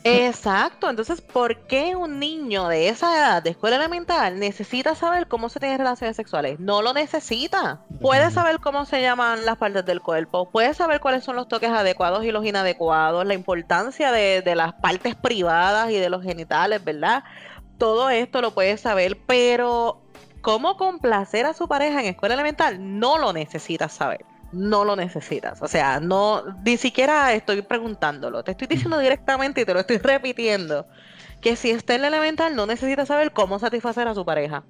Exacto, 0.04 0.88
entonces, 0.88 1.20
¿por 1.20 1.66
qué 1.66 1.96
un 1.96 2.20
niño 2.20 2.68
de 2.68 2.88
esa 2.88 3.18
edad, 3.18 3.42
de 3.42 3.50
escuela 3.50 3.76
elemental, 3.76 4.38
necesita 4.38 4.94
saber 4.94 5.26
cómo 5.26 5.48
se 5.48 5.58
tienen 5.58 5.78
relaciones 5.78 6.14
sexuales? 6.14 6.60
No 6.60 6.80
lo 6.80 6.94
necesita. 6.94 7.80
Puede 8.00 8.30
saber 8.30 8.60
cómo 8.60 8.84
se 8.84 9.02
llaman 9.02 9.44
las 9.44 9.56
partes 9.56 9.84
del 9.86 10.00
cuerpo, 10.00 10.50
puede 10.50 10.72
saber 10.72 11.00
cuáles 11.00 11.24
son 11.24 11.34
los 11.34 11.48
toques 11.48 11.70
adecuados 11.70 12.24
y 12.24 12.30
los 12.30 12.46
inadecuados, 12.46 13.26
la 13.26 13.34
importancia 13.34 14.12
de, 14.12 14.42
de 14.42 14.54
las 14.54 14.74
partes 14.74 15.16
privadas 15.16 15.90
y 15.90 15.96
de 15.96 16.10
los 16.10 16.22
genitales, 16.22 16.84
¿verdad? 16.84 17.24
Todo 17.76 18.08
esto 18.08 18.40
lo 18.40 18.54
puede 18.54 18.76
saber, 18.76 19.18
pero 19.26 20.00
cómo 20.42 20.76
complacer 20.76 21.44
a 21.44 21.54
su 21.54 21.66
pareja 21.66 22.00
en 22.00 22.06
escuela 22.06 22.34
elemental 22.34 23.00
no 23.00 23.18
lo 23.18 23.32
necesita 23.32 23.88
saber 23.88 24.24
no 24.52 24.84
lo 24.84 24.96
necesitas. 24.96 25.62
O 25.62 25.68
sea, 25.68 26.00
no, 26.00 26.42
ni 26.64 26.76
siquiera 26.76 27.32
estoy 27.32 27.62
preguntándolo. 27.62 28.42
Te 28.42 28.52
estoy 28.52 28.66
diciendo 28.66 28.98
directamente 28.98 29.60
y 29.60 29.64
te 29.64 29.74
lo 29.74 29.80
estoy 29.80 29.98
repitiendo. 29.98 30.86
Que 31.40 31.56
si 31.56 31.70
está 31.70 31.94
en 31.94 32.04
el 32.04 32.14
elemental, 32.14 32.56
no 32.56 32.66
necesita 32.66 33.06
saber 33.06 33.32
cómo 33.32 33.58
satisfacer 33.58 34.08
a 34.08 34.14
su 34.14 34.24
pareja. 34.24 34.64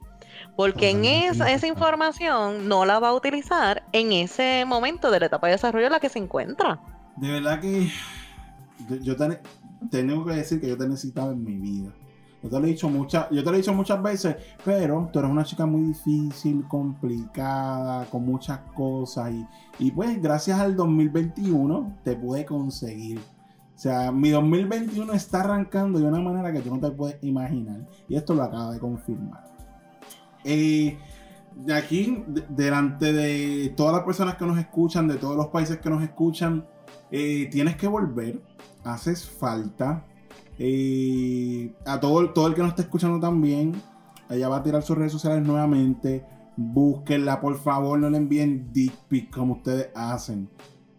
Porque 0.56 0.90
en 0.90 1.04
esa, 1.04 1.50
esa 1.50 1.66
información 1.66 2.68
no 2.68 2.84
la 2.84 2.98
va 2.98 3.08
a 3.08 3.14
utilizar 3.14 3.84
en 3.92 4.12
ese 4.12 4.64
momento 4.66 5.10
de 5.10 5.20
la 5.20 5.26
etapa 5.26 5.46
de 5.46 5.54
desarrollo 5.54 5.86
en 5.86 5.92
la 5.92 6.00
que 6.00 6.08
se 6.08 6.18
encuentra. 6.18 6.80
De 7.16 7.32
verdad 7.32 7.60
que 7.60 7.88
yo, 9.02 9.16
tengo 9.90 10.24
que 10.24 10.34
decir 10.34 10.60
que 10.60 10.68
yo 10.68 10.76
te 10.76 10.88
necesitaba 10.88 11.32
en 11.32 11.42
mi 11.42 11.56
vida. 11.56 11.92
Yo 12.42 12.48
te 12.48 12.60
lo 12.60 12.66
he 12.66 12.68
dicho 12.68 12.88
muchas, 12.88 13.28
yo 13.30 13.42
te 13.42 13.50
lo 13.50 13.54
he 13.54 13.58
dicho 13.58 13.74
muchas 13.74 14.00
veces, 14.00 14.36
pero 14.64 15.08
tú 15.12 15.18
eres 15.18 15.30
una 15.30 15.44
chica 15.44 15.66
muy 15.66 15.88
difícil, 15.88 16.64
complicada, 16.68 18.06
con 18.06 18.24
muchas 18.24 18.60
cosas 18.74 19.32
y, 19.32 19.44
y 19.78 19.92
pues 19.92 20.20
gracias 20.20 20.58
al 20.58 20.76
2021 20.76 21.98
te 22.02 22.16
pude 22.16 22.44
conseguir. 22.44 23.20
O 23.78 23.80
sea, 23.80 24.10
mi 24.10 24.30
2021 24.30 25.12
está 25.12 25.40
arrancando 25.40 26.00
de 26.00 26.04
una 26.04 26.18
manera 26.20 26.52
que 26.52 26.60
tú 26.60 26.74
no 26.74 26.80
te 26.80 26.94
puedes 26.94 27.22
imaginar. 27.22 27.86
Y 28.08 28.16
esto 28.16 28.34
lo 28.34 28.42
acaba 28.42 28.72
de 28.72 28.80
confirmar. 28.80 29.44
Eh, 30.42 30.98
de 31.54 31.74
aquí, 31.74 32.24
delante 32.48 33.12
de 33.12 33.72
todas 33.76 33.94
las 33.94 34.02
personas 34.02 34.34
que 34.34 34.46
nos 34.46 34.58
escuchan, 34.58 35.06
de 35.06 35.14
todos 35.14 35.36
los 35.36 35.46
países 35.48 35.78
que 35.78 35.90
nos 35.90 36.02
escuchan, 36.02 36.66
eh, 37.12 37.48
tienes 37.52 37.76
que 37.76 37.86
volver. 37.86 38.42
Haces 38.82 39.28
falta. 39.28 40.04
Eh, 40.58 41.72
a 41.86 42.00
todo, 42.00 42.30
todo 42.30 42.48
el 42.48 42.54
que 42.54 42.62
nos 42.62 42.70
está 42.70 42.82
escuchando 42.82 43.20
también, 43.20 43.80
ella 44.28 44.48
va 44.48 44.56
a 44.56 44.62
tirar 44.64 44.82
sus 44.82 44.98
redes 44.98 45.12
sociales 45.12 45.46
nuevamente. 45.46 46.24
Búsquenla, 46.60 47.40
por 47.40 47.56
favor, 47.56 48.00
no 48.00 48.10
le 48.10 48.16
envíen 48.16 48.72
dick 48.72 48.92
pic 49.06 49.30
como 49.30 49.54
ustedes 49.54 49.90
hacen. 49.94 50.50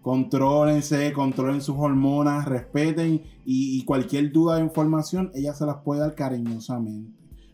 Contrólense, 0.01 1.12
controlen 1.12 1.62
sus 1.62 1.76
hormonas, 1.78 2.45
respeten 2.45 3.22
y, 3.43 3.84
cualquier 3.84 4.32
duda 4.32 4.55
de 4.55 4.62
información, 4.62 5.32
ella 5.36 5.53
se 5.53 5.66
las 5.66 5.76
puede 5.84 5.99
dar 5.99 6.16
cariñosamente. 6.16 7.12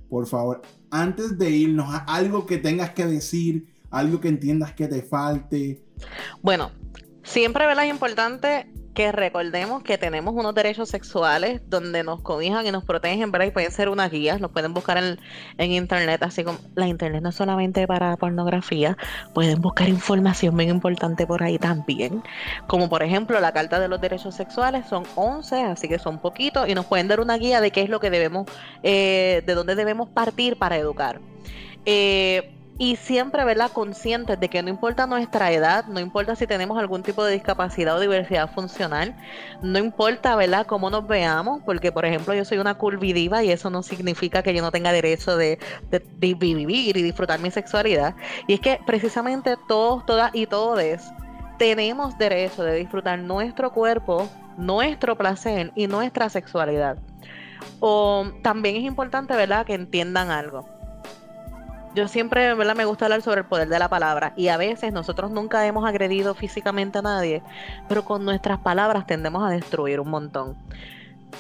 Por 0.08 0.28
favor, 0.28 0.62
antes 0.92 1.40
de 1.40 1.50
irnos, 1.50 1.88
algo 2.06 2.46
que 2.46 2.60
tengas 2.60 2.92
que 2.92 3.08
decir, 3.08 3.74
algo 3.90 4.20
que 4.20 4.28
entiendas 4.28 4.74
que 4.74 4.88
te 4.88 5.02
falte. 5.02 5.84
Bueno, 6.44 6.70
siempre 7.24 7.66
es 7.66 7.90
importante 7.90 8.72
que 8.96 9.12
recordemos 9.12 9.84
que 9.84 10.00
tenemos 10.00 10.34
unos 10.34 10.56
derechos 10.56 10.90
sexuales 10.90 11.62
donde 11.70 12.04
nos 12.04 12.22
cobijan 12.22 12.66
y 12.66 12.72
nos 12.72 12.84
protegen, 12.84 13.32
¿verdad? 13.32 13.48
Y 13.48 13.52
pueden 13.52 13.72
ser 13.72 13.90
unas 13.90 14.10
guías, 14.10 14.42
nos 14.42 14.52
pueden 14.52 14.74
buscar 14.74 14.98
en, 14.98 15.20
en 15.58 15.72
internet, 15.72 16.24
así 16.24 16.44
como 16.44 16.58
la 16.74 16.88
internet 16.88 17.22
no 17.22 17.30
es 17.30 17.36
solamente 17.36 17.86
para 17.86 18.18
pornografía, 18.18 18.98
pueden 19.34 19.62
buscar 19.62 19.90
información 19.90 20.58
bien 20.58 20.70
importante 20.70 21.28
por 21.28 21.44
ahí 21.44 21.60
también, 21.60 22.24
como 22.68 22.90
por 22.90 23.04
ejemplo 23.04 23.40
la 23.40 23.52
Carta 23.52 23.80
de 23.80 23.90
los 23.90 24.02
Derechos 24.02 24.34
Sexuales, 24.34 24.88
son 24.88 25.04
11, 25.16 25.64
así 25.64 25.88
que 25.88 26.00
son 26.00 26.20
poquitos, 26.20 26.68
y 26.68 26.74
nos 26.74 26.86
pueden 26.86 27.08
dar 27.08 27.20
una 27.20 27.38
guía 27.38 27.62
de 27.62 27.72
qué 27.72 27.82
es 27.82 27.90
lo 27.90 28.00
que 28.00 28.10
debemos, 28.10 28.50
eh, 28.82 29.44
de 29.46 29.54
dónde 29.54 29.76
debemos 29.76 30.10
partir 30.10 30.58
para 30.58 30.78
educar. 30.78 31.20
Eh, 31.86 32.55
y 32.78 32.98
siempre, 32.98 33.46
¿verdad? 33.46 33.72
Conscientes 33.72 34.38
de 34.38 34.50
que 34.50 34.62
no 34.62 34.70
importa 34.70 35.08
nuestra 35.08 35.52
edad, 35.52 35.86
no 35.86 36.02
importa 36.02 36.36
si 36.36 36.46
tenemos 36.46 36.78
algún 36.78 37.04
tipo 37.04 37.24
de 37.24 37.32
discapacidad 37.32 37.96
o 37.96 38.02
diversidad 38.02 38.52
funcional, 38.52 39.16
no 39.62 39.80
importa, 39.80 40.36
¿verdad? 40.36 40.66
Cómo 40.66 40.90
nos 40.90 41.08
veamos, 41.08 41.62
porque, 41.66 41.94
por 41.94 42.06
ejemplo, 42.06 42.34
yo 42.34 42.44
soy 42.44 42.58
una 42.58 42.74
curvidiva 42.74 43.44
y 43.44 43.52
eso 43.52 43.70
no 43.70 43.82
significa 43.82 44.44
que 44.44 44.54
yo 44.54 44.62
no 44.62 44.72
tenga 44.72 44.92
derecho 44.92 45.38
de, 45.38 45.58
vivir 46.18 46.98
y 46.98 47.02
disfrutar 47.02 47.40
mi 47.40 47.50
sexualidad. 47.50 48.16
Y 48.46 48.56
es 48.56 48.60
que 48.60 48.80
precisamente 48.86 49.56
todos, 49.70 50.06
todas 50.06 50.36
y 50.36 50.46
todos 50.46 50.76
tenemos 51.58 52.18
derecho 52.18 52.64
de 52.64 52.76
disfrutar 52.76 53.20
nuestro 53.20 53.72
cuerpo, 53.72 54.28
nuestro 54.58 55.16
placer 55.18 55.72
y 55.76 55.88
nuestra 55.88 56.28
sexualidad. 56.28 56.98
O 57.80 58.26
también 58.44 58.76
es 58.76 58.84
importante, 58.84 59.34
¿verdad? 59.34 59.66
Que 59.66 59.76
entiendan 59.76 60.30
algo 60.30 60.75
yo 61.96 62.08
siempre 62.08 62.54
¿verdad? 62.54 62.76
me 62.76 62.86
gusta 62.86 63.06
hablar 63.06 63.22
sobre 63.22 63.42
el 63.42 63.48
poder 63.48 63.70
de 63.70 63.80
la 63.80 63.90
palabra 63.90 64.34
y 64.36 64.50
a 64.50 64.58
veces 64.58 64.94
nosotros 64.94 65.32
nunca 65.32 65.66
hemos 65.66 65.88
agredido 65.88 66.36
físicamente 66.36 67.00
a 67.00 67.02
nadie, 67.02 67.42
pero 67.88 68.04
con 68.06 68.26
nuestras 68.26 68.60
palabras 68.60 69.08
tendemos 69.08 69.44
a 69.44 69.50
destruir 69.50 70.00
un 70.00 70.10
montón. 70.10 70.58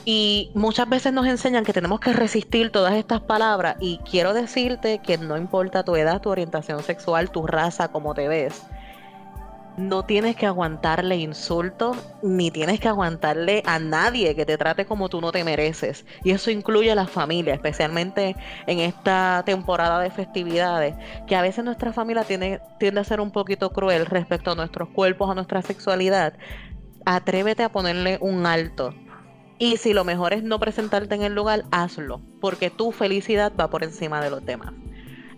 Y 0.03 0.51
muchas 0.55 0.89
veces 0.89 1.13
nos 1.13 1.25
enseñan 1.27 1.63
que 1.63 1.73
tenemos 1.73 1.99
que 1.99 2.13
resistir 2.13 2.71
todas 2.71 2.93
estas 2.93 3.21
palabras 3.21 3.75
y 3.79 3.99
quiero 3.99 4.33
decirte 4.33 4.99
que 4.99 5.17
no 5.17 5.37
importa 5.37 5.83
tu 5.83 5.95
edad, 5.95 6.21
tu 6.21 6.29
orientación 6.29 6.83
sexual, 6.83 7.29
tu 7.29 7.45
raza, 7.47 7.89
cómo 7.89 8.13
te 8.13 8.27
ves. 8.27 8.63
No 9.77 10.03
tienes 10.03 10.35
que 10.35 10.45
aguantarle 10.45 11.17
insultos, 11.17 11.97
ni 12.23 12.49
tienes 12.51 12.79
que 12.79 12.87
aguantarle 12.87 13.61
a 13.65 13.79
nadie 13.79 14.35
que 14.35 14.45
te 14.45 14.57
trate 14.57 14.85
como 14.85 15.09
tú 15.09 15.19
no 15.21 15.31
te 15.31 15.43
mereces. 15.43 16.05
Y 16.23 16.31
eso 16.31 16.49
incluye 16.51 16.91
a 16.91 16.95
la 16.95 17.07
familia, 17.07 17.53
especialmente 17.53 18.35
en 18.67 18.79
esta 18.79 19.43
temporada 19.45 19.99
de 19.99 20.11
festividades, 20.11 20.95
que 21.27 21.35
a 21.35 21.41
veces 21.41 21.65
nuestra 21.65 21.91
familia 21.91 22.23
tiene, 22.23 22.61
tiende 22.79 23.01
a 23.01 23.03
ser 23.03 23.19
un 23.19 23.31
poquito 23.31 23.71
cruel 23.71 24.05
respecto 24.05 24.51
a 24.51 24.55
nuestros 24.55 24.89
cuerpos, 24.89 25.29
a 25.29 25.35
nuestra 25.35 25.61
sexualidad. 25.61 26.33
Atrévete 27.05 27.63
a 27.63 27.71
ponerle 27.71 28.17
un 28.21 28.45
alto. 28.45 28.93
Y 29.57 29.77
si 29.77 29.93
lo 29.93 30.03
mejor 30.03 30.33
es 30.33 30.43
no 30.43 30.59
presentarte 30.59 31.15
en 31.15 31.23
el 31.23 31.33
lugar, 31.33 31.63
hazlo, 31.71 32.21
porque 32.41 32.69
tu 32.69 32.91
felicidad 32.91 33.53
va 33.59 33.69
por 33.69 33.83
encima 33.83 34.21
de 34.21 34.29
los 34.29 34.45
demás. 34.45 34.73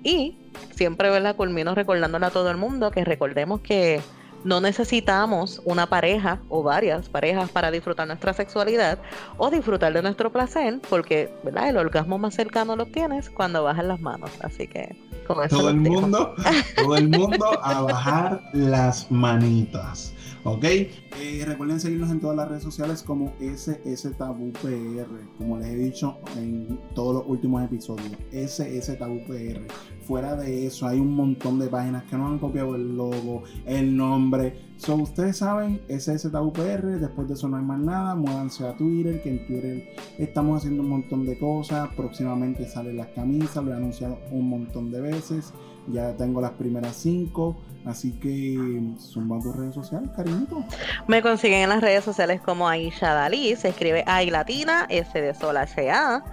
Y 0.03 0.37
siempre, 0.71 1.09
¿verdad? 1.09 1.35
Culmino 1.35 1.75
recordándole 1.75 2.25
a 2.25 2.29
todo 2.29 2.49
el 2.49 2.57
mundo 2.57 2.91
que 2.91 3.03
recordemos 3.03 3.61
que 3.61 4.01
no 4.43 4.61
necesitamos 4.61 5.61
una 5.65 5.87
pareja 5.87 6.41
o 6.49 6.63
varias 6.63 7.09
parejas 7.09 7.49
para 7.49 7.71
disfrutar 7.71 8.07
nuestra 8.07 8.33
sexualidad 8.33 8.99
o 9.37 9.49
disfrutar 9.49 9.93
de 9.93 10.01
nuestro 10.01 10.31
placer, 10.31 10.79
porque 10.89 11.29
¿verdad? 11.43 11.69
el 11.69 11.77
orgasmo 11.77 12.17
más 12.17 12.35
cercano 12.35 12.75
lo 12.75 12.85
tienes 12.85 13.29
cuando 13.29 13.63
bajas 13.63 13.85
las 13.85 13.99
manos. 13.99 14.31
Así 14.41 14.67
que 14.67 14.95
con 15.27 15.43
eso 15.43 15.57
todo 15.57 15.69
el 15.69 15.77
mundo, 15.77 16.33
todo 16.75 16.95
el 16.95 17.09
mundo 17.09 17.45
a 17.61 17.81
bajar 17.81 18.41
las 18.53 19.11
manitas. 19.11 20.13
¿Ok? 20.43 20.63
Eh, 20.63 21.43
recuerden 21.45 21.79
seguirnos 21.79 22.09
en 22.09 22.21
todas 22.21 22.37
las 22.37 22.47
redes 22.47 22.63
sociales 22.63 23.03
como 23.03 23.33
SS 23.41 24.11
Tabú 24.11 24.53
PR, 24.53 25.09
como 25.37 25.57
les 25.57 25.67
he 25.67 25.75
dicho 25.75 26.19
en 26.37 26.79
todos 26.95 27.15
los 27.15 27.23
últimos 27.27 27.63
episodios. 27.65 28.11
SS 28.31 28.97
Tabú 28.97 29.19
PR. 29.27 29.67
Fuera 30.07 30.37
de 30.37 30.65
eso, 30.67 30.87
hay 30.87 31.01
un 31.01 31.13
montón 31.13 31.59
de 31.59 31.67
páginas 31.67 32.03
que 32.05 32.15
no 32.15 32.27
han 32.27 32.39
copiado 32.39 32.75
el 32.75 32.95
logo, 32.95 33.43
el 33.65 33.93
nombre. 33.97 34.57
So, 34.77 34.95
ustedes 34.95 35.35
saben, 35.35 35.81
SS 35.89 36.29
Tabú 36.29 36.53
PR. 36.53 36.97
Después 36.97 37.27
de 37.27 37.33
eso 37.33 37.49
no 37.49 37.57
hay 37.57 37.63
más 37.63 37.79
nada. 37.79 38.15
Muévanse 38.15 38.65
a 38.65 38.77
Twitter, 38.77 39.21
que 39.21 39.31
en 39.31 39.45
Twitter 39.45 39.89
estamos 40.17 40.59
haciendo 40.59 40.81
un 40.81 40.89
montón 40.89 41.25
de 41.25 41.37
cosas. 41.37 41.89
Próximamente 41.97 42.65
salen 42.69 42.95
las 42.95 43.07
camisas, 43.07 43.61
lo 43.61 43.73
he 43.73 43.75
anunciado 43.75 44.17
un 44.31 44.47
montón 44.47 44.91
de 44.91 45.01
veces. 45.01 45.53
Ya 45.91 46.15
tengo 46.15 46.39
las 46.39 46.51
primeras 46.51 46.95
cinco. 46.95 47.57
Así 47.85 48.13
que 48.13 48.57
son 48.99 49.27
tus 49.41 49.55
redes 49.57 49.75
sociales, 49.75 50.09
cariñito. 50.15 50.63
Me 51.07 51.21
consiguen 51.21 51.63
en 51.63 51.69
las 51.69 51.81
redes 51.81 52.05
sociales 52.05 52.39
como 52.39 52.69
Aisha 52.69 53.13
Dalí, 53.13 53.55
se 53.57 53.69
escribe 53.69 54.03
Ay 54.07 54.29
Latina, 54.29 54.85
S 54.89 55.19
de 55.19 55.33
Sol 55.33 55.57
H 55.57 55.89
A, 55.89 56.23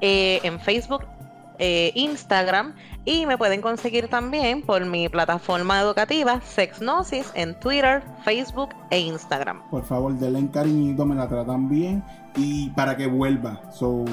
eh, 0.00 0.40
en 0.44 0.60
Facebook, 0.60 1.04
eh, 1.60 1.92
Instagram 1.94 2.74
y 3.04 3.26
me 3.26 3.38
pueden 3.38 3.60
conseguir 3.60 4.08
también 4.08 4.62
por 4.62 4.84
mi 4.84 5.08
plataforma 5.08 5.80
educativa 5.80 6.40
Sexnosis 6.40 7.30
en 7.34 7.58
Twitter, 7.60 8.02
Facebook 8.24 8.70
e 8.90 8.98
Instagram. 9.00 9.62
Por 9.70 9.84
favor, 9.84 10.18
denle 10.18 10.40
en 10.40 10.48
cariñito, 10.48 11.06
me 11.06 11.14
la 11.14 11.28
tratan 11.28 11.68
bien 11.68 12.02
y 12.34 12.70
para 12.70 12.96
que 12.96 13.06
vuelva. 13.06 13.60
So, 13.72 14.04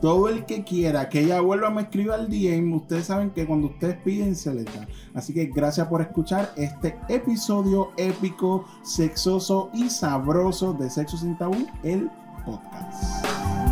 todo 0.00 0.28
el 0.28 0.44
que 0.44 0.64
quiera 0.64 1.08
que 1.08 1.20
ella 1.20 1.40
vuelva 1.40 1.70
me 1.70 1.82
escriba 1.82 2.16
al 2.16 2.28
DM, 2.28 2.74
ustedes 2.74 3.06
saben 3.06 3.30
que 3.30 3.46
cuando 3.46 3.68
ustedes 3.68 3.96
piden 4.02 4.34
se 4.36 4.52
les 4.52 4.66
da. 4.66 4.86
Así 5.14 5.32
que 5.32 5.46
gracias 5.46 5.86
por 5.86 6.02
escuchar 6.02 6.52
este 6.56 6.98
episodio 7.08 7.92
épico, 7.96 8.64
sexoso 8.82 9.70
y 9.72 9.88
sabroso 9.90 10.72
de 10.74 10.90
Sexo 10.90 11.16
sin 11.16 11.38
Tabú, 11.38 11.66
el 11.82 12.10
podcast. 12.44 13.65